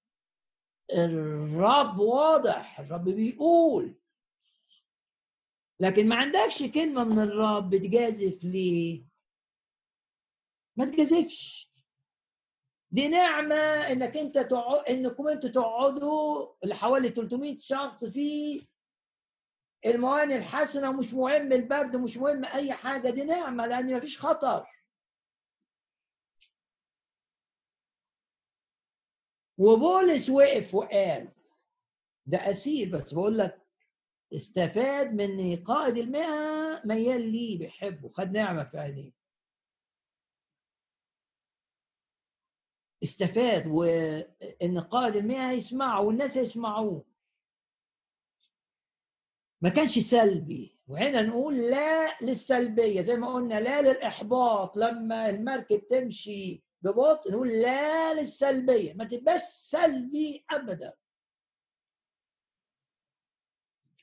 الرب 0.93 1.99
واضح 1.99 2.79
الرب 2.79 3.03
بيقول 3.09 3.95
لكن 5.79 6.07
ما 6.09 6.15
عندكش 6.15 6.63
كلمة 6.63 7.03
من 7.03 7.19
الرب 7.19 7.75
تجازف 7.75 8.43
ليه؟ 8.43 9.05
ما 10.75 10.85
تجازفش. 10.85 11.71
دي 12.91 13.07
نعمة 13.07 13.55
إنك 13.91 14.17
أنت 14.17 14.37
تقعد 14.37 14.85
إنكم 14.89 15.27
أنتوا 15.27 15.49
تقعدوا 15.49 16.53
اللي 16.63 16.75
حوالي 16.75 17.09
300 17.09 17.57
شخص 17.59 18.05
في 18.05 18.67
الموانئ 19.85 20.35
الحسنة 20.37 20.89
ومش 20.89 21.13
مهم 21.13 21.51
البرد 21.53 21.95
ومش 21.95 22.17
مهم 22.17 22.45
أي 22.45 22.73
حاجة 22.73 23.09
دي 23.09 23.23
نعمة 23.23 23.65
لأن 23.67 23.97
مفيش 23.97 24.19
خطر. 24.19 24.65
وبولس 29.57 30.29
وقف 30.29 30.75
وقال 30.75 31.31
ده 32.25 32.37
أسير 32.49 32.89
بس 32.89 33.13
بقول 33.13 33.37
لك 33.37 33.66
استفاد 34.33 35.13
من 35.13 35.55
قائد 35.63 35.97
المئة 35.97 36.81
ميال 36.85 37.31
ليه 37.31 37.59
بيحبه 37.59 38.09
خد 38.09 38.31
نعمة 38.31 38.63
في 38.63 38.77
عينيه. 38.77 39.11
استفاد 43.03 43.67
وإن 43.67 44.79
قائد 44.79 45.15
المئة 45.15 45.51
يسمعه 45.51 46.01
والناس 46.01 46.37
يسمعوه 46.37 47.05
ما 49.61 49.69
كانش 49.69 49.99
سلبي 49.99 50.77
وهنا 50.87 51.21
نقول 51.21 51.57
لا 51.57 52.19
للسلبية 52.21 53.01
زي 53.01 53.15
ما 53.15 53.33
قلنا 53.33 53.59
لا 53.59 53.81
للإحباط. 53.81 54.77
لما 54.77 55.29
المركب 55.29 55.87
تمشي 55.87 56.63
ببطء 56.81 57.31
نقول 57.31 57.49
لا 57.49 58.13
للسلبية 58.13 58.93
ما 58.93 59.03
تبقاش 59.03 59.41
سلبي 59.43 60.45
أبدا. 60.49 60.93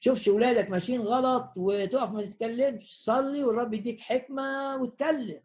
تشوفش 0.05 0.29
ولادك 0.29 0.71
ماشيين 0.71 1.01
غلط 1.01 1.53
وتقف 1.57 2.13
ما 2.13 2.23
تتكلمش 2.23 3.05
صلي 3.05 3.45
والرب 3.45 3.75
يديك 3.75 4.01
حكمة 4.01 4.77
واتكلم 4.77 5.41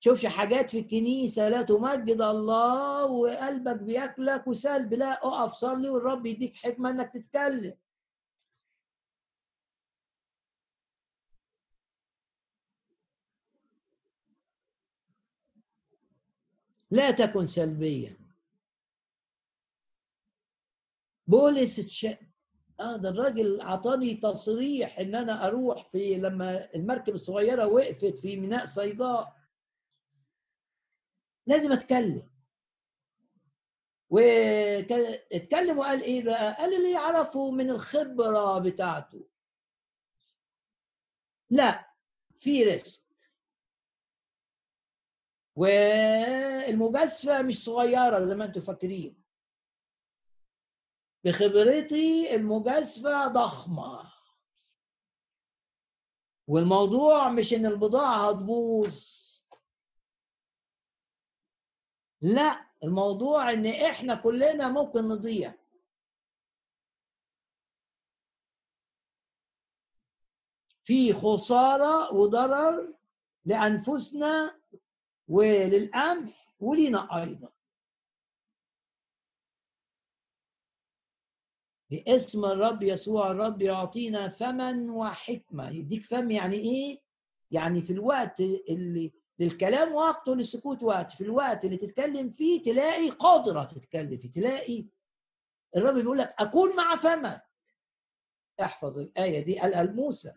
تشوفش 0.00 0.26
حاجات 0.26 0.70
في 0.70 0.78
الكنيسة 0.78 1.48
لا 1.48 1.62
تمجد 1.62 2.20
الله 2.20 3.04
وقلبك 3.06 3.76
بياكلك 3.82 4.46
وسلب 4.46 4.94
لا 4.94 5.12
اقف 5.12 5.52
صلي 5.52 5.88
والرب 5.90 6.26
يديك 6.26 6.56
حكمة 6.56 6.90
انك 6.90 7.12
تتكلم. 7.14 7.74
لا 16.90 17.10
تكن 17.10 17.46
سلبيا. 17.46 18.25
بولس 21.26 21.76
تش... 21.76 22.06
آه 22.80 22.96
ده 22.96 23.08
الراجل 23.08 23.60
أعطاني 23.60 24.14
تصريح 24.14 24.98
إن 24.98 25.14
أنا 25.14 25.46
أروح 25.46 25.88
في 25.90 26.14
لما 26.14 26.74
المركب 26.74 27.14
الصغيرة 27.14 27.66
وقفت 27.66 28.18
في 28.18 28.36
ميناء 28.36 28.66
صيداء. 28.66 29.36
لازم 31.46 31.72
أتكلم. 31.72 32.30
واتكلم 34.10 35.78
وقال 35.78 36.02
إيه 36.02 36.24
بقى؟ 36.24 36.54
قال 36.54 36.74
اللي 36.76 36.92
يعرفه 36.92 37.50
من 37.50 37.70
الخبرة 37.70 38.58
بتاعته. 38.58 39.28
لا 41.50 41.90
في 42.38 42.64
ريسك. 42.64 43.06
والمجازفة 45.56 47.42
مش 47.42 47.64
صغيرة 47.64 48.24
زي 48.24 48.34
ما 48.34 48.44
أنتم 48.44 48.60
فاكرين. 48.60 49.25
بخبرتي 51.26 52.34
المجازفة 52.34 53.26
ضخمة. 53.26 54.12
والموضوع 56.48 57.28
مش 57.28 57.52
إن 57.52 57.66
البضاعة 57.66 58.28
هتبوظ. 58.30 58.98
لا 62.20 62.66
الموضوع 62.84 63.52
إن 63.52 63.66
إحنا 63.66 64.14
كلنا 64.14 64.68
ممكن 64.68 65.08
نضيع. 65.08 65.54
في 70.84 71.12
خسارة 71.12 72.14
وضرر 72.14 72.94
لأنفسنا 73.44 74.60
وللقمح 75.28 76.54
ولينا 76.60 77.22
أيضا. 77.22 77.55
باسم 81.90 82.44
الرب 82.44 82.82
يسوع 82.82 83.30
الرب 83.30 83.62
يعطينا 83.62 84.28
فما 84.28 84.92
وحكمة. 84.92 85.70
يديك 85.70 86.04
فم 86.04 86.30
يعني 86.30 86.56
إيه؟ 86.56 87.00
يعني 87.50 87.82
في 87.82 87.92
الوقت 87.92 88.40
اللي 88.40 89.12
للكلام 89.38 89.94
وقت 89.94 90.28
وللسكوت 90.28 90.82
وقت 90.82 91.12
في 91.12 91.20
الوقت 91.24 91.64
اللي 91.64 91.76
تتكلم 91.76 92.30
فيه 92.30 92.62
تلاقي 92.62 93.10
قدره 93.10 93.64
تتكلم 93.64 94.18
فيه 94.18 94.32
تلاقي 94.32 94.86
الرب 95.76 95.94
بيقول 95.94 96.18
لك 96.18 96.34
أكون 96.38 96.76
مع 96.76 96.96
فمك. 96.96 97.42
احفظ 98.62 98.98
الآية 98.98 99.40
دي. 99.44 99.58
قالها 99.58 99.82
لموسى 99.82 100.32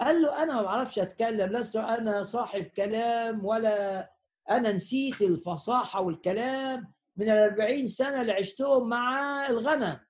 قال 0.00 0.22
له 0.22 0.42
أنا 0.42 0.54
ما 0.54 0.62
بعرفش 0.62 0.98
أتكلم 0.98 1.52
لست 1.52 1.76
أنا 1.76 2.22
صاحب 2.22 2.62
كلام 2.64 3.44
ولا 3.44 4.10
أنا 4.50 4.72
نسيت 4.72 5.22
الفصاحة 5.22 6.00
والكلام. 6.00 6.93
من 7.16 7.30
الأربعين 7.30 7.88
سنة 7.88 8.20
اللي 8.20 8.32
عشتهم 8.32 8.88
مع 8.88 9.46
الغنم. 9.46 10.00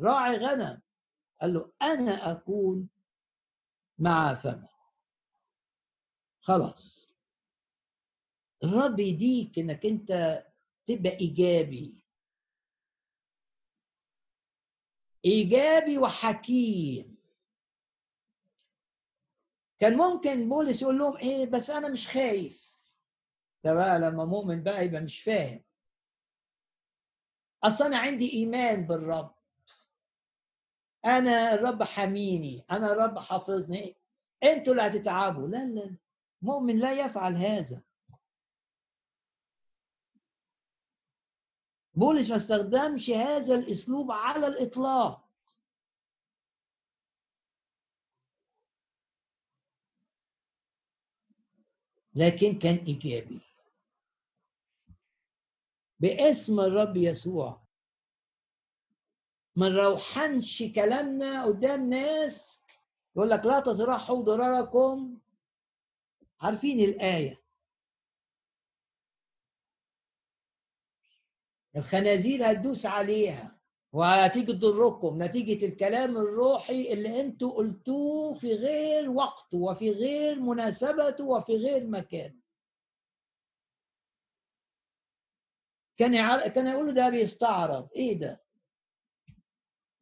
راعي 0.00 0.36
غنم. 0.36 0.82
قال 1.40 1.54
له 1.54 1.72
أنا 1.82 2.32
أكون 2.32 2.88
مع 3.98 4.34
فمك 4.34 4.68
خلاص. 6.40 7.12
الرب 8.64 9.00
يديك 9.00 9.58
إنك 9.58 9.86
أنت 9.86 10.42
تبقى 10.84 11.18
إيجابي. 11.20 12.02
إيجابي 15.24 15.98
وحكيم. 15.98 17.16
كان 19.78 19.96
ممكن 19.96 20.48
بولس 20.48 20.82
يقول 20.82 20.98
لهم 20.98 21.16
إيه 21.16 21.46
بس 21.46 21.70
أنا 21.70 21.88
مش 21.88 22.08
خايف. 22.08 22.80
ده 23.64 23.74
بقى 23.74 23.98
لما 23.98 24.24
مؤمن 24.24 24.62
بقى 24.62 24.84
يبقى 24.84 25.00
مش 25.00 25.22
فاهم. 25.22 25.64
أصل 27.64 27.84
أنا 27.84 27.98
عندي 27.98 28.32
إيمان 28.32 28.86
بالرب. 28.86 29.34
أنا 31.04 31.54
الرب 31.54 31.82
حميني 31.82 32.64
أنا 32.70 32.92
الرب 32.92 33.18
حافظني. 33.18 33.96
أنتوا 34.42 34.72
اللي 34.72 34.82
هتتعبوا. 34.82 35.48
لا 35.48 35.64
لا 35.64 35.96
مؤمن 36.42 36.78
لا 36.78 36.92
يفعل 36.92 37.36
هذا. 37.36 37.82
بولس 41.94 42.30
ما 42.30 42.36
استخدمش 42.36 43.10
هذا 43.10 43.54
الأسلوب 43.54 44.10
على 44.12 44.46
الإطلاق. 44.46 45.28
لكن 52.14 52.58
كان 52.58 52.76
إيجابي. 52.76 53.40
باسم 56.02 56.60
الرب 56.60 56.96
يسوع. 56.96 57.62
ما 59.56 59.68
نروحنش 59.68 60.62
كلامنا 60.62 61.44
قدام 61.44 61.88
ناس 61.88 62.60
يقول 63.16 63.30
لك 63.30 63.46
لا 63.46 63.60
تطرحوا 63.60 64.22
ضرركم. 64.22 65.18
عارفين 66.40 66.80
الآية. 66.80 67.42
الخنازير 71.76 72.50
هتدوس 72.50 72.86
عليها 72.86 73.58
وهتيجي 73.92 74.52
تضركم. 74.52 75.22
نتيجة 75.22 75.66
الكلام 75.66 76.16
الروحي 76.16 76.92
اللي 76.92 77.20
أنتوا 77.20 77.52
قلتوه 77.52 78.34
في 78.34 78.54
غير 78.54 79.10
وقته 79.10 79.58
وفي 79.58 79.90
غير 79.90 80.40
مناسبته 80.40 81.24
وفي 81.24 81.56
غير 81.56 81.86
مكانه 81.86 82.41
كان 85.96 86.14
يعر... 86.14 86.48
كان 86.48 86.66
يقول 86.66 86.94
ده 86.94 87.08
بيستعرض. 87.08 87.88
إيه 87.96 88.18
ده؟ 88.18 88.42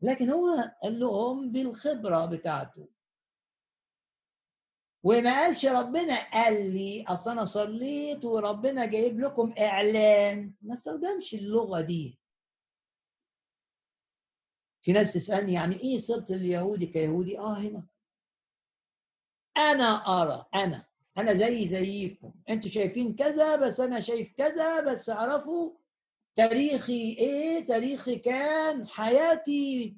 لكن 0.03 0.30
هو 0.30 0.72
قال 0.82 1.01
لهم 1.01 1.53
بالخبرة 1.53 2.26
بتاعته. 2.26 2.88
وما 5.03 5.41
قالش 5.41 5.66
ربنا 5.66 6.30
قال 6.32 6.72
لي 6.72 7.05
أصل 7.09 7.30
أنا 7.30 7.45
صليت 7.45 8.24
وربنا 8.24 8.86
جايب 8.86 9.20
لكم 9.20 9.55
إعلان. 9.59 10.55
ما 10.62 10.74
استخدمش 10.74 11.34
اللغة 11.34 11.80
دي. 11.80 12.18
في 14.82 14.93
ناس 14.93 15.12
تسألني 15.12 15.53
يعني 15.53 15.76
إيه 15.80 15.99
صرت 15.99 16.30
اليهودي 16.30 16.86
كيهودي؟ 16.86 17.38
آه 17.38 17.59
هنا. 17.59 17.86
أنا 19.57 19.84
أرى 20.22 20.47
أنا 20.55 20.86
أنا 21.18 21.34
زي 21.34 21.68
زيكم. 21.68 22.32
أنتوا 22.49 22.70
شايفين 22.70 23.16
كذا 23.16 23.57
بس 23.57 23.80
أنا 23.80 24.01
شايف 24.01 24.32
كذا 24.32 24.80
بس 24.80 25.11
اعرفوا 25.11 25.80
تاريخي 26.37 27.12
إيه؟ 27.18 27.66
تاريخي 27.66 28.16
كان 28.16 28.89
حياتي 28.89 29.97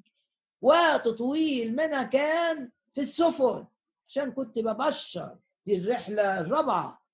وقت 0.61 1.07
طويل 1.07 1.75
منها 1.75 2.03
كان 2.03 2.71
في 2.93 3.01
السفن 3.01 3.65
عشان 4.07 4.31
كنت 4.31 4.59
ببشر. 4.59 5.37
دي 5.65 5.77
الرحلة 5.77 6.39
الرابعة. 6.39 7.05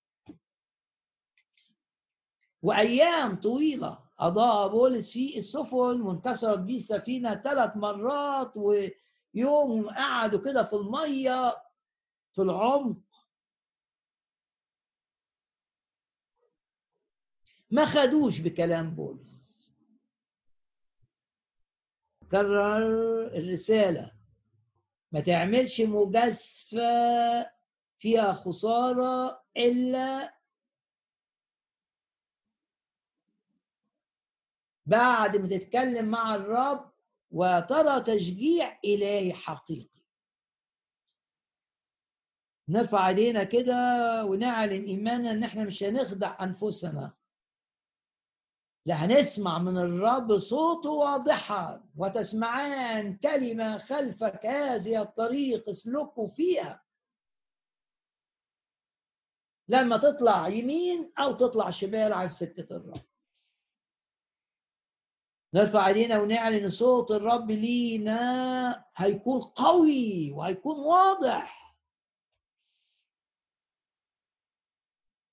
وأيام 2.62 3.36
طويلة. 3.36 4.10
قضاها 4.18 4.68
بولس 4.68 5.12
في 5.12 5.38
السفن 5.38 6.02
وانكسرت 6.02 6.60
بيه 6.60 6.78
السفينة 6.78 7.36
ثلاث 7.36 7.72
مرات 7.78 8.54
ويوم 8.58 9.90
قعدوا 9.90 10.40
كده 10.40 10.64
في 10.64 10.74
المية 10.76 11.56
في 12.32 12.42
العمق. 12.42 12.98
ما 17.72 17.86
خدوش 17.86 18.40
بكلام 18.40 18.96
بولس. 18.96 19.50
كرر 22.32 23.28
الرسالة. 23.28 24.12
ما 25.12 25.20
تعملش 25.20 25.82
مجازفة 25.82 26.80
فيها 27.98 28.34
خسارة 28.34 29.44
إلا 29.58 30.34
بعد 34.86 35.38
ما 35.38 35.48
تتكلم 35.48 36.06
مع 36.06 36.36
الرب 36.36 36.92
وترى 37.32 38.02
تشجيع 38.02 38.80
إلهي 38.86 39.34
حقيقي. 39.34 40.00
نرفع 42.70 43.10
ايدينا 43.10 43.44
كده 43.44 43.74
ونعلن 44.26 44.84
إيماننا 44.84 45.32
إن 45.32 45.44
إحنا 45.44 45.64
مش 45.64 45.84
هنخدع 45.84 46.44
أنفسنا. 46.44 47.19
هنسمع 48.88 49.60
من 49.60 49.78
الرب 49.78 50.38
صوته 50.38 50.90
واضحا 50.90 51.90
وتسمعان 51.98 53.18
كلمة 53.18 53.78
خلفك. 53.78 54.46
هذه 54.46 55.02
الطريق 55.02 55.70
اسلكوا 55.70 56.28
فيها. 56.30 56.86
لما 59.68 59.98
تطلع 59.98 60.48
يمين 60.48 61.14
أو 61.20 61.32
تطلع 61.32 61.70
شمال 61.70 62.14
على 62.14 62.30
سكة 62.30 62.76
الرب. 62.76 63.02
نرفع 65.54 65.88
إيدينا 65.88 66.22
ونعلن 66.22 66.70
صوت 66.70 67.12
الرب 67.12 67.52
لينا. 67.52 68.86
هيكون 68.96 69.42
قوي 69.42 70.32
وهيكون 70.32 70.80
واضح. 70.80 71.76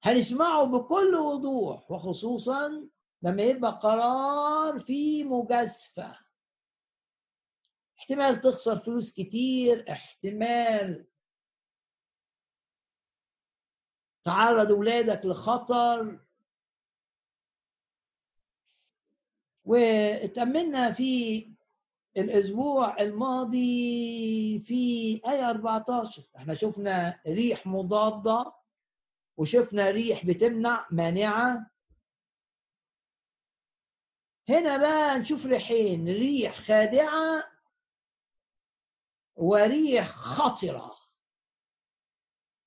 هنسمعه 0.02 0.64
بكل 0.64 1.14
وضوح 1.14 1.90
وخصوصا 1.90 2.88
لما 3.22 3.42
يبقى 3.42 3.70
قرار 3.82 4.80
في 4.80 5.24
مجازفة. 5.24 6.18
احتمال 7.98 8.40
تخسر 8.40 8.76
فلوس 8.76 9.12
كتير 9.12 9.92
احتمال 9.92 11.06
تعرض 14.24 14.70
ولادك 14.70 15.26
لخطر. 15.26 16.20
وتأملنا 19.64 20.90
في 20.92 21.46
الأسبوع 22.16 23.00
الماضي 23.00 24.60
في 24.60 25.12
آية 25.28 25.50
14 25.50 26.22
إحنا 26.36 26.54
شفنا 26.54 27.20
ريح 27.26 27.66
مضادة 27.66 28.52
وشفنا 29.36 29.90
ريح 29.90 30.26
بتمنع 30.26 30.86
مانعة. 30.90 31.70
هنا 34.48 34.76
بقى 34.76 35.18
نشوف 35.18 35.46
ريحين 35.46 36.08
ريح 36.08 36.54
خادعة 36.60 37.44
وريح 39.36 40.08
خطرة 40.08 40.96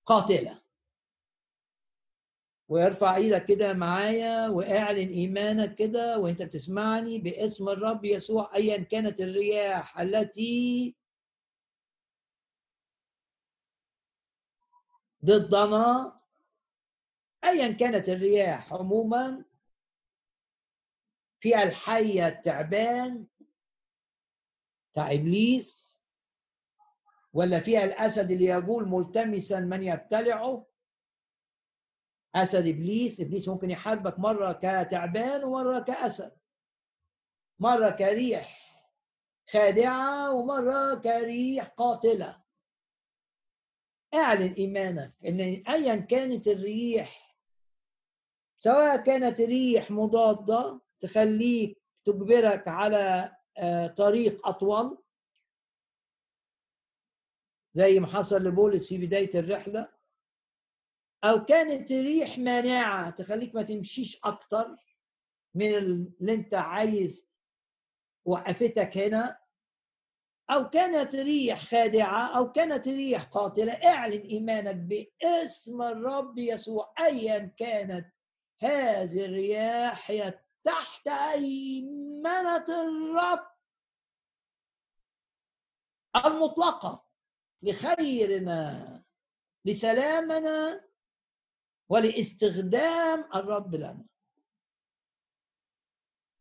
قاتلة. 0.06 0.62
وارفع 2.70 3.16
إيدك 3.16 3.46
كده 3.46 3.74
معايا 3.74 4.48
واعلن 4.50 5.08
ايمانك 5.10 5.76
كده 5.76 6.20
وانت 6.20 6.42
بتسمعني 6.42 7.20
باسم 7.20 7.70
الرب 7.70 8.06
يسوع 8.06 8.56
ايا 8.56 8.78
كانت 8.84 9.22
الرياح 9.22 10.00
التي 10.00 10.96
ضدنا 15.26 16.20
ايا 17.44 17.72
كانت 17.72 18.10
الرياح 18.10 18.74
عموما. 18.74 19.46
فيها 21.40 21.64
الحية 21.64 22.28
التعبان 22.28 23.28
بتاع 24.94 25.12
إبليس 25.14 26.02
ولا 27.34 27.60
فيها 27.60 27.84
الأسد 27.84 28.32
اللي 28.32 28.46
يقول 28.46 28.90
ملتمسا 28.90 29.60
من 29.60 29.84
يبتلعه؟ 29.84 30.66
أسد 32.36 32.68
إبليس 32.68 33.20
إبليس 33.22 33.48
ممكن 33.48 33.70
يحاربك 33.70 34.20
مرة 34.20 34.52
كتعبان 34.52 35.44
ومرة 35.44 35.80
كأسد. 35.80 36.38
مرة 37.60 37.90
كريح 37.90 38.60
خادعة 39.50 40.32
ومرة 40.36 40.96
كريح 40.96 41.68
قاتلة. 41.68 42.44
أعلن 44.14 44.54
إيمانك 44.54 45.14
إن 45.26 45.40
أيا 45.68 45.96
كانت 45.96 46.48
الريح 46.48 47.38
سواء 48.58 49.04
كانت 49.04 49.42
ريح 49.42 49.92
مضادة 49.92 50.82
تخليك 51.00 51.82
تجبرك 52.06 52.68
على 52.68 53.36
طريق 53.98 54.48
أطول. 54.48 55.04
زي 57.74 58.00
ما 58.00 58.08
حصل 58.08 58.44
لبولس 58.44 58.90
في 58.90 58.98
بداية 58.98 59.40
الرحلة. 59.40 59.92
أو 61.24 61.46
كانت 61.46 61.92
ريح 61.92 62.38
مانعة 62.38 63.10
تخليك 63.10 63.56
ما 63.56 63.64
تمشيش 63.64 64.20
أكتر 64.24 64.76
من 65.56 65.76
اللي 65.76 66.34
أنت 66.34 66.54
عايز 66.54 67.30
وقفتك 68.26 68.98
هنا. 68.98 69.40
أو 70.50 70.70
كانت 70.70 71.16
ريح 71.16 71.66
خادعة 71.66 72.38
أو 72.38 72.52
كانت 72.52 72.88
ريح 72.88 73.24
قاتلة. 73.24 73.74
اعلن 73.74 74.22
إيمانك 74.22 74.76
باسم 74.76 75.82
الرب 75.82 76.38
يسوع. 76.38 76.94
أيا 77.00 77.54
كانت 77.58 78.14
هذه 78.62 79.26
الرياح 79.26 80.12
هي 80.12 80.40
تحت 80.64 81.08
أيمنة 81.08 82.66
الرب. 82.70 83.48
المطلقة 86.26 87.06
لخيرنا 87.62 89.04
لسلامنا 89.66 90.86
ولاستخدام 91.90 93.30
الرب 93.36 93.76
لنا. 93.76 94.06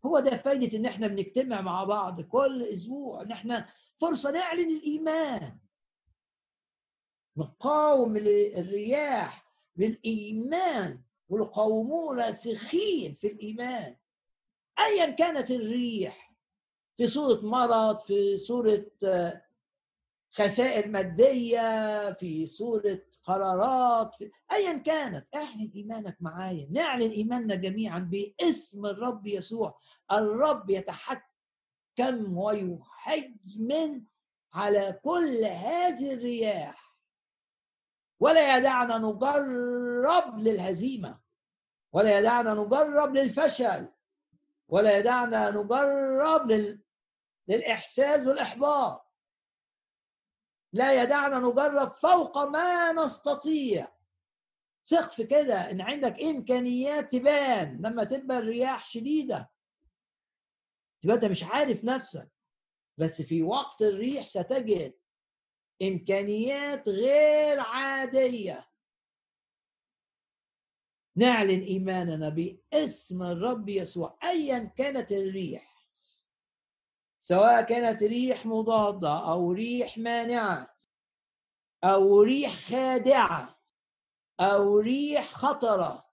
هو 0.07 0.19
ده 0.19 0.37
فايدة 0.37 0.79
إن 0.79 0.87
إحنا 0.87 1.07
بنجتمع 1.07 1.61
مع 1.61 1.85
بعض 1.85 2.21
كل 2.21 2.63
أسبوع 2.63 3.23
إن 3.23 3.33
إحنا 3.33 3.69
فرصة 4.01 4.31
نعلن 4.31 4.77
الإيمان. 4.77 5.59
نقاوم 7.37 8.17
الرياح 8.17 9.47
بالإيمان 9.77 11.03
ونقاوموه 11.29 12.17
راسخين 12.17 13.15
في 13.15 13.27
الإيمان. 13.27 13.97
ايا 14.81 15.07
كانت 15.07 15.51
الريح 15.51 16.35
في 16.97 17.07
صورة 17.07 17.41
مرض 17.47 18.01
في 18.01 18.39
صورة 18.39 18.87
خسائر 20.31 20.89
مادية 20.89 22.13
في 22.13 22.47
صورة 22.47 23.03
قرارات 23.25 24.15
في 24.15 24.31
أيا 24.53 24.79
كانت. 24.79 25.27
أعلن 25.35 25.71
إيمانك 25.75 26.17
معايا 26.21 26.69
نعلن 26.71 27.11
إيماننا 27.11 27.55
جميعا 27.55 27.99
باسم 27.99 28.87
الرب 28.87 29.27
يسوع. 29.27 29.79
الرب 30.13 30.71
يتحكم 30.71 32.37
ويهيمن 32.37 34.05
على 34.53 35.01
كل 35.05 35.45
هذه 35.45 36.13
الرياح. 36.13 36.97
ولا 38.21 38.57
يدعنا 38.57 38.99
نجرب 38.99 40.39
للهزيمة 40.39 41.21
ولا 41.93 42.19
يدعنا 42.19 42.55
نجرب 42.55 43.15
للفشل. 43.17 43.89
ولا 44.69 44.99
يدعنا 44.99 45.51
نجرب 45.51 46.51
لل... 46.51 46.83
للإحساس 47.49 48.23
بالإحباط 48.23 49.09
لا 50.73 51.03
يدعنا 51.03 51.39
نجرب 51.39 51.93
فوق 51.95 52.39
ما 52.39 52.93
نستطيع. 52.93 53.93
ثق 54.87 55.11
في 55.13 55.25
كده 55.25 55.71
إن 55.71 55.81
عندك 55.81 56.21
إمكانيات 56.23 57.13
تبان 57.13 57.81
لما 57.83 58.05
تبقى 58.05 58.39
الرياح 58.39 58.85
شديدة. 58.85 59.51
تبقى 61.03 61.17
أنت 61.17 61.25
مش 61.25 61.45
عارف 61.45 61.85
نفسك. 61.85 62.31
بس 62.99 63.23
في 63.23 63.43
وقت 63.43 63.83
الريح 63.83 64.27
ستجد 64.27 64.99
إمكانيات 65.83 66.89
غير 66.89 67.61
عادية. 67.61 68.68
نعلن 71.19 71.63
إيماننا 71.63 72.29
باسم 72.29 73.23
الرب 73.23 73.69
يسوع 73.69 74.19
ايا 74.23 74.59
كانت 74.59 75.13
الريح. 75.13 75.89
سواء 77.19 77.63
كانت 77.63 78.03
ريح 78.03 78.47
مضادة 78.47 79.31
أو 79.31 79.53
ريح 79.53 79.99
مانعة 79.99 80.77
أو 81.85 82.23
ريح 82.23 82.71
خادعة 82.71 83.61
أو 84.41 84.79
ريح 84.79 85.33
خطرة. 85.33 86.09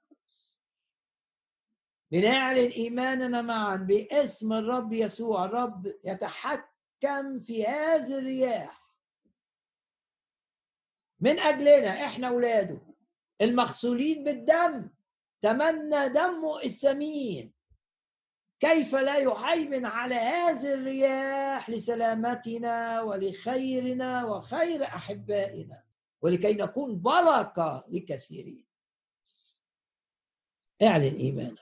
بنعلن 2.11 2.71
إيماننا 2.71 3.41
معا 3.41 3.75
باسم 3.75 4.53
الرب 4.53 4.93
يسوع. 4.93 5.45
الرب 5.45 5.93
يتحكم 6.03 7.39
في 7.39 7.65
هذه 7.65 8.17
الرياح. 8.19 8.85
من 11.19 11.39
أجلنا 11.39 12.05
إحنا 12.05 12.27
أولاده 12.27 12.81
المغسولين 13.41 14.23
بالدم. 14.23 14.94
تمنى 15.45 16.09
دمه 16.09 16.61
الثمين 16.63 17.53
كيف 18.59 18.95
لا 18.95 19.17
يهيمن 19.17 19.85
على 19.85 20.15
هذه 20.15 20.73
الرياح 20.73 21.69
لسلامتنا 21.69 23.01
ولخيرنا 23.01 24.25
وخير 24.25 24.83
أحبائنا؟ 24.83 25.83
ولكي 26.21 26.53
نكون 26.53 27.01
بركة 27.01 27.85
لكثيرين. 27.89 28.65
اعلن 30.81 31.15
إيمانك. 31.15 31.59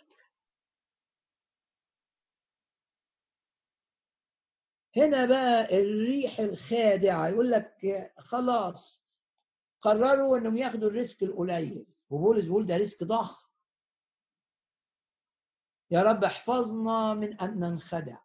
هنا 4.97 5.25
بقى 5.25 5.79
الريح 5.79 6.39
الخادعة. 6.39 7.27
يقول 7.27 7.51
لك 7.51 8.11
خلاص 8.17 9.05
قرروا 9.81 10.37
إنهم 10.37 10.57
ياخدوا 10.57 10.89
ال 10.89 10.96
risk 10.96 11.23
القليل. 11.23 11.85
وبولس 12.09 12.43
بيقول 12.45 12.65
ده 12.65 12.77
risk 12.77 13.03
ضخم. 13.03 13.42
يا 15.93 16.01
رب 16.01 16.23
احفظنا 16.23 17.13
من 17.13 17.41
أن 17.41 17.59
ننخدع. 17.59 18.17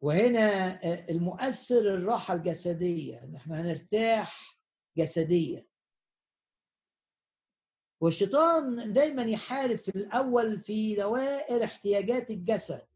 وهنا 0.00 0.80
المؤثر 1.10 1.78
الراحة 1.94 2.34
الجسدية 2.34 3.22
إن 3.24 3.36
إحنا 3.36 3.60
هنرتاح 3.60 4.58
جسديا. 4.96 5.66
والشيطان 8.00 8.92
دايما 8.92 9.22
يحارب 9.22 9.78
في 9.78 9.88
الأول 9.88 10.60
في 10.60 10.94
دوائر 10.94 11.64
احتياجات 11.64 12.30
الجسد. 12.30 12.86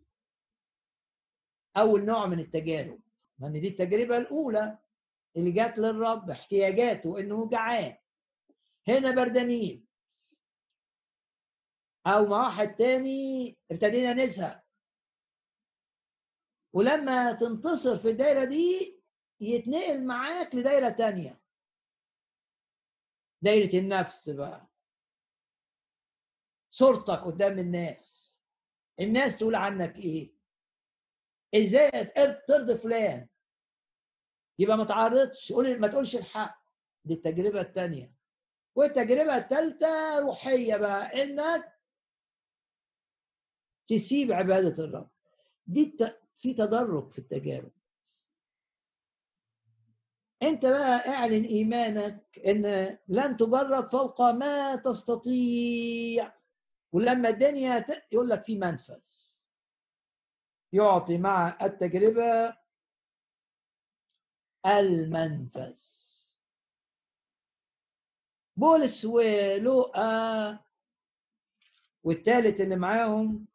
أول 1.76 2.04
نوع 2.04 2.26
من 2.26 2.40
التجارب. 2.40 3.00
لأن 3.38 3.60
دي 3.60 3.68
التجربة 3.68 4.16
الأولى 4.18 4.78
اللي 5.36 5.50
جات 5.52 5.78
للرب 5.78 6.30
احتياجاته 6.30 7.18
إنه 7.20 7.48
جعان. 7.48 7.96
هنا 8.88 9.10
بردانين 9.10 9.86
أو 12.06 12.26
مع 12.26 12.46
واحد 12.46 12.74
تاني 12.74 13.58
ابتدينا 13.70 14.12
نزهق. 14.12 14.64
ولما 16.72 17.32
تنتصر 17.32 17.96
في 17.96 18.10
الدايرة 18.10 18.44
دي 18.44 19.00
يتنقل 19.40 20.06
معاك 20.06 20.54
لدايرة 20.54 20.88
تانية. 20.90 21.40
دايرة 23.42 23.78
النفس 23.78 24.30
بقى. 24.30 24.68
صورتك 26.70 27.18
قدام 27.24 27.58
الناس. 27.58 28.30
الناس 29.00 29.36
تقول 29.38 29.54
عنك 29.54 29.96
إيه؟ 29.96 30.34
إزاي 31.54 31.90
ترضي 32.48 32.76
فلان؟ 32.76 33.28
يبقى 34.58 34.76
ما 34.76 34.84
تعرضش 34.84 35.52
قول 35.52 35.80
ما 35.80 35.88
تقولش 35.88 36.16
الحق. 36.16 36.60
دي 37.04 37.14
التجربة 37.14 37.60
الثانية 37.60 38.14
والتجربة 38.80 39.36
الثالثة 39.36 40.18
روحية 40.18 40.76
بقى. 40.76 41.22
إنك 41.22 41.78
تسيب 43.88 44.32
عبادة 44.32 44.84
الرب. 44.84 45.10
دي 45.66 45.96
في 46.38 46.54
تدرج 46.54 47.10
في 47.10 47.18
التجارب. 47.18 47.72
أنت 50.42 50.66
بقى 50.66 51.08
أعلن 51.08 51.44
إيمانك 51.44 52.38
إن 52.46 52.62
لن 53.08 53.36
تجرب 53.36 53.90
فوق 53.90 54.22
ما 54.30 54.76
تستطيع. 54.76 56.32
ولما 56.92 57.28
الدنيا 57.28 57.86
يقول 58.12 58.28
لك 58.28 58.44
في 58.44 58.58
منفذ. 58.58 59.04
يعطي 60.72 61.18
مع 61.18 61.58
التجربة 61.62 62.56
المنفذ. 64.66 66.09
بولس 68.60 69.04
ولوقا 69.04 70.58
والثالث 72.04 72.60
اللي 72.60 72.76
معاهم 72.76 73.46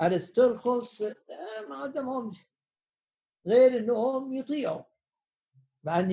ارسترخس 0.00 1.02
ما 1.68 1.82
قدامهمش 1.82 2.36
غير 3.46 3.78
إنهم 3.78 4.32
يطيعوا. 4.32 4.82
مع 5.84 5.98
ان 5.98 6.10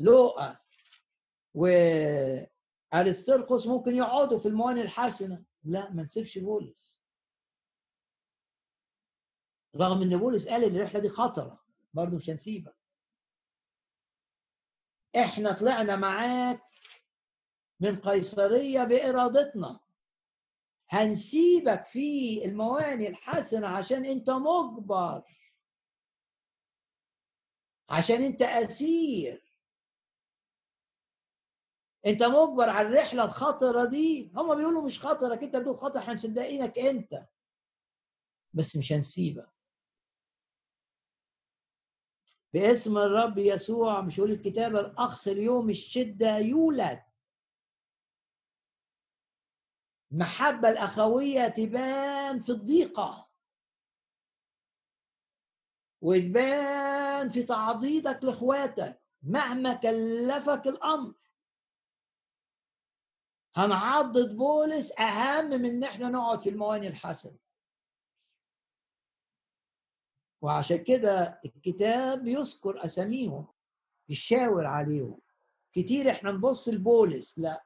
لوقا 0.00 0.58
وارسترخس 1.54 3.66
ممكن 3.66 3.96
يقعدوا 3.96 4.38
في 4.38 4.48
الموانئ 4.48 4.82
الحسنة. 4.82 5.44
لا 5.64 5.90
ما 5.90 6.02
نسيبش 6.02 6.38
بولس. 6.38 7.04
رغم 9.76 10.02
إن 10.02 10.16
بولس 10.18 10.48
قال 10.48 10.64
الرحلة 10.64 11.00
دي 11.00 11.08
خطرة 11.08 11.64
برضه 11.94 12.16
مش 12.16 12.30
هنسيبك. 12.30 12.81
إحنا 15.16 15.52
طلعنا 15.52 15.96
معاك 15.96 16.62
من 17.80 17.96
قيصرية 17.96 18.84
بإرادتنا. 18.84 19.80
هنسيبك 20.88 21.84
في 21.84 22.40
الموانئ 22.44 23.08
الحسنة 23.08 23.66
عشان 23.66 24.04
أنت 24.04 24.30
مجبر 24.30 25.22
عشان 27.88 28.22
أنت 28.22 28.42
أسير. 28.42 29.44
أنت 32.06 32.22
مجبر 32.22 32.68
على 32.68 32.88
الرحلة 32.88 33.24
الخطرة 33.24 33.84
دي. 33.84 34.32
هم 34.34 34.54
بيقولوا 34.56 34.82
مش 34.82 35.00
خطرك 35.06 35.42
أنت 35.42 35.56
بتقول 35.56 35.78
خطر 35.78 35.98
إحنا 36.00 36.14
مصدقينك 36.14 36.78
أنت. 36.78 37.26
بس 38.54 38.76
مش 38.76 38.92
هنسيبك. 38.92 39.50
باسم 42.52 42.98
الرب 42.98 43.38
يسوع 43.38 44.00
مش 44.00 44.18
يقول 44.18 44.30
الكتاب 44.30 44.76
الأخ 44.76 45.28
اليوم 45.28 45.70
الشدة 45.70 46.38
يولد. 46.38 47.02
المحبة 50.12 50.68
الأخوية 50.68 51.48
تبان 51.48 52.38
في 52.40 52.52
الضيقة. 52.52 53.28
وتبان 56.00 57.28
في 57.28 57.42
تعضيدك 57.42 58.24
لإخواتك 58.24 59.02
مهما 59.22 59.74
كلفك 59.74 60.66
الأمر. 60.66 61.14
هنعضد 63.56 64.36
بولس 64.36 64.92
أهم 65.00 65.44
من 65.44 65.64
إن 65.64 65.84
إحنا 65.84 66.08
نقعد 66.08 66.40
في 66.40 66.48
المواني 66.48 66.88
الحسنة. 66.88 67.38
وعشان 70.42 70.76
كده 70.84 71.40
الكتاب 71.44 72.26
يذكر 72.26 72.84
أساميهم 72.84 73.46
يشاور 74.08 74.66
عليهم. 74.66 75.18
كتير 75.72 76.10
إحنا 76.10 76.32
نبص 76.32 76.68
لبولس 76.68 77.38
لا. 77.38 77.64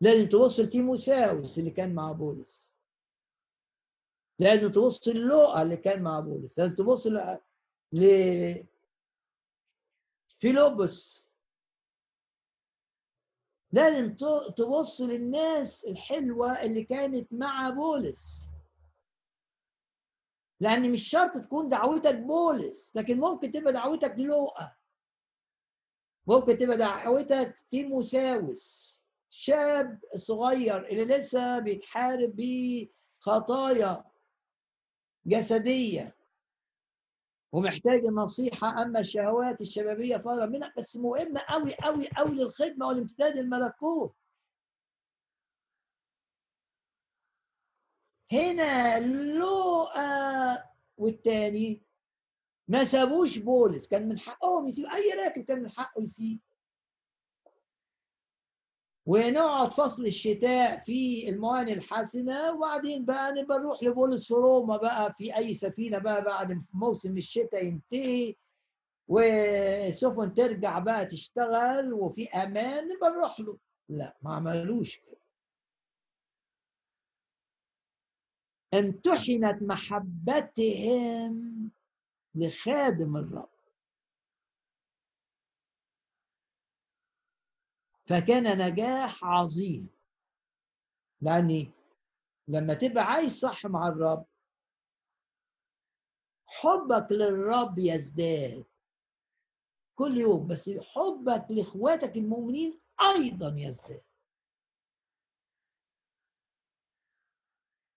لازم 0.00 0.28
تبص 0.28 0.60
لتيموساوس 0.60 1.58
اللي 1.58 1.70
كان 1.70 1.94
مع 1.94 2.12
بولس. 2.12 2.74
لازم 4.38 4.72
تبص 4.72 5.08
للوقا 5.08 5.62
اللي 5.62 5.76
كان 5.76 6.02
مع 6.02 6.20
بولس. 6.20 6.58
لازم 6.58 6.74
تبص 6.74 7.06
ل 7.92 8.66
فيلوبس 10.38 11.28
لازم 13.72 14.14
تبص 14.56 15.00
للناس 15.00 15.84
الحلوة 15.84 16.62
اللي 16.62 16.84
كانت 16.84 17.32
مع 17.32 17.70
بولس. 17.70 18.51
لأن 20.62 20.92
مش 20.92 21.08
شرط 21.08 21.38
تكون 21.38 21.68
دعوتك 21.68 22.16
بولس 22.16 22.96
لكن 22.96 23.20
ممكن 23.20 23.52
تبقى 23.52 23.72
دعوتك 23.72 24.14
لوقا. 24.18 24.72
ممكن 26.26 26.56
تبقى 26.58 26.76
دعوتك 26.76 27.54
تيموساوس 27.70 28.98
شاب 29.30 30.00
صغير 30.16 30.86
اللي 30.88 31.04
لسه 31.04 31.58
بيتحارب 31.58 32.36
بخطايا 32.36 34.04
جسدية. 35.26 36.16
ومحتاج 37.52 38.04
النصيحة 38.04 38.82
أما 38.82 39.00
الشهوات 39.00 39.60
الشبابية 39.60 40.16
فرغ 40.16 40.46
منها 40.46 40.72
بس 40.76 40.96
مهمة 40.96 41.40
قوي 41.48 41.74
قوي 41.74 42.08
قوي 42.16 42.30
للخدمة 42.34 42.86
والامتداد 42.88 43.36
الملكوت. 43.38 44.14
هنا 48.32 49.00
لوقا 49.38 50.64
والتاني. 50.98 51.82
ما 52.68 52.84
سابوش 52.84 53.38
بولس 53.38 53.88
كان 53.88 54.08
من 54.08 54.18
حقهم 54.18 54.68
يسيب 54.68 54.86
أي 54.86 55.10
راكب 55.24 55.44
كان 55.44 55.62
من 55.62 55.70
حقه 55.70 56.02
يسيب. 56.02 56.40
ونقعد 59.06 59.72
فصل 59.72 60.06
الشتاء 60.06 60.78
في 60.84 61.28
الموانئ 61.28 61.72
الحسنة 61.72 62.52
وبعدين 62.52 63.04
بقى 63.04 63.32
نبقى 63.32 63.58
نروح 63.58 63.82
لبولس 63.82 64.26
في 64.28 64.34
روما 64.34 64.76
بقى 64.76 65.14
في 65.18 65.36
أي 65.36 65.52
سفينة 65.54 65.98
بقى 65.98 66.24
بعد 66.24 66.64
موسم 66.72 67.16
الشتاء 67.16 67.64
ينتهي 67.64 68.34
وسفن 69.08 70.34
ترجع 70.34 70.78
بقى 70.78 71.06
تشتغل 71.06 71.92
وفي 71.92 72.28
أمان 72.28 72.88
نبقى 72.88 73.10
نروح 73.10 73.40
له. 73.40 73.58
لا 73.88 74.16
ما 74.22 74.34
عملوش 74.34 74.96
كده. 74.96 75.21
امتحنت 78.74 79.62
محبتهم 79.62 81.32
لخادم 82.34 83.16
الرب. 83.16 83.48
فكان 88.06 88.58
نجاح 88.58 89.24
عظيم. 89.24 89.88
لأني 91.20 91.70
لما 92.48 92.74
تبقى 92.74 93.04
عايش 93.04 93.32
صح 93.32 93.66
مع 93.66 93.88
الرب 93.88 94.26
حبك 96.46 97.12
للرب 97.12 97.78
يزداد 97.78 98.64
كل 99.94 100.18
يوم 100.18 100.46
بس 100.46 100.70
حبك 100.70 101.46
لإخواتك 101.50 102.16
المؤمنين 102.16 102.80
أيضا 103.16 103.54
يزداد. 103.58 104.02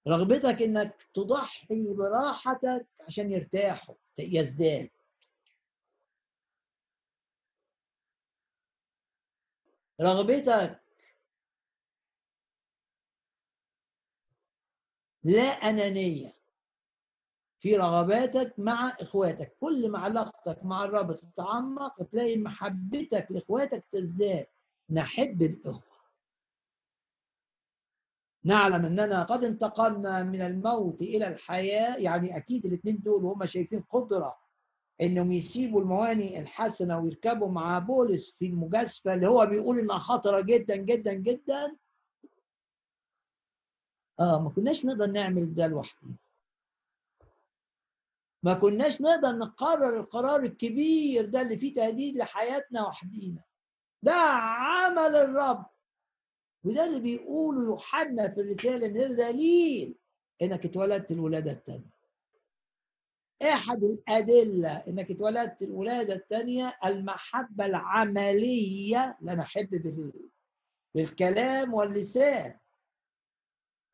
رغبتك 0.07 0.61
إنك 0.61 1.07
تضحي 1.13 1.93
براحتك 1.93 2.87
عشان 3.07 3.31
يرتاحوا. 3.31 3.95
يزداد 4.19 4.89
رغبتك 10.01 10.79
لا 15.23 15.41
أنانية. 15.41 16.35
في 17.59 17.75
رغباتك 17.75 18.53
مع 18.57 18.97
إخواتك. 18.99 19.57
كل 19.59 19.89
ما 19.89 19.99
علاقتك 19.99 20.63
مع 20.63 20.85
الرب 20.85 21.15
تتعمق 21.15 22.03
تلاقي 22.03 22.37
محبتك 22.37 23.27
لإخواتك 23.29 23.85
تزداد. 23.91 24.47
نحب 24.89 25.41
الإخوة. 25.41 25.94
نعلم 28.45 28.85
أننا 28.85 29.23
قد 29.23 29.43
انتقلنا 29.43 30.23
من 30.23 30.41
الموت 30.41 31.01
إلى 31.01 31.27
الحياة. 31.27 31.95
يعني 31.97 32.37
أكيد 32.37 32.65
الاثنين 32.65 33.01
دول 33.01 33.23
وهم 33.23 33.45
شايفين 33.45 33.81
قدرة 33.81 34.37
إنهم 35.01 35.31
يسيبوا 35.31 35.81
الموانئ 35.81 36.39
الحسنة 36.39 36.99
ويركبوا 36.99 37.47
مع 37.51 37.79
بولس 37.79 38.35
في 38.39 38.45
المجازفة 38.45 39.13
اللي 39.13 39.27
هو 39.27 39.45
بيقول 39.45 39.79
إنها 39.79 39.97
خطرة 39.97 40.41
جدا 40.41 40.75
جدا 40.75 41.13
جدا. 41.13 41.75
آه 44.19 44.39
ما 44.43 44.49
كناش 44.49 44.85
نقدر 44.85 45.05
نعمل 45.07 45.55
ده 45.55 45.67
لوحدنا. 45.67 46.15
ما 48.43 48.53
كناش 48.53 49.01
نقدر 49.01 49.31
نقرر 49.37 49.99
القرار 49.99 50.39
الكبير 50.39 51.25
ده 51.25 51.41
اللي 51.41 51.57
فيه 51.57 51.73
تهديد 51.73 52.17
لحياتنا 52.17 52.87
وحدينا. 52.87 53.41
ده 54.03 54.13
عمل 54.13 55.15
الرب. 55.15 55.65
وده 56.65 56.85
اللي 56.85 56.99
بيقوله 56.99 57.63
يوحنا 57.63 58.27
في 58.29 58.41
الرسالة 58.41 58.85
إن 58.87 58.93
ده 58.93 59.07
دليل 59.31 59.95
إنك 60.41 60.65
اتولدت 60.65 61.11
الولادة 61.11 61.51
الثانية 61.51 61.95
أحد 63.41 63.83
الأدلة 63.83 64.69
إنك 64.87 65.11
اتولدت 65.11 65.61
الولادة 65.61 66.13
الثانية 66.15 66.77
المحبة 66.85 67.65
العملية 67.65 69.17
لا 69.21 69.35
نحب 69.35 69.73
بالكلام 70.95 71.73
واللسان. 71.73 72.57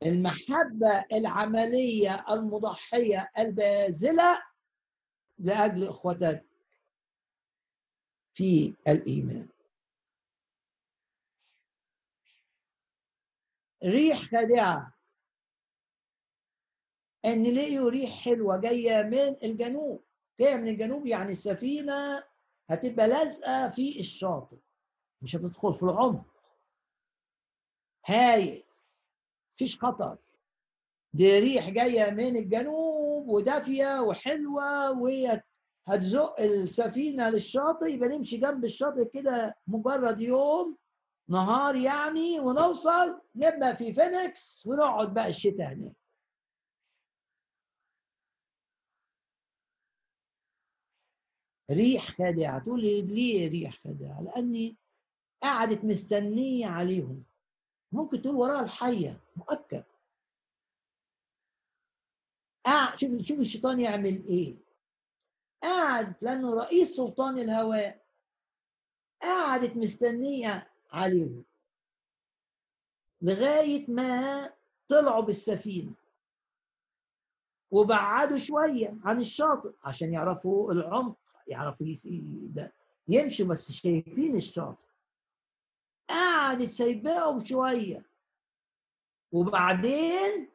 المحبة 0.06 1.06
العملية 1.14 2.26
المضحية 2.32 3.32
الباذله 3.40 4.42
لأجل 5.40 5.88
اخوتك 5.88 6.46
في 8.34 8.74
الإيمان. 8.88 9.48
ريح 13.84 14.18
خادعة. 14.22 14.94
إن 17.26 17.44
لقيوا 17.56 17.90
ريح 17.90 18.24
حلوة 18.24 18.58
جاية 18.58 19.02
من 19.02 19.36
الجنوب. 19.44 20.04
جاية 20.40 20.56
من 20.56 20.68
الجنوب 20.68 21.06
يعني 21.08 21.32
السفينه 21.32 22.24
هتبقى 22.70 23.08
لازقة 23.08 23.70
في 23.70 24.00
الشاطئ. 24.00 24.58
مش 25.22 25.36
هتدخل 25.36 25.74
في 25.74 25.84
العمق. 25.84 26.26
هاي 28.06 28.66
مفيش 29.56 29.80
خطر. 29.80 30.18
دي 31.14 31.40
ريح 31.40 31.70
جاية 31.70 32.10
من 32.12 32.36
الجنوب 32.38 33.28
ودافية 33.28 34.00
وحلوة 34.02 34.92
وهي 35.02 35.42
هتزق 35.88 36.40
السفينة 36.42 37.30
للشاطئ. 37.30 37.86
يبقى 37.94 38.10
نمشي 38.10 38.38
جنب 38.38 38.66
الشاطئ 38.66 39.10
كده 39.14 39.56
مجرد 39.68 40.22
يوم. 40.22 40.78
نهار 41.32 41.76
يعني 41.76 42.40
ونوصل 42.40 43.22
نبقى 43.36 43.76
في 43.78 43.94
فينيكس 43.94 44.64
ونقعد 44.66 45.14
بقى 45.14 45.28
الشتاء 45.28 45.74
هناك. 45.74 45.96
ريح 51.72 52.12
خادعة. 52.18 52.60
تقول 52.64 52.82
لي 52.82 53.02
ليه 53.02 53.50
ريح 53.50 53.80
خادعة؟ 53.84 54.22
لأني 54.22 54.78
قعدت 55.44 55.84
مستنية 55.86 56.66
عليهم. 56.68 57.24
ممكن 57.92 58.22
تقول 58.22 58.36
وراها 58.36 58.64
الحية. 58.64 59.20
مؤكد. 59.36 59.84
قاعد 62.66 63.00
شوف 63.00 63.22
شوف 63.22 63.40
الشيطان 63.40 63.80
يعمل 63.80 64.26
إيه. 64.26 64.58
قعدت 65.64 66.24
لأنه 66.24 66.60
رئيس 66.60 66.96
سلطان 66.96 67.38
الهواء. 67.40 68.06
قعدت 69.22 69.76
مستنية 69.78 70.71
عليهم. 70.92 71.46
لغاية 73.22 73.92
ما 73.92 74.50
طلعوا 74.88 75.22
بالسفينة. 75.22 75.94
وبعدوا 77.72 78.38
شوية 78.38 78.98
عن 79.04 79.20
الشاطئ 79.20 79.72
عشان 79.84 80.14
يعرفوا 80.14 80.72
العمق 80.74 81.18
يعرفوا 81.48 81.86
ده 82.54 82.74
يمشوا 83.08 83.46
بس 83.46 83.72
شايفين 83.72 84.36
الشاطئ. 84.36 84.88
قعدت 86.10 86.70
سايباهم 86.70 87.46
شوية. 87.46 88.06
وبعدين 89.32 90.50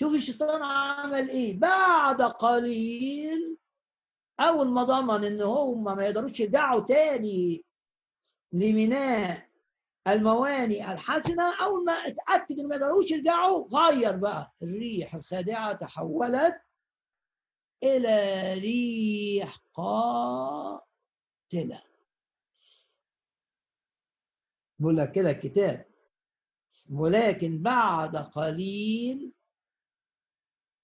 شوف 0.00 0.14
الشيطان 0.14 0.62
عمل 0.62 1.30
إيه. 1.30 1.58
بعد 1.58 2.22
قليل 2.22 3.58
أول 4.40 4.68
ما 4.68 4.82
ضمن 4.82 5.24
إن 5.24 5.42
هم 5.42 5.84
ما 5.84 6.04
يقدروش 6.04 6.40
يرجعوا 6.40 6.80
تاني 6.80 7.64
لميناء 8.52 9.46
المواني 10.08 10.92
الحسنة 10.92 11.64
اول 11.64 11.84
ما 11.84 11.92
أتأكد 11.92 12.60
ان 12.60 12.68
ما 12.68 12.76
يقدروش 12.76 13.10
يرجعوا 13.10 13.68
غير 13.78 14.16
بقى 14.16 14.54
الريح 14.62 15.14
الخادعة 15.14 15.72
تحولت 15.72 16.60
إلى 17.82 18.54
ريح 18.58 19.56
قاتلة. 19.74 20.82
بقول 24.78 24.96
لك 24.96 25.12
كده 25.12 25.30
الكتاب. 25.30 25.86
ولكن 26.90 27.62
بعد 27.62 28.16
قليل 28.16 29.32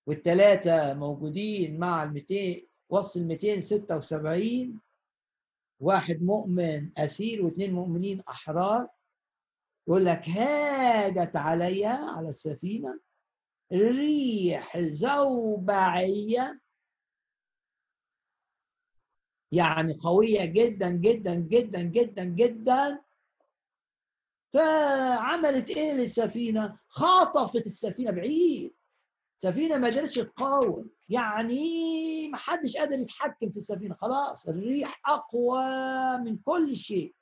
والثلاثة 0.06 0.94
موجودين 0.94 1.78
مع 1.78 2.02
ال 2.02 2.12
200 2.12 2.66
وسط 2.88 3.16
ال 3.16 3.26
276 3.28 4.80
واحد 5.82 6.22
مؤمن 6.22 6.98
أسير 6.98 7.44
واثنين 7.44 7.72
مؤمنين 7.72 8.20
أحرار 8.20 8.88
يقول 9.88 10.04
لك 10.04 10.28
هاجت 10.28 11.36
عليها 11.36 12.10
على 12.10 12.28
السفينة 12.28 13.00
ريح 13.72 14.78
زوبعية. 14.78 16.60
يعني 19.52 19.92
قوية 19.94 20.44
جدا 20.44 20.90
جدا 20.90 21.34
جدا 21.34 21.82
جدا 21.82 22.24
جدا. 22.24 23.02
فعملت 24.52 25.70
إيه 25.70 25.92
للسفينة؟ 25.92 26.78
خاطفت 26.88 27.66
السفينة 27.66 28.10
بعيد. 28.10 28.74
سفينة 29.42 29.76
ما 29.76 29.88
قدرتش 29.88 30.14
تقاوم. 30.14 30.90
يعني 31.08 32.28
ما 32.28 32.36
حدش 32.36 32.76
قادر 32.76 32.98
يتحكم 32.98 33.50
في 33.50 33.56
السفينة. 33.56 33.94
خلاص 33.94 34.48
الريح 34.48 35.00
أقوى 35.06 35.62
من 36.18 36.38
كل 36.38 36.76
شيء. 36.76 37.14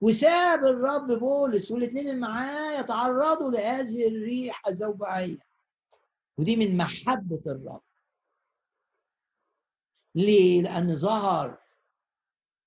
وساب 0.00 0.64
الرب 0.64 1.12
بولس 1.12 1.70
والاثنين 1.70 2.08
اللي 2.08 2.20
معاه 2.20 2.80
يتعرضوا 2.80 3.50
لهذه 3.50 4.08
الريح 4.08 4.68
الزوبعية 4.68 5.38
ودي 6.38 6.56
من 6.56 6.76
محبة 6.76 7.42
الرب. 7.46 7.82
ليه؟ 10.14 10.62
لأن 10.62 10.96
ظهر 10.96 11.59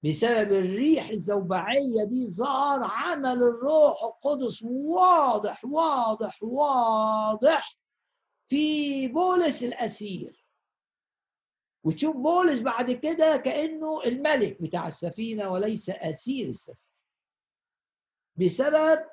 بسبب 0.06 0.52
الريح 0.52 1.10
الزوبعية 1.10 2.04
دي 2.10 2.30
ظهر 2.32 2.80
عمل 2.84 3.44
الروح 3.44 4.04
القدس 4.04 4.64
واضح 4.64 5.66
واضح 5.66 6.44
واضح 6.44 7.78
في 8.50 9.08
بولس 9.08 9.64
الأسير. 9.64 10.46
وتشوف 11.84 12.16
بولس 12.18 12.60
بعد 12.60 12.92
كده 12.92 13.38
كأنه 13.38 14.04
الملك 14.04 14.62
بتاع 14.62 14.88
السفينة 14.88 15.50
وليس 15.52 15.90
أسير 15.90 16.50
السفينة. 16.50 16.78
بسبب 18.36 19.06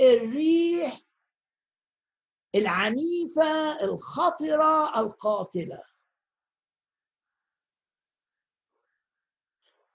الريح 0.00 1.00
العنيفة 2.54 3.84
الخطرة 3.84 5.00
القاتلة. 5.00 5.82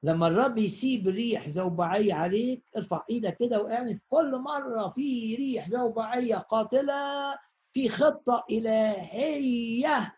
لما 0.04 0.28
الرب 0.28 0.58
يسيب 0.58 1.08
ريح 1.08 1.50
زوبعية 1.50 2.14
عليك 2.14 2.64
ارفع 2.78 3.06
إيدك 3.10 3.38
كده 3.38 3.62
واعمل 3.64 4.00
كل 4.10 4.38
مرة 4.38 4.90
في 4.90 5.36
ريح 5.36 5.70
زوبعية 5.70 6.36
قاتلة 6.36 7.36
في 7.74 7.90
خطة 7.90 8.46
إلهية 8.52 10.18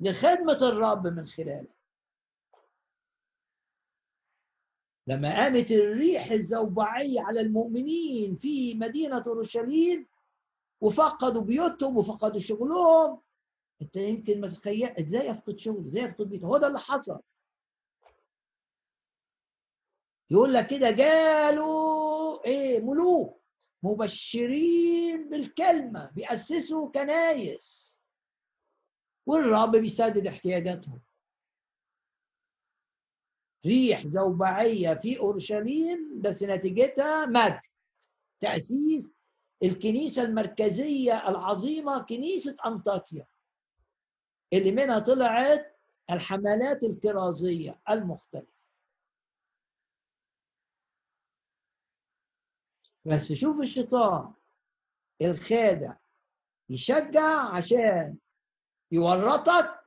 لخدمة 0.00 0.58
الرب 0.68 1.06
من 1.06 1.26
خلالك. 1.26 1.76
لما 5.08 5.36
قامت 5.36 5.70
الريح 5.70 6.30
الزوبعية 6.30 7.20
على 7.20 7.40
المؤمنين 7.40 8.36
في 8.36 8.74
مدينة 8.74 9.24
أورشليم 9.26 10.06
وفقدوا 10.80 11.42
بيوتهم 11.42 11.96
وفقدوا 11.96 12.40
شغلهم 12.40 13.20
انت 13.82 13.96
يمكن 13.96 14.40
ما 14.40 14.48
تتخيل 14.48 14.88
إزاي 14.88 15.30
افقد 15.30 15.58
شغل 15.58 15.86
إزاي 15.86 16.04
افقد 16.06 16.28
بيت 16.28 16.44
هو 16.44 16.58
ده 16.58 16.66
اللي 16.66 16.78
حصل. 16.78 17.20
يقول 20.30 20.54
لك 20.54 20.66
كده 20.66 20.90
جالوا 20.90 22.44
إيه؟ 22.44 22.80
ملوك 22.80 23.42
مبشرين 23.82 25.28
بالكلمة 25.28 26.10
بيأسسوا 26.10 26.90
كنايس. 26.90 28.00
والرب 29.26 29.76
بيسدد 29.76 30.26
احتياجاتهم. 30.26 31.00
ريح 33.66 34.06
زوبعية 34.06 34.94
في 34.94 35.18
أورشليم 35.18 36.20
بس 36.20 36.42
نتيجتها 36.42 37.26
مجد. 37.26 37.60
تأسيس 38.40 39.12
الكنيسة 39.62 40.22
المركزية 40.22 41.28
العظيمة 41.28 42.02
كنيسة 42.02 42.56
أنطاكيا. 42.66 43.26
اللي 44.52 44.72
منها 44.72 44.98
طلعت 44.98 45.76
الحملات 46.10 46.82
الكرازية 46.84 47.80
المختلفة. 47.90 48.55
بس 53.06 53.32
شوف 53.32 53.60
الشيطان 53.60 54.34
الخادع 55.22 55.96
يشجع 56.70 57.54
عشان 57.56 58.18
يورطك 58.92 59.80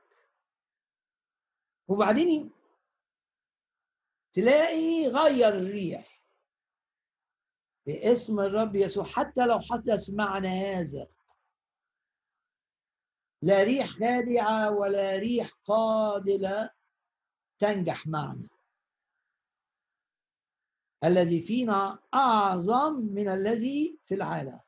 وبعدين 1.88 2.50
تلاقي 4.32 5.06
غير 5.06 5.48
الريح. 5.48 6.22
باسم 7.86 8.40
الرب 8.40 8.76
يسوع 8.76 9.04
حتى 9.04 9.46
لو 9.46 9.60
حدث 9.60 10.10
معنا 10.10 10.48
هذا 10.48 11.06
لا 13.42 13.62
ريح 13.62 13.86
خادعة 13.86 14.70
ولا 14.70 15.16
ريح 15.16 15.50
قادلة 15.64 16.70
تنجح 17.58 18.06
معنا. 18.06 18.48
الذي 21.04 21.40
فينا 21.40 21.98
أعظم 22.14 22.92
من 23.00 23.28
الذي 23.28 23.98
في 24.04 24.14
العالم. 24.14 24.60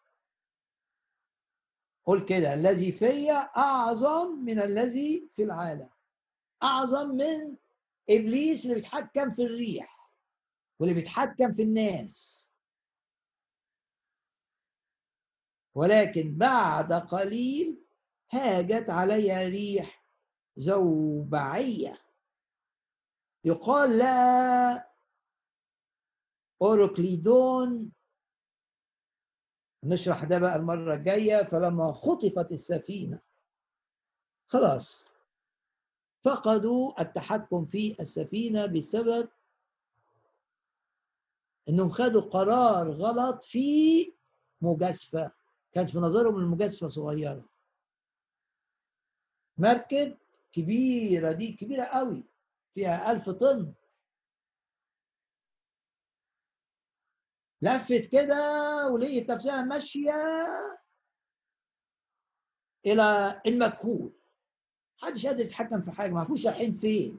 قول 2.05 2.25
كده 2.25 2.55
الذي 2.55 2.93
فيا 2.93 3.39
أعظم 3.57 4.45
من 4.45 4.61
الذي 4.61 5.31
في 5.35 5.43
العالم. 5.43 5.91
أعظم 6.63 7.09
من 7.09 7.57
إبليس 8.11 8.65
اللي 8.65 8.75
بيتحكم 8.75 9.31
في 9.31 9.43
الريح 9.43 10.13
واللي 10.79 10.95
بيتحكم 10.95 11.55
في 11.55 11.63
الناس. 11.63 12.49
ولكن 15.75 16.39
بعد 16.39 16.93
قليل 16.93 17.83
هاجت 18.33 18.91
علي 18.91 19.49
ريح 19.49 20.07
زوبعية. 20.57 22.03
يقال 23.45 23.99
لها 23.99 24.92
أوروكليدون. 26.63 27.93
نشرح 29.85 30.25
ده 30.25 30.39
بقى 30.39 30.57
المرة 30.57 30.95
الجاية. 30.95 31.43
فلما 31.45 31.93
خطفت 31.93 32.53
السفينة 32.53 33.21
خلاص 34.47 35.05
فقدوا 36.25 37.01
التحكم 37.03 37.65
في 37.65 37.97
السفينة 38.01 38.67
بسبب 38.67 39.29
إنهم 41.69 41.91
خدوا 41.91 42.21
قرار 42.21 42.91
غلط 42.91 43.45
في 43.45 44.13
مجازفة. 44.61 45.33
كانت 45.73 45.91
في 45.91 45.99
نظرهم 45.99 46.37
المجازفة 46.37 46.89
صغيرة. 46.89 47.49
مركب 49.59 50.17
كبيرة 50.53 51.33
دي 51.33 51.53
كبيرة 51.53 51.85
قوي 51.85 52.25
فيها 52.75 53.13
ألف 53.13 53.31
طن. 53.31 53.75
لفت 57.63 58.07
كده 58.13 58.37
ولقيت 58.89 59.31
نفسها 59.31 59.63
ماشية 59.63 60.23
إلى 62.87 63.43
المجهول 63.47 64.13
محدش 65.03 65.27
قادر 65.27 65.45
يتحكم 65.45 65.83
في 65.83 65.91
حاجة 65.91 66.11
ما 66.11 66.27
رايحين 66.47 66.75
فين. 66.75 67.19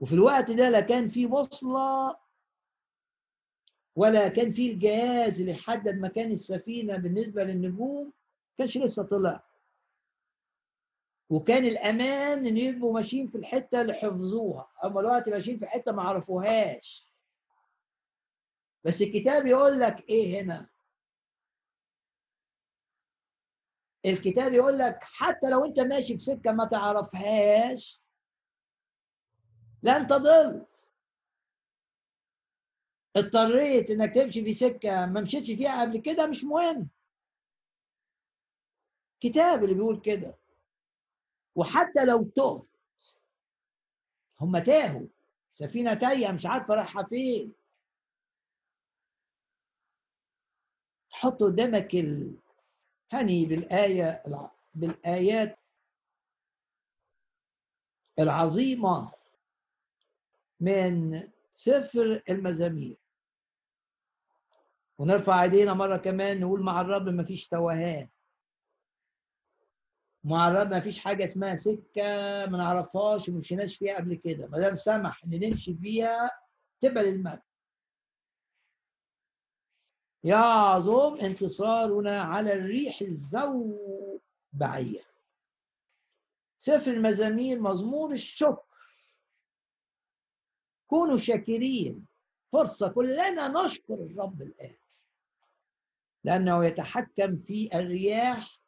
وفي 0.00 0.12
الوقت 0.14 0.50
ده 0.50 0.70
لا 0.70 0.80
كان 0.80 1.08
في 1.08 1.26
بوصلة 1.26 2.16
ولا 3.96 4.28
كان 4.28 4.52
في 4.52 4.72
الجهاز 4.72 5.40
اللي 5.40 5.52
يحدد 5.52 5.98
مكان 5.98 6.32
السفينة 6.32 6.96
بالنسبة 6.96 7.44
للنجوم 7.44 8.12
كانش 8.58 8.78
لسه 8.78 9.02
طلع. 9.02 9.44
وكان 11.30 11.64
الأمان 11.64 12.46
إن 12.46 12.56
يبقوا 12.56 12.94
ماشيين 12.94 13.28
في 13.28 13.38
الحتة 13.38 13.80
اللي 13.80 13.92
حفظوها. 13.94 14.72
أما 14.84 15.00
دلوقتي 15.00 15.30
ماشيين 15.30 15.58
في 15.58 15.66
حتة 15.66 15.92
ما 15.92 16.02
عرفوهاش. 16.02 17.13
بس 18.84 19.02
الكتاب 19.02 19.46
يقول 19.46 19.80
لك 19.80 20.08
إيه 20.08 20.40
هنا؟ 20.42 20.68
الكتاب 24.06 24.52
يقول 24.52 24.78
لك 24.78 24.98
حتى 25.02 25.50
لو 25.50 25.64
أنت 25.64 25.80
ماشي 25.80 26.14
في 26.14 26.20
سكة 26.20 26.52
ما 26.52 26.64
تعرفهاش 26.64 28.02
لن 29.82 30.06
تضل. 30.06 30.66
اضطريت 33.16 33.90
إنك 33.90 34.14
تمشي 34.14 34.44
في 34.44 34.54
سكة 34.54 35.06
ما 35.06 35.20
مشيتش 35.20 35.46
فيها 35.46 35.80
قبل 35.82 35.98
كده 35.98 36.26
مش 36.26 36.44
مهم. 36.44 36.88
كتاب 39.20 39.64
اللي 39.64 39.74
بيقول 39.74 40.00
كده. 40.00 40.38
وحتى 41.54 42.04
لو 42.04 42.22
تهت 42.24 42.66
هم 44.40 44.58
تاهوا. 44.58 45.06
سفينة 45.52 45.94
تايهة 45.94 46.32
مش 46.32 46.46
عارفة 46.46 46.74
رايحة 46.74 47.02
فين. 47.04 47.54
تحط 51.14 51.42
قدامك 51.42 51.94
الهني 51.94 53.46
بالآية 53.46 54.22
بالآيات 54.74 55.58
العظيمة 58.18 59.12
من 60.60 61.22
سفر 61.50 62.22
المزامير. 62.28 62.96
ونرفع 64.98 65.42
إيدينا 65.42 65.74
مرة 65.74 65.96
كمان 65.96 66.40
نقول 66.40 66.62
مع 66.62 66.80
الرب 66.80 67.08
مفيش 67.08 67.46
توهان. 67.46 68.08
مع 70.24 70.48
الرب 70.48 70.70
ما 70.70 70.80
فيش 70.80 70.98
حاجة 70.98 71.24
اسمها 71.24 71.56
سكة 71.56 72.46
ما 72.46 72.58
نعرفهاش 72.58 73.28
وما 73.28 73.38
مشيناش 73.38 73.76
فيها 73.76 73.96
قبل 73.96 74.14
كده. 74.14 74.46
ما 74.46 74.58
دام 74.60 74.76
سمح 74.76 75.24
إن 75.24 75.30
نمشي 75.48 75.74
فيها 75.74 76.30
تبقى 76.80 77.04
للمجد. 77.04 77.42
يعظم 80.24 81.16
انتصارنا 81.16 82.20
على 82.20 82.52
الريح 82.52 83.00
الزوبعية. 83.00 85.02
سفر 86.58 86.90
المزامير 86.90 87.60
مزمور 87.60 88.12
الشكر. 88.12 88.64
كونوا 90.86 91.16
شاكرين. 91.16 92.06
فرصة 92.52 92.88
كلنا 92.88 93.64
نشكر 93.64 93.94
الرب 93.94 94.42
الآن. 94.42 94.76
لأنه 96.24 96.64
يتحكم 96.64 97.36
في 97.36 97.70
الرياح 97.74 98.60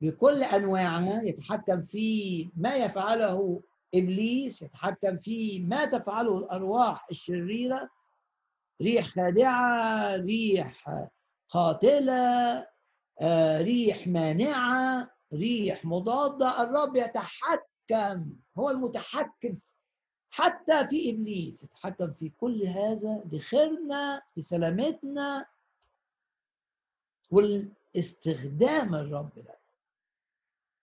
بكل 0.00 0.42
أنواعها 0.42 1.22
يتحكم 1.22 1.86
في 1.86 2.50
ما 2.56 2.76
يفعله 2.76 3.62
إبليس 3.94 4.62
يتحكم 4.62 5.18
في 5.18 5.60
ما 5.60 5.84
تفعله 5.84 6.38
الأرواح 6.38 7.06
الشريرة. 7.10 7.90
ريح 8.82 9.06
خادعه 9.06 10.16
ريح 10.16 11.06
قاتلة 11.48 12.66
آه، 13.20 13.62
ريح 13.62 14.06
مانعة 14.06 15.10
ريح 15.32 15.84
مضادة. 15.84 16.62
الرب 16.62 16.96
يتحكم 16.96 18.32
هو 18.58 18.70
المتحكم 18.70 19.58
حتى 20.30 20.88
في 20.88 21.10
إبليس 21.10 21.64
يتحكم 21.64 22.12
في 22.12 22.28
كل 22.28 22.66
هذا 22.66 23.24
لخيرنا 23.32 24.22
لسلامتنا 24.36 25.46
والاستخدام 27.30 28.94
الرب 28.94 29.32
ده. 29.36 29.58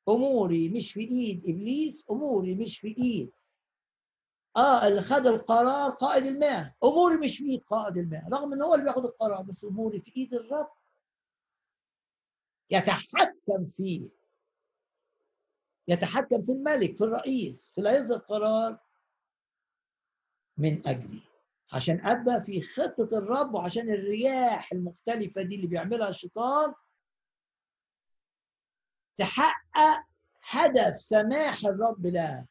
أموري 0.10 0.70
مش 0.70 0.92
في 0.94 1.00
إيد 1.02 1.50
إبليس 1.50 2.06
أموري 2.12 2.56
مش 2.56 2.80
في 2.80 2.88
إيد 2.98 3.32
آه 4.60 4.88
اللي 4.88 5.02
خد 5.02 5.28
القرار 5.28 5.92
قائد 5.92 6.26
الماء 6.26 6.74
أموري 6.84 7.18
مش 7.18 7.38
في 7.38 7.44
إيد 7.46 7.64
قائد 7.64 7.98
الماء 7.98 8.24
رغم 8.34 8.54
ان 8.54 8.62
هو 8.62 8.74
اللي 8.74 8.86
بياخد 8.86 9.06
القرار 9.06 9.42
بس 9.42 9.66
أموري 9.66 10.02
في 10.02 10.14
إيد 10.18 10.34
الرب. 10.34 10.72
يتحكم 12.72 13.66
فيه 13.78 14.10
يتحكم 15.88 16.46
في 16.46 16.52
الملك 16.52 16.98
في 16.98 17.04
الرئيس 17.04 17.70
في 17.70 17.78
اللي 17.78 17.90
هيصدر 17.90 18.18
قرار 18.18 18.80
من 20.58 20.88
أجلي. 20.88 21.22
عشان 21.74 22.06
أبقى 22.08 22.42
في 22.42 22.62
خطة 22.62 23.18
الرب 23.18 23.54
وعشان 23.54 23.90
الرياح 23.90 24.72
المختلفة 24.72 25.42
دي 25.42 25.56
اللي 25.56 25.68
بيعملها 25.68 26.10
الشيطان 26.10 26.74
تحقق 29.18 30.04
هدف 30.50 31.02
سماح 31.02 31.66
الرب 31.66 32.06
لها. 32.06 32.48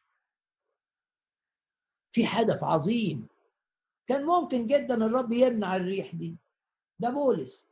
في 2.11 2.25
هدف 2.25 2.63
عظيم. 2.63 3.27
كان 4.07 4.25
ممكن 4.25 4.67
جدا 4.67 5.05
الرب 5.05 5.31
يمنع 5.31 5.75
الريح 5.75 6.15
دي. 6.15 6.35
ده 6.99 7.09
بولس 7.09 7.67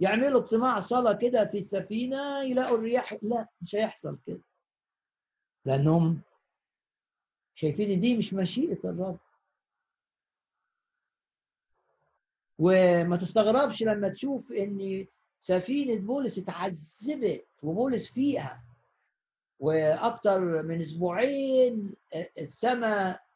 يعملوا 0.00 0.40
اجتماع 0.40 0.80
صلاة 0.80 1.12
كده 1.12 1.44
في 1.44 1.58
السفينة 1.58 2.42
يلاقوا 2.42 2.76
الرياح 2.78 3.16
لا 3.22 3.48
مش 3.62 3.74
هيحصل 3.74 4.18
كده. 4.26 4.40
لأنهم 5.64 6.20
شايفين 7.54 8.00
دي 8.00 8.16
مش 8.16 8.34
مشيئة 8.34 8.78
الرب. 8.84 9.18
وما 12.58 13.16
تستغربش 13.16 13.82
لما 13.82 14.08
تشوف 14.08 14.52
إن 14.52 15.06
سفينة 15.40 16.00
بولس 16.00 16.38
اتعذبت 16.38 17.46
وبولس 17.62 18.08
فيها. 18.08 18.64
وأكتر 19.60 20.62
من 20.62 20.82
أسبوعين 20.82 21.94
السماء 22.38 23.27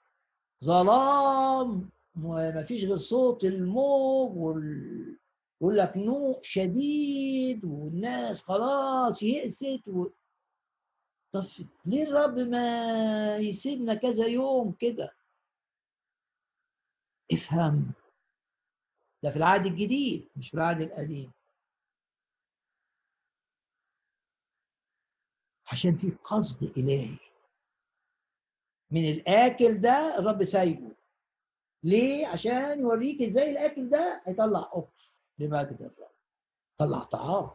ظلام 0.63 1.91
وما 2.23 2.65
فيش 2.65 2.85
غير 2.85 2.97
صوت 2.97 3.45
الموج 3.45 4.37
وال... 4.37 5.19
يقول 5.61 5.77
لك 5.77 5.97
نوء 5.97 6.43
شديد 6.43 7.65
والناس 7.65 8.43
خلاص 8.43 9.23
يئست 9.23 9.89
و... 9.89 10.09
طب 11.33 11.45
ليه 11.87 12.03
الرب 12.05 12.39
ما 12.39 13.37
يسيبنا 13.37 13.95
كذا 13.95 14.27
يوم 14.27 14.73
كده؟ 14.73 15.15
افهم. 17.33 17.93
ده 19.23 19.31
في 19.31 19.37
العهد 19.37 19.67
الجديد 19.67 20.29
مش 20.37 20.49
في 20.51 20.55
العهد 20.55 20.81
القديم. 20.81 21.33
عشان 25.73 25.97
في 25.99 26.11
قصد 26.25 26.63
إلهي. 26.63 27.32
من 28.93 29.09
الآكل 29.11 29.81
ده 29.81 30.19
الرب 30.19 30.45
سايبه. 30.45 30.91
ليه؟ 31.83 32.27
عشان 32.27 32.81
يوريك 32.81 33.23
إزاي 33.23 33.51
الآكل 33.51 33.89
ده 33.89 34.23
هيطلع 34.25 34.71
أكل 34.73 35.05
لمجد 35.39 35.77
الرب. 35.83 36.13
طلع 36.77 36.99
طعام. 36.99 37.51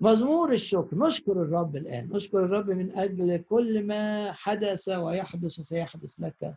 مزمور 0.00 0.52
الشكر. 0.52 1.06
نشكر 1.06 1.32
الرب 1.32 1.76
الآن. 1.76 2.08
نشكر 2.12 2.44
الرب 2.44 2.70
من 2.70 2.98
أجل 2.98 3.36
كل 3.42 3.86
ما 3.86 4.32
حدث 4.32 4.88
ويحدث 4.88 5.58
وسيحدث 5.58 6.20
لك. 6.20 6.54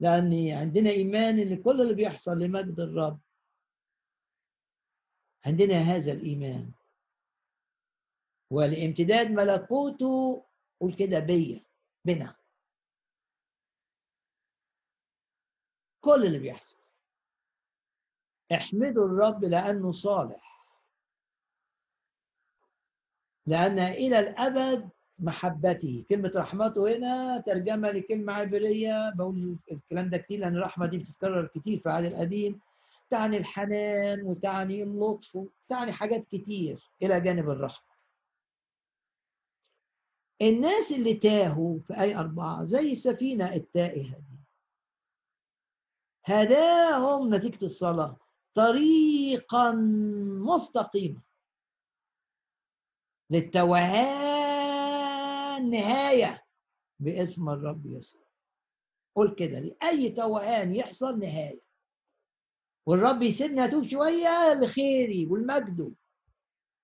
لأن 0.00 0.50
عندنا 0.50 0.90
إيمان 0.90 1.38
إن 1.38 1.62
كل 1.62 1.80
اللي 1.80 1.94
بيحصل 1.94 2.38
لمجد 2.38 2.80
الرب. 2.80 3.18
عندنا 5.46 5.74
هذا 5.74 6.12
الإيمان. 6.12 6.70
ولامتداد 8.50 9.30
ملكوته 9.30 10.44
قول 10.80 10.94
كده 10.94 11.18
بيا. 11.18 11.65
بنا 12.06 12.36
كل 16.00 16.24
اللي 16.26 16.38
بيحصل. 16.38 16.78
احمدوا 18.52 19.06
الرب 19.06 19.44
لأنه 19.44 19.92
صالح. 19.92 20.66
لأن 23.46 23.78
إلى 23.78 24.18
الأبد 24.18 24.90
محبته. 25.18 26.04
كلمة 26.10 26.32
رحمته 26.36 26.96
هنا 26.96 27.38
ترجمة 27.46 27.90
لكلمة 27.90 28.32
عبرية. 28.32 29.10
بقول 29.14 29.58
الكلام 29.72 30.10
ده 30.10 30.18
كتير 30.18 30.40
لأن 30.40 30.56
الرحمة 30.56 30.86
دي 30.86 30.98
بتتكرر 30.98 31.46
كتير 31.46 31.78
في 31.78 31.86
العهد 31.86 32.04
القديم. 32.04 32.60
تعني 33.10 33.36
الحنان 33.36 34.22
وتعني 34.22 34.82
اللطف 34.82 35.36
وتعني 35.36 35.92
حاجات 35.92 36.24
كتير 36.24 36.90
إلى 37.02 37.20
جانب 37.20 37.50
الرحمة. 37.50 37.95
الناس 40.42 40.92
اللي 40.92 41.14
تاهوا 41.14 41.78
في 41.80 42.00
أي 42.00 42.16
أربعة 42.16 42.64
زي 42.64 42.92
السفينة 42.92 43.54
التائهة 43.54 44.18
دي. 44.18 44.36
هداهم 46.24 47.34
نتيجة 47.34 47.64
الصلاة 47.64 48.16
طريقا 48.54 49.72
مستقيما. 50.44 51.20
للتوهان 53.30 55.70
نهاية 55.70 56.44
باسم 57.00 57.48
الرب 57.48 57.86
يسوع. 57.86 58.26
قول 59.16 59.34
كده 59.34 59.60
لأي 59.60 60.08
توهان 60.08 60.74
يحصل 60.74 61.18
نهاية. 61.18 61.60
والرب 62.86 63.22
يسيبني 63.22 63.64
أتوب 63.64 63.84
شوية 63.84 64.54
لخيري 64.54 65.26
والمجد. 65.26 65.94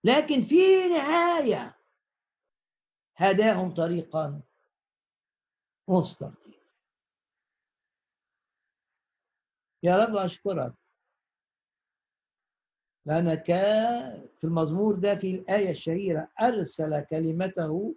لكن 0.04 0.42
في 0.42 0.88
نهاية 0.88 1.78
هداهم 3.16 3.74
طريقا 3.74 4.43
مستقيما 5.89 6.34
يا 9.82 9.97
رب 9.97 10.16
أشكرك. 10.16 10.74
لأنك 13.06 13.47
في 14.36 14.44
المزمور 14.44 14.94
ده 14.97 15.14
في 15.14 15.34
الآية 15.34 15.70
الشهيرة 15.70 16.32
أرسل 16.40 17.01
كلمته 17.05 17.94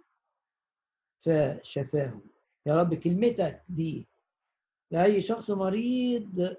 فشفاه. 1.24 2.20
يا 2.66 2.76
رب 2.80 2.94
كلمتك 2.94 3.64
دي 3.68 4.08
لأي 4.90 5.20
شخص 5.20 5.50
مريض 5.50 6.56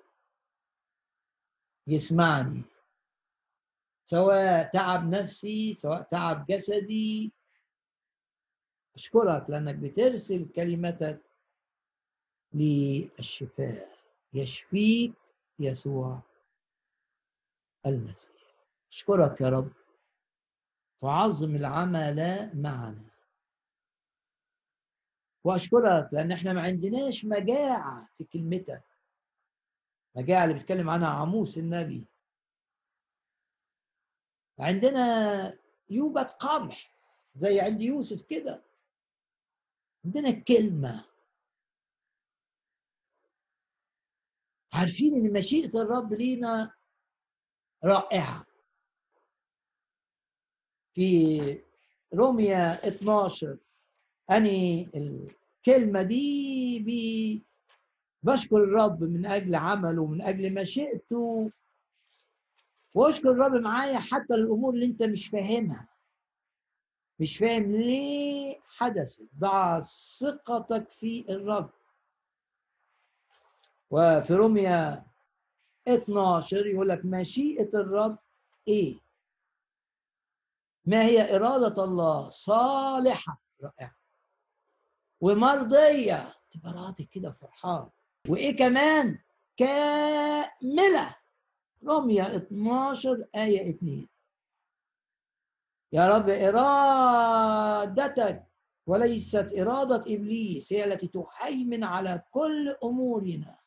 يسمعني 1.88 2.64
سواء 4.06 4.72
تعب 4.74 5.04
نفسي 5.16 5.76
سواء 5.76 6.02
تعب 6.02 6.46
جسدي 6.46 7.34
أشكرك 8.98 9.50
لأنك 9.50 9.76
بترسل 9.76 10.48
كلمتك 10.56 11.22
للشفاء. 12.54 13.98
يشفيك 14.34 15.14
يسوع 15.60 16.22
المسيح. 17.86 18.36
أشكرك 18.92 19.42
يا 19.42 19.50
رب. 19.50 19.72
تعظم 21.02 21.56
العمل 21.56 22.50
معنا. 22.62 23.10
وأشكرك 25.44 26.10
لأن 26.12 26.32
إحنا 26.32 26.54
ما 26.54 26.62
عندناش 26.62 27.26
مجاعة 27.26 28.10
في 28.18 28.24
كلمتك. 28.24 28.84
مجاعة 30.16 30.44
اللي 30.44 30.54
بيتكلم 30.54 30.90
عنها 30.90 31.08
عموس 31.08 31.58
النبي. 31.58 32.06
عندنا 34.60 35.60
يوجد 35.90 36.26
قمح 36.32 36.92
زي 37.36 37.60
عند 37.60 37.82
يوسف 37.82 38.22
كده. 38.22 38.67
عندنا 40.08 40.32
كلمة. 40.32 41.06
عارفين 44.74 45.14
إن 45.16 45.34
مشيئة 45.34 45.82
الرب 45.82 46.14
لينا 46.14 46.72
رائعة. 47.86 48.46
في 50.94 51.40
روميا 52.14 52.88
12 52.88 53.58
أني 54.32 54.90
الكلمة 54.96 56.02
دي 56.02 56.80
بي 56.80 57.44
بشكر 58.24 58.58
الرب 58.58 59.04
من 59.04 59.26
أجل 59.26 59.56
عمله 59.56 60.06
من 60.06 60.22
أجل 60.22 60.54
مشيئته. 60.54 61.52
واشكر 62.94 63.32
الرب 63.32 63.62
معايا 63.62 64.00
حتى 64.00 64.34
الأمور 64.34 64.74
اللي 64.74 64.86
أنت 64.86 65.04
مش 65.04 65.28
فاهمها. 65.28 65.97
مش 67.20 67.38
فاهم 67.38 67.72
ليه 67.72 68.60
حدثت 68.68 69.22
ضع 69.40 69.80
ثقتك 70.20 70.90
في 70.90 71.26
الرب. 71.30 71.70
وفي 73.90 74.34
روميا 74.34 75.06
12 75.88 76.66
يقول 76.66 76.90
لك 76.90 77.06
مشيئة 77.06 77.70
الرب 77.74 78.18
إيه؟ 78.68 79.00
ما 80.86 81.02
هي 81.06 81.36
إرادة 81.36 81.84
الله 81.84 82.30
صالحة 82.30 83.42
رائعة. 83.64 83.98
ومرضية. 85.22 86.34
تبقى 86.52 86.72
راضي 86.74 87.04
كده 87.06 87.32
فرحان. 87.32 87.90
وإيه 88.30 88.56
كمان؟ 88.58 89.20
كاملة. 89.58 91.16
رمية 91.88 92.36
12 92.36 93.26
آية 93.36 93.70
2 93.70 94.08
يا 95.94 96.18
رب 96.18 96.30
إرادتك 96.30 97.68
وليست 98.88 99.54
إرادة 99.60 99.96
إبليس 100.16 100.74
هي 100.74 100.84
التي 100.84 101.08
تهيمن 101.08 101.84
على 101.84 102.24
كل 102.32 102.76
أمورنا. 102.84 103.60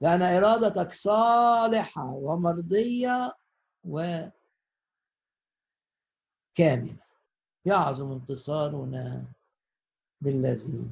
لأن 0.00 0.22
إرادتك 0.22 0.92
صالحة 0.92 2.10
ومرضية 2.10 3.36
وكاملة. 3.84 4.32
يعظم 7.64 8.12
انتصارنا 8.12 9.24
بالذي 10.20 10.90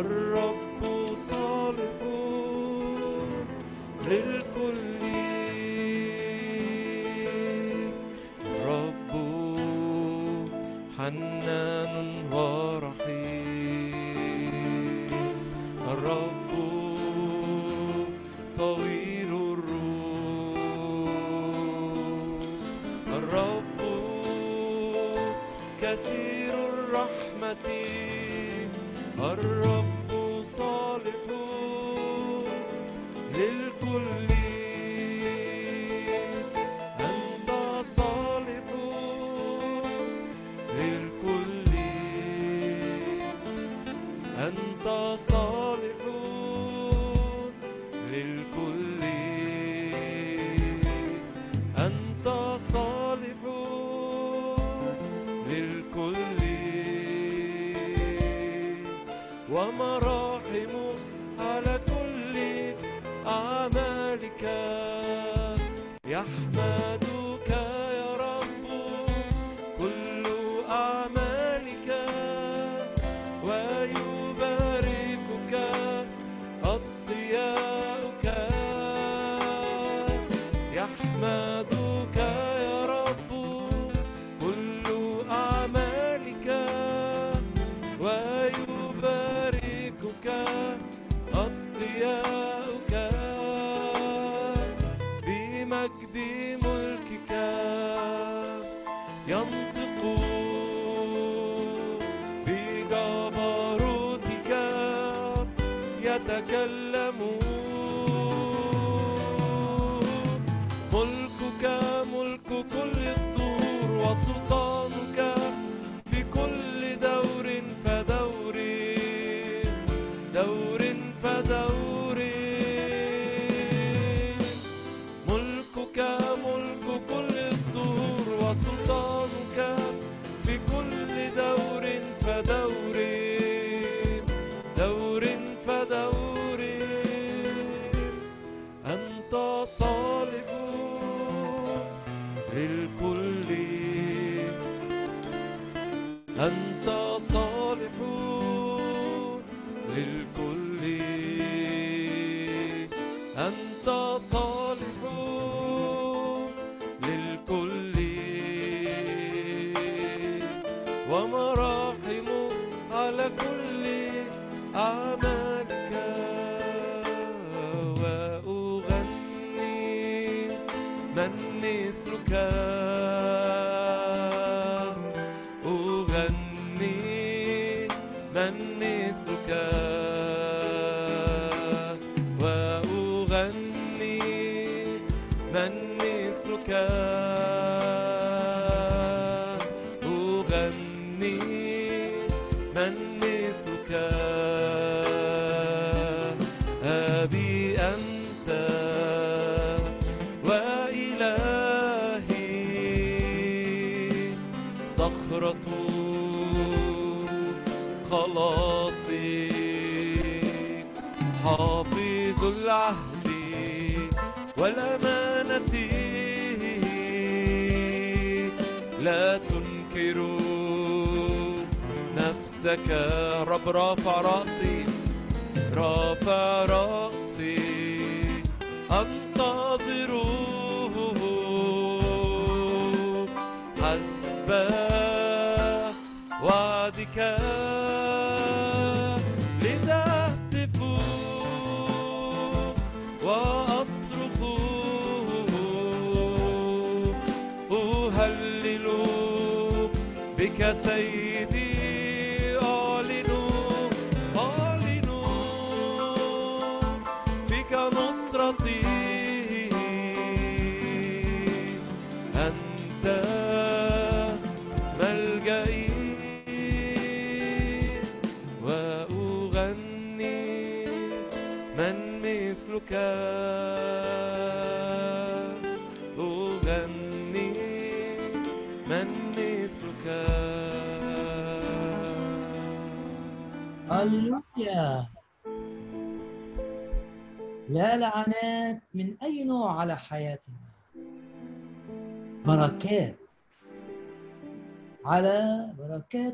الرب 0.00 1.14
صالح 1.16 1.97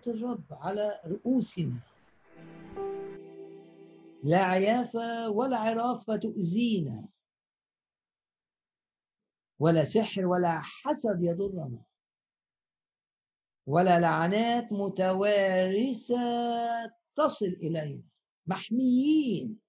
الرب 0.09 0.44
على 0.51 1.01
رؤوسنا. 1.06 1.81
لا 4.22 4.43
عيافة 4.43 5.31
ولا 5.31 5.56
عرافة 5.56 6.16
تؤذينا. 6.16 7.09
ولا 9.59 9.85
سحر 9.85 10.26
ولا 10.26 10.60
حسد 10.60 11.22
يضرنا. 11.22 11.85
ولا 13.66 14.01
لعنات 14.01 14.72
متوارثة 14.72 16.16
تصل 17.14 17.47
إلينا. 17.47 18.02
محميين. 18.47 19.60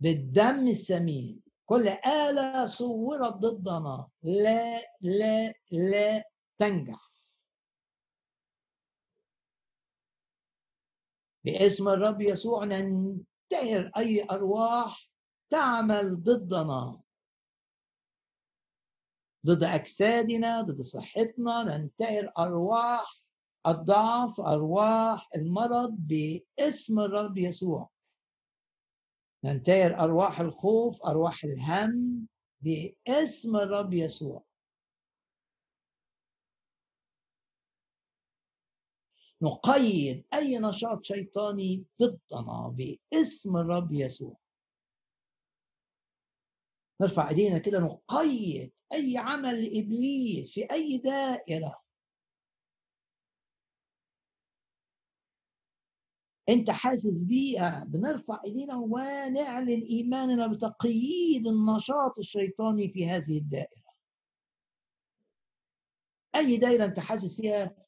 بالدم 0.00 0.66
السمين. 0.66 1.42
كل 1.66 1.88
آلة 1.88 2.66
صورت 2.66 3.32
ضدنا. 3.32 4.08
لا 4.22 4.80
لا 5.00 5.54
لا 5.70 6.24
تنجح. 6.58 7.05
باسم 11.46 11.88
الرب 11.88 12.20
يسوع 12.20 12.64
ننتهر 12.64 13.90
أي 13.96 14.26
أرواح 14.30 15.10
تعمل 15.50 16.22
ضدنا. 16.22 17.00
ضد 19.46 19.64
أجسادنا 19.64 20.62
ضد 20.62 20.80
صحتنا 20.80 21.62
ننتهر 21.62 22.32
أرواح 22.38 23.20
الضعف 23.66 24.40
أرواح 24.40 25.28
المرض 25.36 25.96
باسم 25.98 27.00
الرب 27.00 27.38
يسوع. 27.38 27.90
ننتهر 29.44 30.00
أرواح 30.00 30.40
الخوف 30.40 31.02
أرواح 31.02 31.44
الهم 31.44 32.26
باسم 32.60 33.56
الرب 33.56 33.94
يسوع. 33.94 34.45
نقيد 39.42 40.24
أي 40.34 40.58
نشاط 40.58 41.04
شيطاني 41.04 41.84
ضدنا 42.02 42.68
باسم 42.68 43.56
الرب 43.56 43.92
يسوع. 43.92 44.36
نرفع 47.00 47.28
إيدينا 47.28 47.58
كده 47.58 47.78
نقيد 47.80 48.72
أي 48.92 49.18
عمل 49.18 49.64
لابليس 49.64 50.52
في 50.52 50.64
أي 50.72 50.98
دائرة. 50.98 51.82
أنت 56.48 56.70
حاسس 56.70 57.20
بيها؟ 57.20 57.84
بنرفع 57.84 58.42
إيدينا 58.44 58.76
ونعلن 58.76 59.82
إيماننا 59.82 60.46
بتقييد 60.46 61.46
النشاط 61.46 62.18
الشيطاني 62.18 62.88
في 62.88 63.08
هذه 63.08 63.38
الدائرة. 63.38 63.86
أي 66.36 66.56
دائرة 66.56 66.84
أنت 66.84 66.98
حاسس 66.98 67.36
فيها؟ 67.36 67.85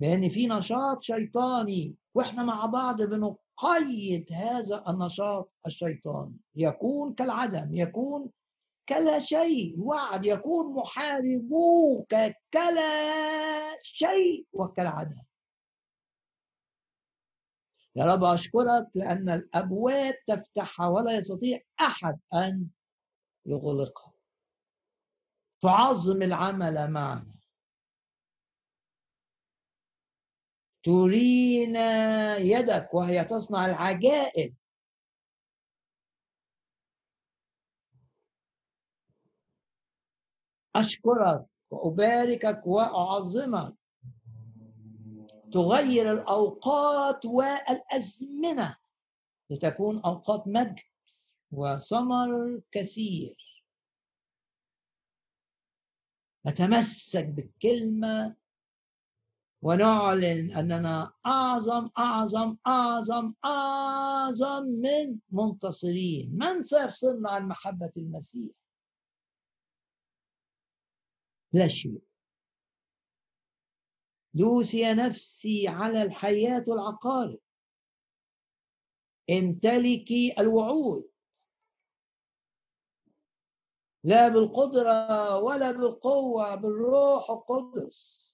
بأن 0.00 0.28
في 0.28 0.46
نشاط 0.46 1.02
شيطاني 1.02 1.94
وإحنا 2.14 2.42
مع 2.42 2.66
بعض 2.66 3.02
بنقيد 3.02 4.32
هذا 4.32 4.84
النشاط 4.88 5.52
الشيطاني. 5.66 6.36
يكون 6.54 7.14
كالعدم 7.14 7.74
يكون 7.74 8.30
كلا 8.88 9.18
شيء. 9.18 9.80
وعد 9.80 10.26
يكون 10.26 10.74
محاربوك 10.74 12.14
كلا 12.52 13.82
شيء 13.82 14.46
وكالعدم. 14.52 15.22
يا 17.96 18.04
رب 18.04 18.24
أشكرك 18.24 18.86
لأن 18.94 19.28
الأبواب 19.28 20.14
تفتحها 20.26 20.88
ولا 20.88 21.16
يستطيع 21.16 21.60
أحد 21.80 22.18
أن 22.34 22.66
يغلقها. 23.46 24.12
تعظم 25.62 26.22
العمل 26.22 26.90
معنا. 26.90 27.37
ترينا 30.82 32.36
يدك 32.36 32.94
وهي 32.94 33.24
تصنع 33.24 33.66
العجائب. 33.66 34.54
أشكرك 40.76 41.46
وأباركك 41.70 42.66
وأعظمك. 42.66 43.74
تغير 45.52 46.12
الأوقات 46.12 47.24
والأزمنة 47.24 48.76
لتكون 49.50 49.98
أوقات 50.04 50.42
مجد 50.46 50.78
وثمر 51.52 52.60
كثير. 52.72 53.36
نتمسك 56.46 57.24
بالكلمة 57.26 58.36
ونعلن 59.62 60.56
أننا 60.56 61.12
أعظم 61.26 61.90
أعظم 61.98 62.56
أعظم 62.66 63.34
أعظم 63.44 64.62
من 64.64 65.18
منتصرين. 65.30 66.38
من 66.38 66.62
سيفصلنا 66.62 67.30
عن 67.30 67.48
محبة 67.48 67.92
المسيح؟ 67.96 68.50
لا 71.52 71.66
شيء. 71.66 72.02
دوسي 74.34 74.94
نفسي 74.94 75.68
على 75.68 76.02
الحياة 76.02 76.64
والعقارب 76.66 77.38
امتلكي 79.30 80.34
الوعود. 80.38 81.10
لا 84.04 84.28
بالقدرة 84.28 85.36
ولا 85.38 85.70
بالقوة 85.70 86.54
بالروح 86.54 87.30
القدس. 87.30 88.27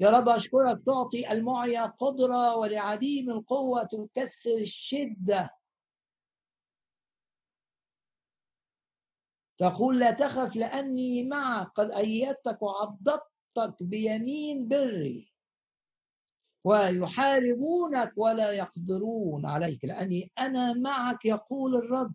يا 0.00 0.10
رب 0.10 0.28
أشكرك 0.28 0.82
تعطي 0.86 1.32
المعيا 1.32 1.86
قدرة 1.86 2.56
ولعديم 2.56 3.30
القوة 3.30 3.84
تكسر 3.84 4.56
الشدة. 4.60 5.50
تقول 9.58 9.98
لا 9.98 10.10
تخف 10.10 10.56
لأني 10.56 11.28
معك 11.28 11.68
قد 11.74 11.90
أيدتك 11.90 12.62
وعضدتك 12.62 13.82
بيمين 13.82 14.68
بري. 14.68 15.34
ويحاربونك 16.64 18.12
ولا 18.16 18.52
يقدرون 18.52 19.46
عليك 19.46 19.84
لأني 19.84 20.32
أنا 20.38 20.72
معك 20.72 21.24
يقول 21.24 21.76
الرب. 21.76 22.14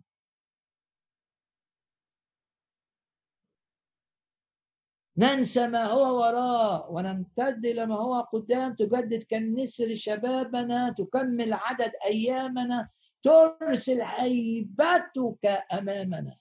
ننسى 5.20 5.66
ما 5.68 5.84
هو 5.84 6.16
وراء 6.20 6.92
ونمتد 6.92 7.66
إلى 7.66 7.86
ما 7.86 7.94
هو 7.94 8.20
قدام 8.20 8.74
تجدد 8.74 9.22
كالنسر 9.22 9.94
شبابنا 9.94 10.90
تكمل 10.98 11.52
عدد 11.52 11.92
أيامنا 12.04 12.88
ترسل 13.22 14.02
هيبتك 14.02 15.46
أمامنا. 15.72 16.36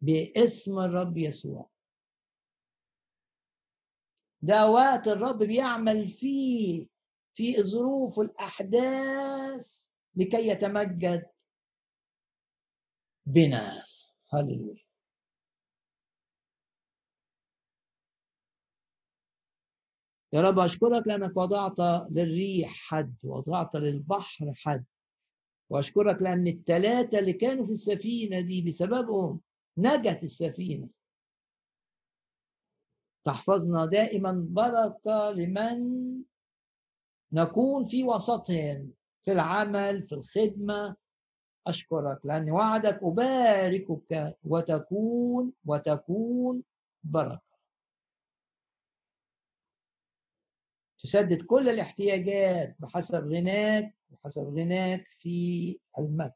باسم 0.00 0.78
الرب 0.78 1.16
يسوع. 1.18 1.70
ده 4.42 4.70
وقت 4.70 5.08
الرب 5.08 5.38
بيعمل 5.38 6.06
فيه 6.08 6.86
في 7.34 7.62
ظروف 7.62 8.20
الأحداث 8.20 9.86
لكي 10.16 10.48
يتمجد. 10.48 11.31
بنا. 13.26 13.82
هللويا. 14.32 14.82
يا 20.32 20.40
رب 20.40 20.58
أشكرك 20.58 21.06
لأنك 21.06 21.36
وضعت 21.36 21.78
للريح 22.10 22.70
حد 22.72 23.14
وضعت 23.22 23.76
للبحر 23.76 24.52
حد. 24.56 24.84
وأشكرك 25.70 26.22
لأن 26.22 26.46
الثلاثة 26.46 27.18
اللي 27.18 27.32
كانوا 27.32 27.66
في 27.66 27.72
السفينة 27.72 28.40
دي 28.40 28.62
بسببهم 28.62 29.40
نجت 29.78 30.22
السفينة. 30.22 30.88
تحفظنا 33.24 33.86
دائما 33.86 34.46
بركة 34.50 35.30
لمن 35.30 35.78
نكون 37.32 37.84
في 37.84 38.04
وسطهم 38.04 38.92
في 39.22 39.32
العمل 39.32 40.02
في 40.02 40.14
الخدمة 40.14 40.96
أشكرك 41.66 42.26
لأن 42.26 42.50
وعدك 42.50 43.00
أباركك 43.02 44.36
وتكون 44.44 45.52
وتكون 45.66 46.62
بركة. 47.04 47.52
تسدد 50.98 51.42
كل 51.42 51.68
الاحتياجات 51.68 52.76
بحسب 52.78 53.24
غناك 53.32 53.94
بحسب 54.10 54.42
غناك 54.42 55.06
في 55.18 55.78
المجد 55.98 56.32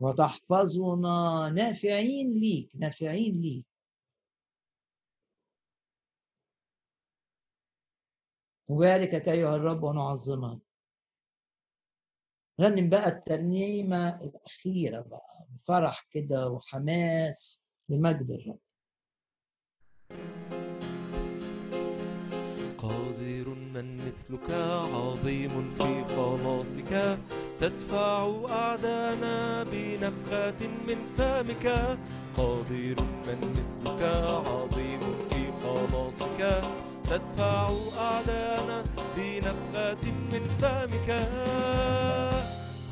وتحفظنا 0.00 1.50
نافعين 1.54 2.32
ليك 2.32 2.70
نافعين 2.74 3.40
ليك. 3.40 3.73
نباركك 8.70 9.28
أيها 9.28 9.56
الرب 9.56 9.82
ونعظمك 9.82 10.58
رنم 12.60 12.88
بقى 12.88 13.08
الترنيمة 13.08 14.08
الأخيرة 14.20 15.00
بقى 15.00 15.46
بفرح 15.50 16.06
كده 16.10 16.48
وحماس 16.48 17.60
لمجد 17.88 18.30
الرب. 18.30 18.58
قادر 22.78 23.48
من 23.48 23.96
مثلك 24.06 24.50
عظيم 24.94 25.70
في 25.70 26.04
خلاصك 26.04 27.18
تدفع 27.60 28.44
أعدانا 28.50 29.62
بنفخات 29.62 30.62
من 30.62 31.06
فمك. 31.06 31.66
قادر 32.36 32.96
من 33.26 33.64
مثلك 33.64 34.02
عظيم 34.46 35.00
في 35.28 35.52
خلاصك 35.62 36.64
تدفع 37.10 37.70
أعدانا 37.98 38.84
بنفخات 39.16 40.04
من 40.06 40.44
فمك. 40.60 41.28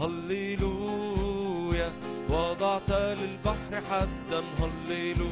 هللويا 0.00 1.90
وضعت 2.30 2.90
للبحر 2.90 3.72
حدا. 3.90 4.42
هللو 4.60 5.30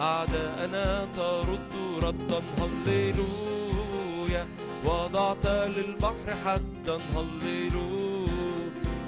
أعداءنا 0.00 1.06
ترد 1.16 1.72
ردا. 2.02 2.40
هللويا 2.58 4.46
وضعت 4.84 5.46
للبحر 5.46 6.28
حدا. 6.44 6.98
هللو 7.14 8.26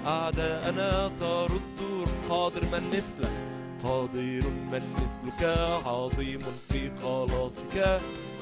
أعداءنا 0.06 0.90
ترد. 1.20 1.80
حاضر 2.28 2.62
من 2.72 2.84
مثلك. 2.92 3.53
قادر 3.84 4.44
من 4.72 4.84
مثلك 4.96 5.42
عظيم 5.86 6.42
في 6.68 6.90
خلاصك. 7.02 7.76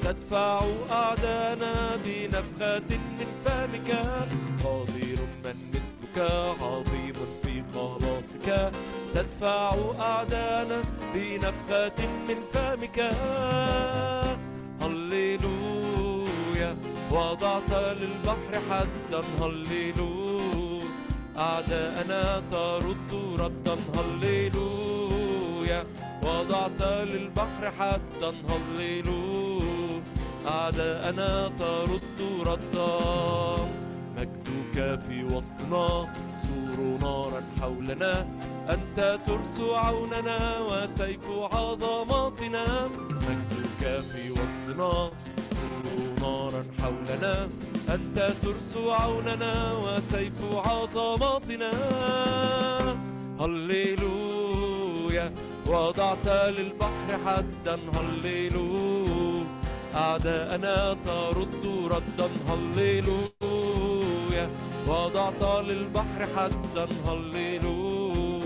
تدفع 0.03 0.65
أعداءنا 0.91 1.73
بنفخة 2.05 2.89
من 3.19 3.29
فمك. 3.45 3.89
قادر 4.63 5.19
من 5.43 5.57
مثلك 5.73 6.17
عظيم 6.61 7.17
في 7.43 7.53
خلاصك. 7.73 8.47
تدفع 9.15 9.75
أعداءنا 9.99 10.79
بنفخة 11.13 11.99
من 12.27 12.39
فمك. 12.53 12.99
هللويا 14.81 16.71
وضعت 17.11 17.71
للبحر 17.99 18.53
حدا. 18.69 19.21
هللويا 19.41 20.89
أعداءنا 21.37 22.21
ترد 22.51 23.11
ردا. 23.39 23.75
هللويا. 23.95 25.32
وضعت 26.23 26.81
للبحر 26.81 27.71
حدا 27.79 28.33
هللويا 28.49 30.03
أعداءنا 30.47 31.47
ترد 31.47 32.19
ردا. 32.47 32.93
مجدك 34.17 35.01
في 35.07 35.23
وسطنا 35.23 35.87
سور 36.43 36.77
نارا 37.01 37.41
حولنا. 37.61 38.27
أنت 38.69 39.19
ترس 39.27 39.59
عوننا 39.59 40.59
وسيف 40.59 41.25
عظماتنا. 41.53 42.65
مجدك 43.09 43.83
في 44.11 44.31
وسطنا 44.31 45.11
سور 45.49 45.85
نارا 46.21 46.63
حولنا. 46.81 47.47
أنت 47.89 48.17
ترس 48.43 48.77
عوننا 48.77 49.73
وسيف 49.73 50.37
عظماتنا. 50.65 51.71
هللويا 53.39 54.72
وضعت 55.67 56.27
للبحر 56.27 57.09
حدا 57.25 57.79
هللويا 57.95 59.43
أعداءنا 59.95 60.93
ترد 60.93 61.65
ردا 61.85 62.29
هللويا 62.49 64.49
وضعت 64.87 65.43
للبحر 65.63 66.27
حدا 66.35 66.87
هللويا 67.07 68.43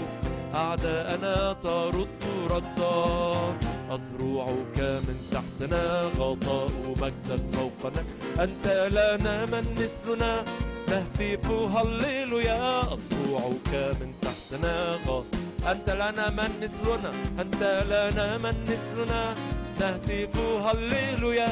أعداءنا 0.53 1.53
ترد 1.53 2.23
ردا. 2.49 3.57
أزروعك 3.89 4.80
من 4.80 5.18
تحتنا 5.31 6.11
غطاء 6.19 6.72
مجدك 7.02 7.44
فوقنا. 7.53 8.03
أنت 8.44 8.65
لنا 8.91 9.45
من 9.45 9.65
مثلنا. 9.80 10.44
نهتف 10.89 11.52
هللويا 11.52 12.94
أزروعك 12.94 13.72
من 13.99 14.14
تحتنا 14.22 14.98
غطاء 15.07 15.47
أنت 15.66 15.90
لنا 15.90 16.30
من 16.30 16.52
مثلنا 16.62 17.12
أنت 17.42 17.64
لنا 17.90 18.38
من 18.38 18.58
مثلنا. 18.70 19.36
نهتف 19.80 20.38
هللويا 20.38 21.52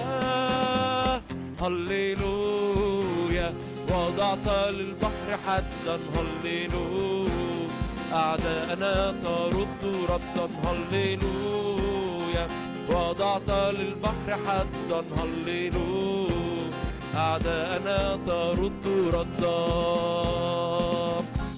هللويا. 1.61 3.53
وضعت 3.89 4.47
للبحر 4.69 5.29
حدا 5.47 5.99
هللويا. 6.15 7.67
أعداءنا 8.13 9.11
ترد 9.11 9.83
ردا 10.09 10.47
هللويا. 10.63 12.47
وضعت 12.89 13.49
للبحر 13.49 14.29
حدا 14.45 15.03
هللويا. 15.17 16.69
أعداءنا 17.15 18.19
ترد 18.25 18.85
ردا. 19.13 19.59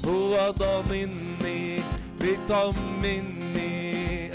هو 0.06 0.52
ضامني 0.60 1.37
بيطمني 2.28 3.72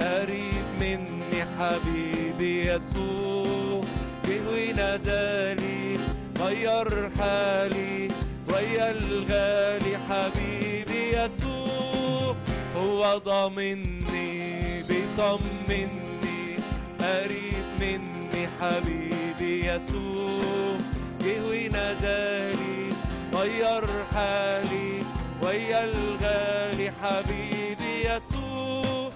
قريب 0.00 0.68
مني 0.80 1.40
حبيبي 1.58 2.52
يسوع. 2.72 3.84
جه 4.24 4.40
ونادالي 4.48 5.98
غير 6.40 7.10
حالي 7.18 8.10
ويا 8.48 8.90
الغالي 8.90 9.98
حبيبي 10.08 11.16
يسوع. 11.16 12.36
هو 12.76 13.18
ضامني 13.18 14.82
بيطمني 14.88 16.56
قريب 17.00 17.66
مني 17.80 18.48
حبيبي 18.60 19.66
يسوع. 19.68 20.76
جه 21.20 21.40
ونادالي 21.48 22.92
غير 23.34 23.84
حالي 24.14 25.01
ويا 25.42 25.84
الغالي 25.84 26.92
حبيبي 27.02 28.08
يسوع 28.08 29.10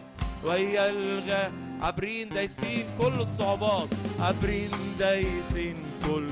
ويا 0.45 0.91
الغالي 0.91 1.51
عابرين 1.83 2.29
دايسين 2.29 2.85
كل 3.01 3.21
الصعوبات 3.21 3.89
عابرين 4.21 4.71
دايسين 4.99 5.77
كل 6.07 6.29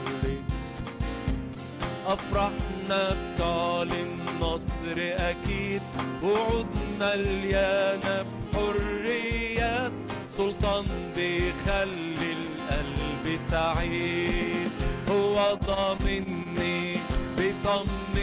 أفرحنا 2.07 3.17
بتعلن 3.35 4.17
نصر 4.41 4.95
أكيد 4.99 5.83
وعودنا 6.23 7.17
مليانة 7.17 8.25
بحريات 8.55 9.93
سلطان 10.29 10.85
بيخلي 11.17 12.33
القلب 12.33 13.37
سعيد 13.37 14.71
هو 15.11 15.59
ضامني 15.67 16.97
بيطمني 17.39 18.14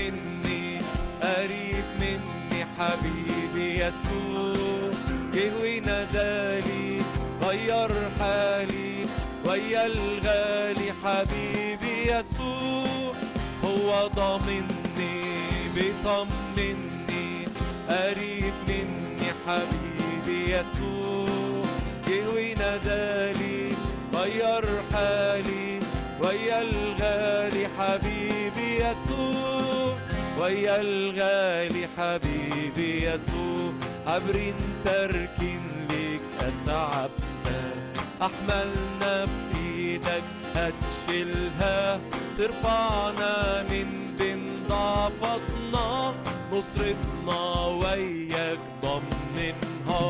قريب 1.22 1.86
مني 2.02 2.66
حبيبي 2.78 3.84
يسوع 3.84 4.92
جه 5.34 5.52
ونادالي 5.62 7.02
غير 7.44 7.92
حالي 8.20 9.06
ويا 9.46 9.86
الغالي 9.86 10.94
حبيبي 11.04 12.12
يسوع. 12.12 13.14
هو 13.64 14.08
ضامني 14.08 14.62
بيطمني 15.76 17.48
قريب 17.90 18.54
مني 18.68 19.28
حبيبي 19.48 20.40
يسوع. 20.56 21.66
جه 22.08 22.30
ونادالي 22.30 23.74
غير 24.14 24.66
حالي 24.94 25.80
ويا 26.22 26.62
الغالي 26.62 27.68
حبيبي 27.78 28.70
يسوع. 28.86 29.98
ويا 30.42 30.82
الغالي 30.82 31.88
حبيبي 31.98 33.06
يسوع 33.06 33.74
عبرين 34.08 34.56
تركين 34.84 35.62
ليك 35.90 36.22
أتعبنا. 36.40 37.62
أحملنا 38.22 39.26
في 39.26 39.60
إيدك 39.78 40.24
هتشيلها. 40.56 42.00
ترفعنا 42.38 43.64
من 43.64 44.16
بين 44.20 44.46
ضعفتنا 44.70 46.14
نصرتنا 46.54 47.66
وياك 47.66 48.60
ضمنها. 48.82 50.02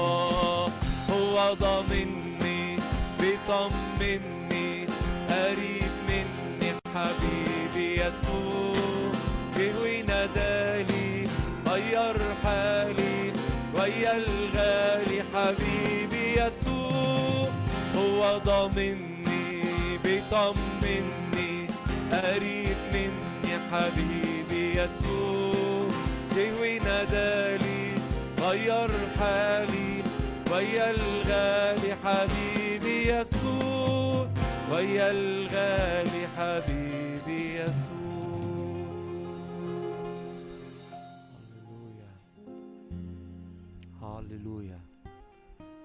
هو 1.12 1.54
ضامني 1.54 2.78
بيطمني 3.20 4.88
قريب 5.30 5.92
مني 6.08 6.72
حبيبي 6.96 8.02
يسوع. 8.02 9.12
جه 9.62 9.74
ونادالي 9.84 11.28
غير 11.68 12.18
حالي 12.44 13.32
ويا 13.76 14.18
الغالي 14.18 15.24
حبيبي 15.34 16.42
يسوع 16.42 17.50
هو 17.96 18.38
ضامني 18.38 19.98
بيطمني 20.04 21.68
قريب 22.12 22.78
مني 22.94 23.54
حبيبي 23.72 24.80
يسوع 24.80 25.88
جه 26.36 26.50
ونادالي 26.62 27.92
غير 28.42 28.90
حالي 29.20 30.04
ويا 30.52 30.92
الغالي 30.92 31.96
حبيبي 32.06 33.12
يسوع 33.14 34.28
ويا 34.72 35.12
الغالي 35.12 36.28
حبيبي 36.38 37.56
يسوع 37.60 38.01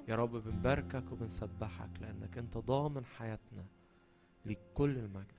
يا 0.08 0.14
رب 0.14 0.36
بنباركك 0.36 1.12
وبنسبحك 1.12 1.90
لأنك 2.00 2.38
أنت 2.38 2.58
ضامن 2.58 3.04
حياتنا 3.04 3.64
لكل 4.44 4.98
المجد. 4.98 5.35